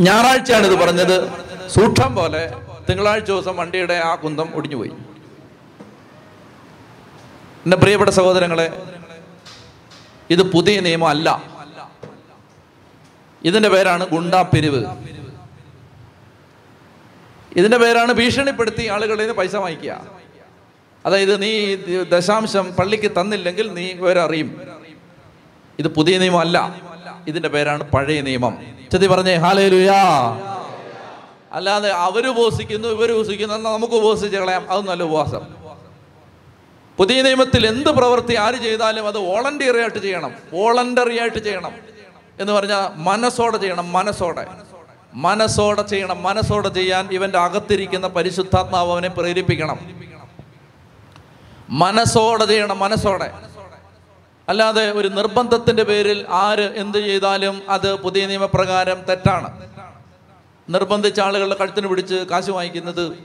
[0.01, 1.29] ഞായറാഴ്ചയാണ് ഇത് പറഞ്ഞത്.
[1.71, 2.53] സൂക്ഷം പോലെ
[2.91, 4.93] തിങ്കളാഴ്ച ദിവസം വണ്ടിയുടെ ആ കുന്തം ഒടിഞ്ഞു പോയി.
[7.65, 8.83] എന്റെ പ്രിയപ്പെട്ട സഹോദരങ്ങളെ
[10.31, 11.09] ഇത് പുതിയ നിയമം
[13.45, 14.87] ഇതിന്റെ പേരാണ് ഗുണ്ടാപ്പിരിവ്
[17.57, 20.07] ഇതിന്റെ പേരാണ് ഭീഷണിപ്പെടുത്തി ആളുകളിൽ നിന്ന് പൈസ വാങ്ങിക്കുക.
[21.07, 24.21] അതായത് നീ ദശാംശം പള്ളിക്ക് തന്നില്ലെങ്കിൽ നീ വേറെ
[25.79, 26.77] ഇത് പുതിയ നിയമം അല്ല
[27.29, 28.59] ഇതിന്റെ പേരാണ് പഴയ നിയമം.
[28.93, 30.03] ചെത്തി പറഞ്ഞേ ഹാലേ ലുയാ
[31.53, 34.71] അല്ലാതെ അവർ ഉപസിക്കുന്നു ഇവർ ഉപസിക്കുന്നു എന്നാൽ നമുക്ക് ഉപസിച്ച് കളയാം.
[34.71, 35.63] അത് നല്ല ഉപവാസം.
[36.99, 40.33] പുതിയ നിയമത്തിൽ എന്ത് പ്രവൃത്തി ആര് ചെയ്താലും അത് വോളണ്ടിയറി ആയിട്ട് ചെയ്യണം.
[40.53, 41.92] വോളണ്ടറി ആയിട്ട് ചെയ്യണം.
[42.43, 44.47] എന്ന് പറഞ്ഞാൽ മനസ്സോടെ ചെയ്യണം മനസ്സോടെ.
[45.15, 49.79] മനസ്സോടെ ചെയ്യണം മനസ്സോടെ ചെയ്യാൻ ഇവന്റെ അകത്തിരിക്കുന്ന പരിശുദ്ധാത്മാവ് അവനെ പ്രേരിപ്പിക്കണം.
[51.71, 53.33] മനസ്സോടെ ചെയ്യണം മനസ്സോടെ.
[54.49, 59.71] അല്ലാതെ ഒരു നിർബന്ധത്തിന്റെ പേരിൽ ആര് എന്ത് ചെയ്താലും അത് പുതിയ നിയമപ്രകാരം തെറ്റാണ്.
[60.71, 63.19] നിർബന്ധിച്ച ആളുകളുടെ കഴുത്തിന് പിടിച്ച് കാശ് വാങ്ങിക്കുന്നത്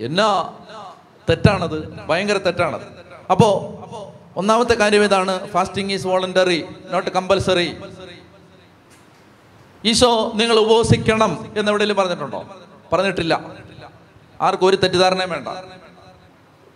[0.00, 0.52] എന്നാ
[1.30, 1.92] തെറ്റാണത്?
[2.06, 2.82] ഭയങ്കര തെറ്റാണത്.
[3.30, 3.72] അപ്പോ
[4.36, 7.76] ഒന്നാമത്തെ കാര്യം ഇതാണ് fasting is voluntary not compulsory.
[9.84, 12.44] Eesho നിങ്ങൾ ഉപവസിക്കണം എന്ന് എവിടെയെങ്കിലും പറഞ്ഞിട്ടുണ്ടോ?
[12.92, 13.40] പറഞ്ഞിട്ടില്ല.
[14.40, 15.48] ആർക്കും ഒരു തെറ്റിദ്ധാരണയും വേണ്ട.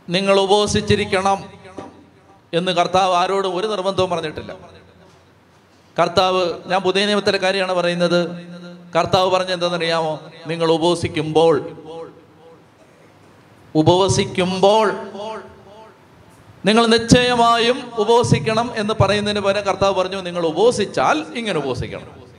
[0.08, 1.44] നിങ്ങൾ ഉപവസിച്ചിരിക്കണം
[2.54, 4.56] എന്ന് കർത്താവ് ആരോടും ഒരു നിർബന്ധവും പറഞ്ഞിട്ടില്ല.
[5.98, 8.28] കർത്താവ് ഞാൻ പുതിയ നിയമത്തിലെ കാര്യമാണ് പറയുന്നത്.
[8.98, 10.20] കർത്താവ് പറഞ്ഞ എന്താണെന്നറിയാമോ?
[10.46, 11.70] നിങ്ങൾ ഉപവസിക്കുമ്പോൾ
[13.74, 14.92] ഉപവസിക്കുമ്പോൾ
[16.66, 22.29] നിങ്ങൾ നിശ്ചയമായും ഉപവസിക്കണം എന്ന് പറയുന്നതിന് പകരം കർത്താവ് പറഞ്ഞു നിങ്ങൾ ഉപവസിച്ചാൽ ഇങ്ങനെ ഉപവസിക്കണം.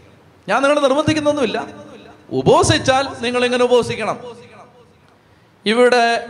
[0.47, 1.67] ഞാൻ നിങ്ങളെ നിർബന്ധിക്കുന്നൊന്നുമില്ല.
[2.31, 4.17] ഉപസിച്ചാൽ നിങ്ങൾ ഇങ്ങനെ ഉപസിക്കണം.
[5.65, 6.27] ഇവിടെ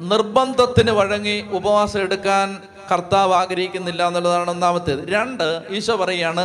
[0.00, 5.08] നിർബന്ധത്തിന് വഴങ്ങി ഉപവാസം എടുക്കാൻ കർത്താവ് ആഗ്രഹിക്കുന്നില്ല എന്നുള്ളതാണ് ഒന്നാമത്തേത്.
[5.08, 6.44] രണ്ട് ഈശോ പറയാണ്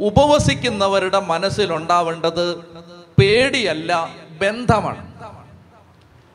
[0.00, 2.56] ഉപവസിക്കുന്നവരുടെ മനസ്സിലുണ്ടാവേണ്ടത്
[3.18, 4.08] പേടിയല്ല
[4.40, 5.12] ബന്ധമാണ്.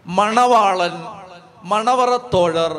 [0.05, 0.93] മണവാളൻ
[1.63, 2.73] മണവറത്തോഴർ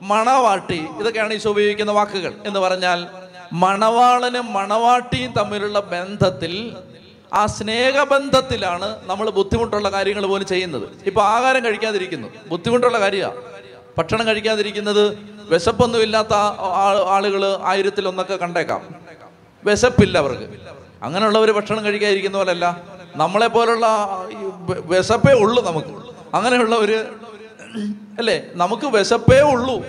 [0.00, 3.06] മണവാട്ടി ഇതൊക്കെയാണ് ഈശോ ഉപയോഗിക്കുന്ന വാക്കുകൾ എന്ന് പറഞ്ഞാൽ
[3.52, 6.76] മണവാളനും മണവാട്ടിയും തമ്മിലുള്ള ബന്ധത്തിൽ
[7.32, 10.88] ആ സ്നേഹബന്ധത്തിലാണ് നമ്മൾ ബുദ്ധിമുട്ടുള്ള കാര്യങ്ങൾ പോലും ചെയ്യുന്നത്.
[11.06, 12.28] ഇപ്പൊ ആഹാരം കഴിക്കാതിരിക്കുന്നു.
[12.48, 13.36] ബുദ്ധിമുട്ടുള്ള കാര്യമാണ്
[13.98, 15.18] ഭക്ഷണം കഴിക്കാതിരിക്കുന്നത്
[15.50, 16.34] വിശപ്പൊന്നുമില്ലാത്ത
[17.06, 18.94] ആളുകൾ ആയിരത്തിൽ ഒന്നൊക്കെ കണ്ടേക്കാം.
[19.64, 20.48] വിശപ്പില്ല അവർക്ക്.
[21.02, 22.80] അങ്ങനെയുള്ളവർ ഭക്ഷണം കഴിക്കാതിരിക്കുന്ന പോലല്ല.
[23.16, 23.86] നമ്മളെ പോലുള്ള
[24.68, 25.88] വിശപ്പേ ഉള്ളൂ നമുക്ക്.
[26.34, 27.06] അങ്ങനെയുള്ളവര്
[28.18, 28.42] അല്ലേ?
[28.54, 29.84] നമുക്ക് വിശപ്പേ ഉള്ളൂ.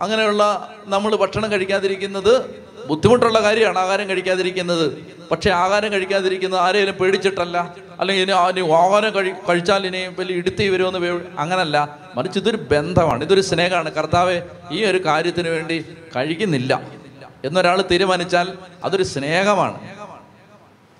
[0.00, 5.04] അങ്ങനെയുള്ള നമ്മൾ ഭക്ഷണം കഴിക്കാതിരിക്കുന്നത് ബുദ്ധിമുട്ടുള്ള കാര്യമാണ് ആഹാരം കഴിക്കാതിരിക്കുന്നത്.
[5.30, 7.74] പക്ഷെ ആഹാരം കഴിക്കാതിരിക്കുന്നത് ആരെയും പേടിച്ചിട്ടല്ല.
[8.00, 11.98] അല്ലെങ്കിൽ ഇനി ഇനി ആഹാരം കഴി കഴിച്ചാൽ ഇനി വലിയ ഇടുത്തി വരുമെന്ന് അങ്ങനല്ല.
[12.16, 13.24] മറിച്ച് ഇതൊരു ബന്ധമാണ്.
[13.24, 13.90] ഇതൊരു സ്നേഹമാണ്.
[13.92, 15.84] കർത്താവെ ഈ ഒരു കാര്യത്തിന് വേണ്ടി
[16.16, 16.82] കഴിക്കുന്നില്ല.
[17.44, 18.52] എന്നൊരാൾ തീരുമാനിച്ചാൽ
[18.84, 19.80] അതൊരു സ്നേഹമാണ്.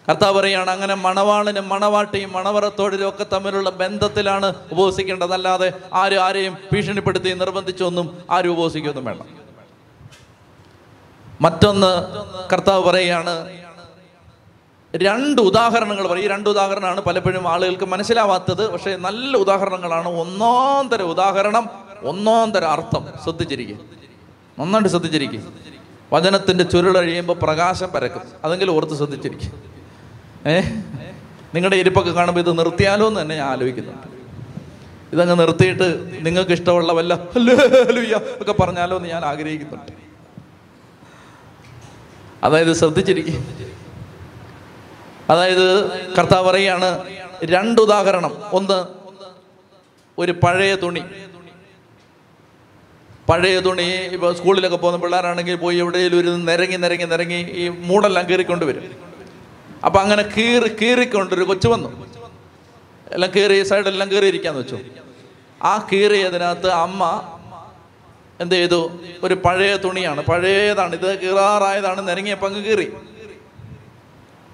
[0.08, 8.50] കർത്താവ് പറയാണ് അങ്ങനെ മണവാളനും മണവാട്ടിയും മണവറത്തോടിലും ഒക്കെ തമ്മിലുള്ള ബന്ധത്തിലാണ് ഉപവസിക്കേണ്ടതല്ലാതെ ആരും ആരെയും ഭീഷണിപ്പെടുത്തി നിർബന്ധിച്ചൊന്നും ആരും
[8.50, 9.22] ഉപവസിക്കൊന്നും വേണ്ട.
[11.40, 12.04] മറ്റൊന്ന്
[12.52, 13.56] കർത്താവ് പറയുകയാണ്
[14.96, 16.24] രണ്ട് ഉദാഹരണങ്ങൾ പറയും.
[16.24, 18.72] ഈ രണ്ട് ഉദാഹരണമാണ് പലപ്പോഴും ആളുകൾക്ക് മനസ്സിലാവാത്തത്.
[18.72, 20.08] പക്ഷേ നല്ല ഉദാഹരണങ്ങളാണ്.
[20.08, 21.70] ഒന്നാം തരം ഉദാഹരണം
[22.02, 23.06] ഒന്നാം തരം അർത്ഥം.
[23.24, 23.76] ശ്രദ്ധിച്ചിരിക്കുക
[24.60, 25.40] നന്നായിട്ട് ശ്രദ്ധിച്ചിരിക്കുക
[26.12, 28.22] വചനത്തിന്റെ ചുരുളഴിയുമ്പോൾ പ്രകാശം പരക്കും.
[28.44, 29.62] അതെങ്കിലും ഓർത്ത് ശ്രദ്ധിച്ചിരിക്കും.
[30.50, 30.60] ഏ?
[31.54, 34.06] നിങ്ങളുടെ ഇരിപ്പൊക്കെ കാണുമ്പോൾ ഇത് നിർത്തിയാലോ എന്ന് തന്നെ ഞാൻ ആലോചിക്കുന്നുണ്ട്.
[35.12, 37.14] ഇതങ്ങ് നിർത്തിയിട്ട് നിങ്ങൾക്ക് ഇഷ്ടമുള്ള വല്ല
[38.40, 40.05] ഒക്കെ പറഞ്ഞാലോ എന്ന് ഞാൻ ആഗ്രഹിക്കുന്നുണ്ട്.
[42.46, 43.38] അതായത് ശ്രദ്ധിച്ചിരിക്കും.
[45.30, 45.66] അതായത്
[46.16, 46.88] കർത്താവ് പറയാണ്
[47.44, 48.78] രണ്ടുദാഹരണം ഒന്ന്
[50.18, 51.02] ഒരു പഴയ തുണി.
[53.30, 53.86] പഴയ തുണി
[54.16, 58.84] ഇപ്പോൾ സ്കൂളിലൊക്കെ പോകുന്ന പിള്ളേരാണെങ്കിൽ പോയി എവിടെയെങ്കിലും ഒരു നിരങ്ങി നിരങ്ങി നിരങ്ങി ഈ മൂടെല്ലാം കീറിക്കൊണ്ട് വരും
[59.84, 61.90] അപ്പൊ അങ്ങനെ കീറി കീറിക്കൊണ്ടൊരു കൊച്ചു വന്നു.
[63.12, 64.78] എല്ലാം കീറി സൈഡെല്ലാം കീറിയിരിക്കാന്ന് വെച്ചു.
[65.62, 67.02] ആ കീറിയതിനകത്ത് അമ്മ
[68.40, 69.00] എന്ത് ചെയ്തു?
[69.22, 70.20] ഒരു പഴയ തുണിയാണ്.
[70.20, 70.94] പഴയതാണ്.
[70.94, 72.08] ഇത് കീറാറായതാണ്.
[72.08, 72.92] നിരങ്ങിയപ്പോൾ അങ്ങ് കീറി.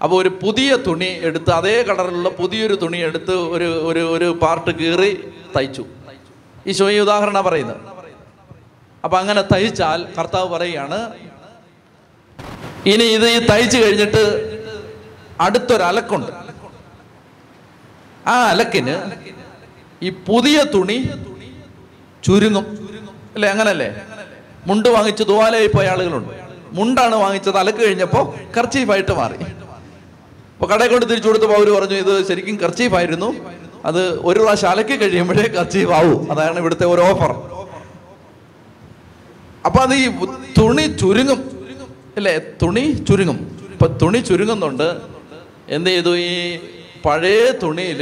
[0.02, 5.32] അപ്പോൾ ഒരു പുതിയ തുണി എടുത്ത് അതേ കളറിലുള്ള പുതിയൊരു തുണി എടുത്ത് ഒരു ഒരു ഒരു പാർട്ട് കീറി
[5.56, 5.84] തയ്ച്ചു.
[6.66, 7.76] ഈശോ ഈ ഉദാഹരണ പറയുന്നത്.
[9.04, 11.12] അപ്പൊ അങ്ങനെ തയ്ച്ചാൽ കർത്താവ് പറയുകയാണ്
[12.86, 14.22] ഇനി ഇത് ഈ തയ്ച്ചു കഴിഞ്ഞിട്ട്
[15.40, 16.32] അടുത്തൊരു അലക്കുണ്ട്.
[18.26, 18.96] ആ അലക്കിന്
[20.02, 21.10] ഈ പുതിയ തുണി
[22.24, 22.81] ചുരുങ്ങും.
[23.34, 23.88] അല്ലേ അങ്ങനല്ലേ?
[24.68, 26.32] മുണ്ട് വാങ്ങിച്ച് ദുവാലയിൽ പോയ ആളുകളുണ്ട്.
[26.78, 28.24] മുണ്ടാണ് വാങ്ങിച്ചത് അലക്ക് കഴിഞ്ഞപ്പോൾ
[28.56, 29.38] കർച്ചീഫായിട്ട് മാറി.
[30.54, 33.28] അപ്പൊ കടയിൽ കൊണ്ട് തിരിച്ചു കൊടുത്തപ്പോൾ അവർ പറഞ്ഞു ഇത് ശരിക്കും കർച്ചീഫായിരുന്നു.
[33.88, 37.32] അത് ഒരു പ്രാവശ്യം അലക്കി കഴിയുമ്പോഴേ കർച്ചീഫ് ആവും അതാണ് ഇവിടുത്തെ ഒരു ഓഫർ
[39.66, 40.06] അപ്പൊ അത് ഈ
[40.58, 41.40] തുണി ചുരുങ്ങും.
[42.18, 43.38] അല്ലേ തുണി ചുരുങ്ങും.
[43.74, 44.88] ഇപ്പൊ തുണി ചുരുങ്ങുന്നുണ്ട്.
[45.76, 46.12] എന്ത് ചെയ്തു?
[46.16, 46.32] ഈ
[47.06, 48.00] പഴയ തുണിയിൽ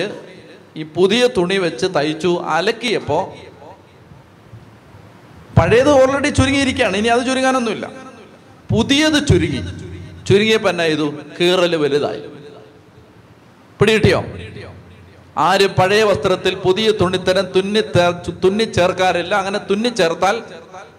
[0.80, 3.18] ഈ പുതിയ തുണി വെച്ച് തയ്ച്ചു അലക്കിയപ്പോ
[5.60, 6.96] പഴയത് ഓൾറെഡി ചുരുങ്ങിയിരിക്കുകയാണ്.
[6.96, 7.90] ഇനി അത് ചുരുങ്ങാനൊന്നുമില്ല.
[8.70, 9.60] പുതിയത് ചുരുങ്ങി.
[10.28, 11.14] ചുരുങ്ങിയപ്പോ എന്നാ ചെയ്തു?
[11.40, 12.22] കീറൽ വലുതായി.
[13.80, 14.24] പിടികിട്ടിയോ?
[15.38, 17.80] ആരും പഴയ വസ്ത്രത്തിൽ പുതിയ തുണിത്തരം തുന്നി
[18.44, 20.42] തുന്നി ചേർക്കാറില്ല അങ്ങനെ തുന്നി ചേർത്താൽ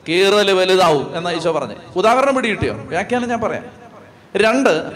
[0.09, 1.75] കീറൽ വലുതാവും എന്ന ഈശോ പറഞ്ഞു.
[1.95, 2.73] ഉദാഹരണം പിടികിട്ടിയോ?
[2.73, 3.65] വ്യാഖ്യാനം ഞാൻ പറയാം.
[4.35, 4.91] രണ്ട്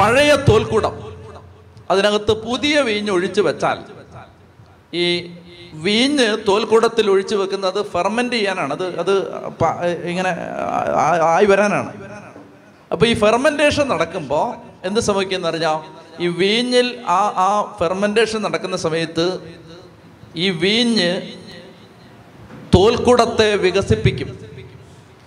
[0.00, 0.94] പഴയ തോൽക്കൂടം.
[1.90, 3.78] അതിനകത്ത് പുതിയ വീഞ്ഞ് ഒഴിച്ചു വെച്ചാൽ
[4.94, 5.04] ഈ
[5.74, 8.72] വീഞ്ഞ് തോൽക്കൂടത്തിൽ ഒഴിച്ചു വെക്കുന്നത് ഫെർമെന്റ് ചെയ്യാനാണ്.
[8.72, 9.14] അത് അത്
[10.04, 10.30] ഇങ്ങനെ
[11.22, 11.92] ആയി വരാനാണ്.
[12.92, 15.78] അപ്പോൾ ഈ ഫെർമെന്റേഷൻ നടക്കുമ്പോൾ എന്ത് സംഭവിക്കുന്ന അറിഞ്ഞാൽ
[16.22, 19.26] ഈ വീഞ്ഞിൽ ആ ആ ഫെർമെന്റേഷൻ നടക്കുന്ന സമയത്ത്
[20.36, 21.22] ഈ വീഞ്ഞ്
[22.74, 24.38] തോൽക്കൂടത്തെ വികസിപ്പിക്കും.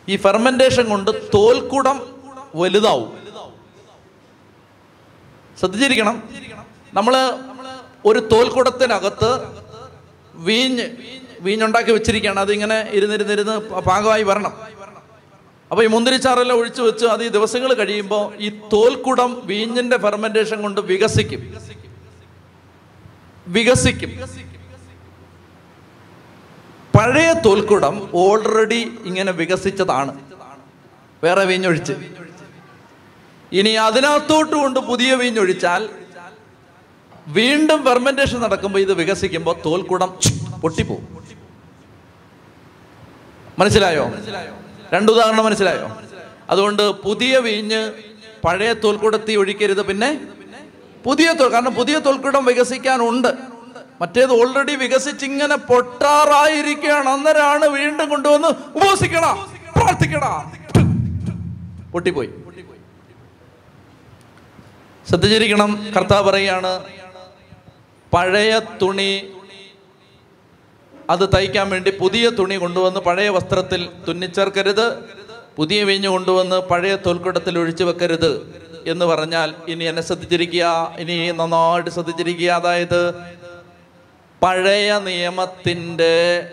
[0.09, 2.01] ഈ ഫെർമെന്റേഷൻ കൊണ്ട് തോൽക്കൂടം
[2.55, 3.17] വലുതാവും.
[5.59, 6.23] ശ്രദ്ധിച്ചിരിക്കണം.
[6.93, 7.15] നമ്മൾ
[8.05, 9.55] ഒരു തോൽക്കുടത്തിനകത്ത്
[10.35, 10.89] വീഞ്ഞ്
[11.41, 12.39] വീഞ്ഞുണ്ടാക്കി വെച്ചിരിക്കുകയാണ്.
[12.39, 14.53] അതിങ്ങനെ ഇരുന്നിരുന്നിരുന്ന് പാകമായി വരണം.
[15.71, 21.53] അപ്പൊ ഈ മുന്തിരിച്ചാറെല്ലാം ഒഴിച്ചു വെച്ച് അത് ഈ ദിവസങ്ങൾ കഴിയുമ്പോൾ ഈ തോൽക്കുടം വീഞ്ഞിന്റെ ഫെർമെന്റേഷൻ കൊണ്ട് വികസിക്കും.
[23.47, 24.09] വികസിക്കും.
[26.97, 30.19] പഴയ തോൽക്കുടം ഓൾറെഡി ഇങ്ങനെ വികസിച്ചതാണ്.
[31.23, 31.93] വേറെ വീഞ്ഞൊഴിച്ച്.
[33.51, 35.89] ഇനി അതിനകത്തോട്ട് കൊണ്ട് പുതിയ വീഞ്ഞൊഴിച്ചാൽ
[37.27, 40.13] വീണ്ടും ഫെർമെന്റേഷൻ നടക്കുമ്പോൾ ഇത് വികസിക്കുമ്പോൾ തോൽക്കുടം
[40.61, 41.07] പൊട്ടിപ്പോവും.
[43.59, 44.11] മനസ്സിലായോ?
[44.93, 45.97] രണ്ട് ഉദാഹരണം മനസ്സിലായോ?
[46.49, 47.91] അതുകൊണ്ട് പുതിയ വീഞ്ഞ്
[48.45, 50.21] പഴയ തോൽക്കുടത്തി ഒഴിക്കരുത് പിന്നെ
[51.05, 53.27] പുതിയ തോൽ കാരണം പുതിയ തോൽക്കുടം വികസിക്കാനുണ്ട്.
[54.01, 57.09] മറ്റേത് ഓൾറെഡി വികസിച്ചിങ്ങനെ പൊട്ടാറായിരിക്കുകയാണ്.
[57.09, 60.51] അന്നേരമാണ് വീണ്ടും കൊണ്ടുവന്ന് ഉപസിക്കണ പ്രാർത്ഥിക്കണ.
[61.91, 62.29] പൊട്ടിപ്പോയി.
[65.09, 65.87] ശ്രദ്ധിച്ചിരിക്കണം.
[65.97, 66.83] കർത്താവ് പറയാണ്
[68.15, 69.31] പഴയ തുണി
[71.09, 75.15] അത് തയ്ക്കാൻ വേണ്ടി പുതിയ തുണി കൊണ്ടുവന്ന് പഴയ വസ്ത്രത്തിൽ തുന്നിച്ചേർക്കരുത്
[75.55, 78.53] പുതിയ വീഞ്ഞ് കൊണ്ടുവന്ന് പഴയ തോൽക്കുടത്തിൽ ഒഴിച്ചു വെക്കരുത്
[78.87, 82.51] എന്ന് പറഞ്ഞാൽ ഇനി എന്നെ ശ്രദ്ധിച്ചിരിക്കുക ഇനി നന്നായിട്ട് ശ്രദ്ധിച്ചിരിക്കുക.
[82.51, 83.13] അതായത്
[84.43, 86.49] പഴയ നിയമത്തിന്റെ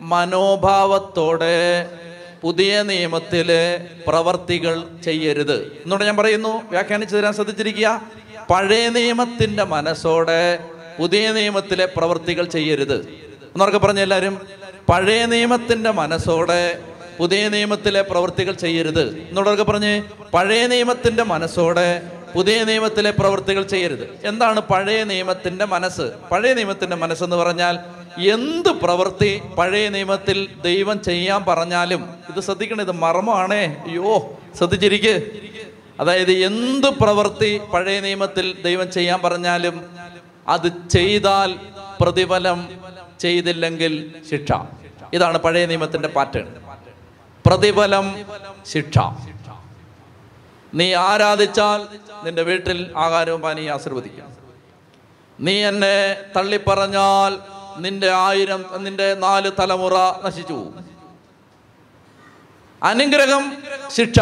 [0.00, 1.90] മനോഭാവത്തോടെ
[2.40, 5.72] പുതിയ നിയമത്തിലെ പ്രവർത്തികൾ ചെയ്യരുത്.
[5.82, 8.02] എന്നോട് ഞാൻ പറയുന്നു വ്യാഖ്യാനിച്ചു തരാൻ ശ്രദ്ധിച്ചിരിക്കുക.
[8.50, 10.58] പഴയ നിയമത്തിന്റെ മനസ്സോടെ
[10.98, 13.08] പുതിയ നിയമത്തിലെ പ്രവൃത്തികൾ ചെയ്യരുത്.
[13.42, 14.40] എന്നൊക്കെ പറഞ്ഞ എല്ലാവരും
[14.88, 16.78] പഴയ നിയമത്തിന്റെ മനസ്സോടെ
[17.18, 19.18] പുതിയ നിയമത്തിലെ പ്രവൃത്തികൾ ചെയ്യരുത്.
[19.28, 20.02] എന്നോടൊക്കെ പറഞ്ഞ്
[20.34, 22.02] പഴയ നിയമത്തിന്റെ മനസ്സോടെ
[22.34, 24.08] പുതിയ നിയമത്തിലെ പ്രവൃത്തികൾ ചെയ്യരുത്.
[24.24, 26.02] എന്താണ് പഴയ നിയമത്തിന്റെ മനസ്സ്?
[26.32, 27.78] പഴയ നിയമത്തിന്റെ മനസ്സെന്ന് പറഞ്ഞാൽ
[28.30, 33.66] എന്ത് പ്രവൃത്തി പഴയ നിയമത്തിൽ ദൈവം ചെയ്യാൻ പറഞ്ഞാലും ഇത് ശ്രദ്ധിക്കണം ഇത് മർമ്മമാണേ.
[33.86, 35.22] അയ്യോ ശ്രദ്ധിച്ചിരിക്കേ.
[36.00, 39.98] അതായത് എന്ത് പ്രവൃത്തി പഴയ നിയമത്തിൽ ദൈവം ചെയ്യാൻ പറഞ്ഞാലും
[40.48, 41.60] അത് ചെയ്താൽ
[42.00, 42.68] പ്രതിഫലം
[43.20, 44.52] ചെയ്തില്ലെങ്കിൽ ശിക്ഷ.
[45.12, 46.46] ഇതാണ് പഴയ നിയമത്തിന്റെ പാറ്റേൺ
[47.46, 48.26] പ്രതിഫലം
[48.66, 48.98] ശിക്ഷ.
[50.74, 51.80] നീ ആരാധിച്ചാൽ
[52.24, 54.28] നിന്റെ വീട്ടിൽ ആഹാരവും പാനീയം ആശീർവദിക്കാം.
[55.40, 57.38] നീ എന്നെ തള്ളിപ്പറഞ്ഞാൽ
[57.78, 59.94] നിന്റെ ആയിരം നിന്റെ നാല് തലമുറ
[60.24, 60.74] നശിച്ചു പോകും.
[62.82, 63.44] അനുഗ്രഹം
[63.90, 64.20] ശിക്ഷ.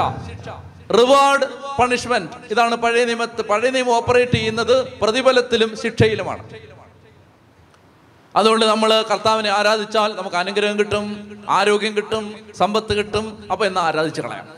[0.93, 1.45] റിവാർഡ്
[1.81, 6.51] പണിഷ്മെന്റ് ഇതാണ് പഴയ നിയമത്ത് പഴയ നിയമം ഓപ്പറേറ്റ് ചെയ്യുന്നത് പ്രതിഫലത്തിലും ശിക്ഷയിലുമാണ്.
[8.37, 13.49] അതുകൊണ്ട് നമ്മൾ കർത്താവിനെ ആരാധിച്ചാൽ നമുക്ക് അനുഗ്രഹം കിട്ടും ആരോഗ്യം കിട്ടും സമ്പത്ത് കിട്ടും.
[13.53, 14.49] അപ്പൊ എന്നാ ആരാധിച്ചു കളയാം?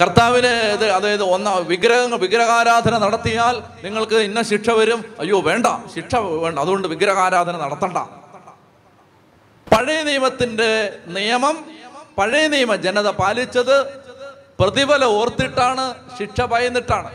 [0.00, 5.04] കർത്താവിന് ഇത് അതായത് ഒന്ന വിഗ്രഹങ്ങൾ വിഗ്രഹാരാധന നടത്തിയാൽ നിങ്ങൾക്ക് ഇന്ന ശിക്ഷ വരും.
[5.20, 5.66] അയ്യോ വേണ്ട.
[5.94, 6.58] ശിക്ഷ വേണ്ട.
[6.58, 7.96] അതുകൊണ്ട് വിഗ്രഹാരാധന നടത്തണ്ട.
[9.74, 11.64] പഴയ നിയമത്തിന്റെ നിയമം
[12.18, 14.07] പഴയ നിയമ ജനത പാലിച്ചത്
[14.60, 15.84] പ്രതിഫലം ഓർത്തിട്ടാണ്
[16.18, 17.10] ശിക്ഷ ഭയന്നിട്ടാണ്.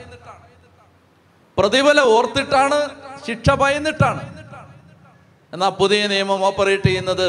[1.58, 2.78] പ്രതിഫലം ഓർത്തിട്ടാണ്
[3.26, 4.22] ശിക്ഷ ഭയന്നിട്ടാണ്.
[5.54, 7.28] എന്നാൽ പുതിയ നിയമം ഓപ്പറേറ്റ് ചെയ്യുന്നത്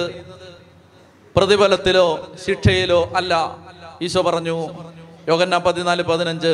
[1.37, 2.07] പ്രതിഫലത്തിലോ
[2.47, 3.33] ശിക്ഷയിലോ അല്ല.
[4.03, 4.57] ഈശോ പറഞ്ഞു
[5.29, 6.53] യോഗന്ന പതിനാല് പതിനഞ്ച്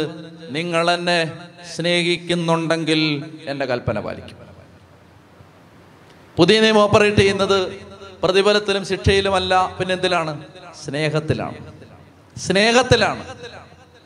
[0.56, 1.18] നിങ്ങൾ എന്നെ
[1.74, 3.00] സ്നേഹിക്കുന്നുണ്ടെങ്കിൽ
[3.50, 4.36] എന്റെ കൽപ്പന പാലിക്കും.
[6.38, 7.58] പുതിയ നിയമം ഓപ്പറേറ്റ് ചെയ്യുന്നത്
[8.22, 10.32] പ്രതിഫലത്തിലും ശിക്ഷയിലുമല്ല പിന്നെ എന്തിലാണ്
[10.84, 11.58] സ്നേഹത്തിലാണ്.
[12.46, 13.24] സ്നേഹത്തിലാണ്.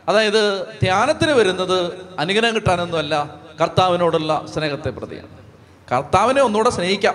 [0.09, 5.29] അതായത് ധ്യാനത്തിന് വരുന്നത് അനുഗ്രഹം കിട്ടാനൊന്നുമല്ല കർത്താവിനോടുള്ള സ്നേഹത്തെ പ്രതിയാണ്.
[5.93, 7.15] കർത്താവിനെ ഒന്നുകൂടെ സ്നേഹിക്കാം.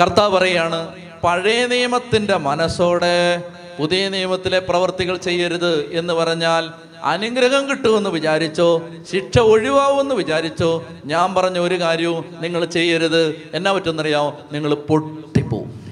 [0.00, 0.88] കർത്താവ് പറയാണ്
[1.24, 3.42] പഴയ നിയമത്തിന്റെ മനസ്സോടെ
[3.78, 6.70] പുതിയ നിയമത്തിലെ പ്രവർത്തികൾ ചെയ്യരുത് എന്ന് പറഞ്ഞാൽ
[7.02, 8.82] അനുഗ്രഹം കിട്ടുമെന്ന് വിചാരിച്ചോ
[9.12, 13.50] ശിക്ഷ ഒഴിവാവുമെന്ന് വിചാരിച്ചോ ഞാൻ പറഞ്ഞ ഒരു കാര്യവും നിങ്ങൾ ചെയ്യരുത്.
[13.54, 14.40] എന്നാ പറ്റുമെന്നറിയാമോ?
[14.52, 15.85] നിങ്ങൾ പൊട്ടിപ്പോവും.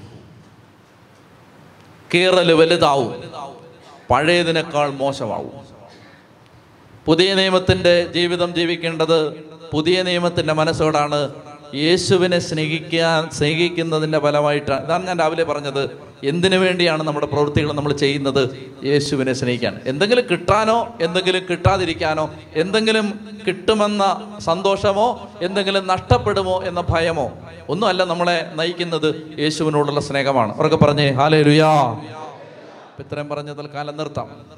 [2.15, 3.31] കീറൽ വലുതാവും.
[4.11, 5.53] പഴയതിനേക്കാൾ മോശമാവും.
[7.07, 9.33] പുതിയ നിയമത്തിന്റെ ജീവിതം ജീവിക്കേണ്ടത്
[9.73, 11.35] പുതിയ നിയമത്തിന്റെ മനസ്സോടാണ്.
[11.75, 14.85] യേശുവിനെ സ്നേഹിക്കാൻ സ്നേഹിക്കുന്നതിന്റെ ഫലമായിട്ടാണ്.
[14.85, 15.91] ഇതാണ് ഞാൻ രാവിലെ പറഞ്ഞത്.
[16.29, 18.43] എന്തിനു വേണ്ടിയാണ് നമ്മുടെ പ്രവൃത്തികൾ നമ്മൾ ചെയ്യുന്നത്?
[18.85, 19.81] യേശുവിനെ സ്നേഹിക്കാൻ.
[19.87, 23.07] എന്തെങ്കിലും കിട്ടാനോ എന്തെങ്കിലും കിട്ടാതിരിക്കാനോ എന്തെങ്കിലും
[23.47, 24.05] കിട്ടുമെന്ന
[24.39, 27.33] സന്തോഷമോ എന്തെങ്കിലും നഷ്ടപ്പെടുമോ എന്ന ഭയമോ
[27.69, 30.55] ഒന്നുമല്ല നമ്മളെ നയിക്കുന്നത് യേശുവിനോടുള്ള സ്നേഹമാണ്.
[30.57, 31.73] അവരൊക്കെ പറഞ്ഞേ ഹാലേ ലുയാ
[32.99, 34.55] ഇത്രയും പറഞ്ഞ തൽക്കാലം നിർത്താം.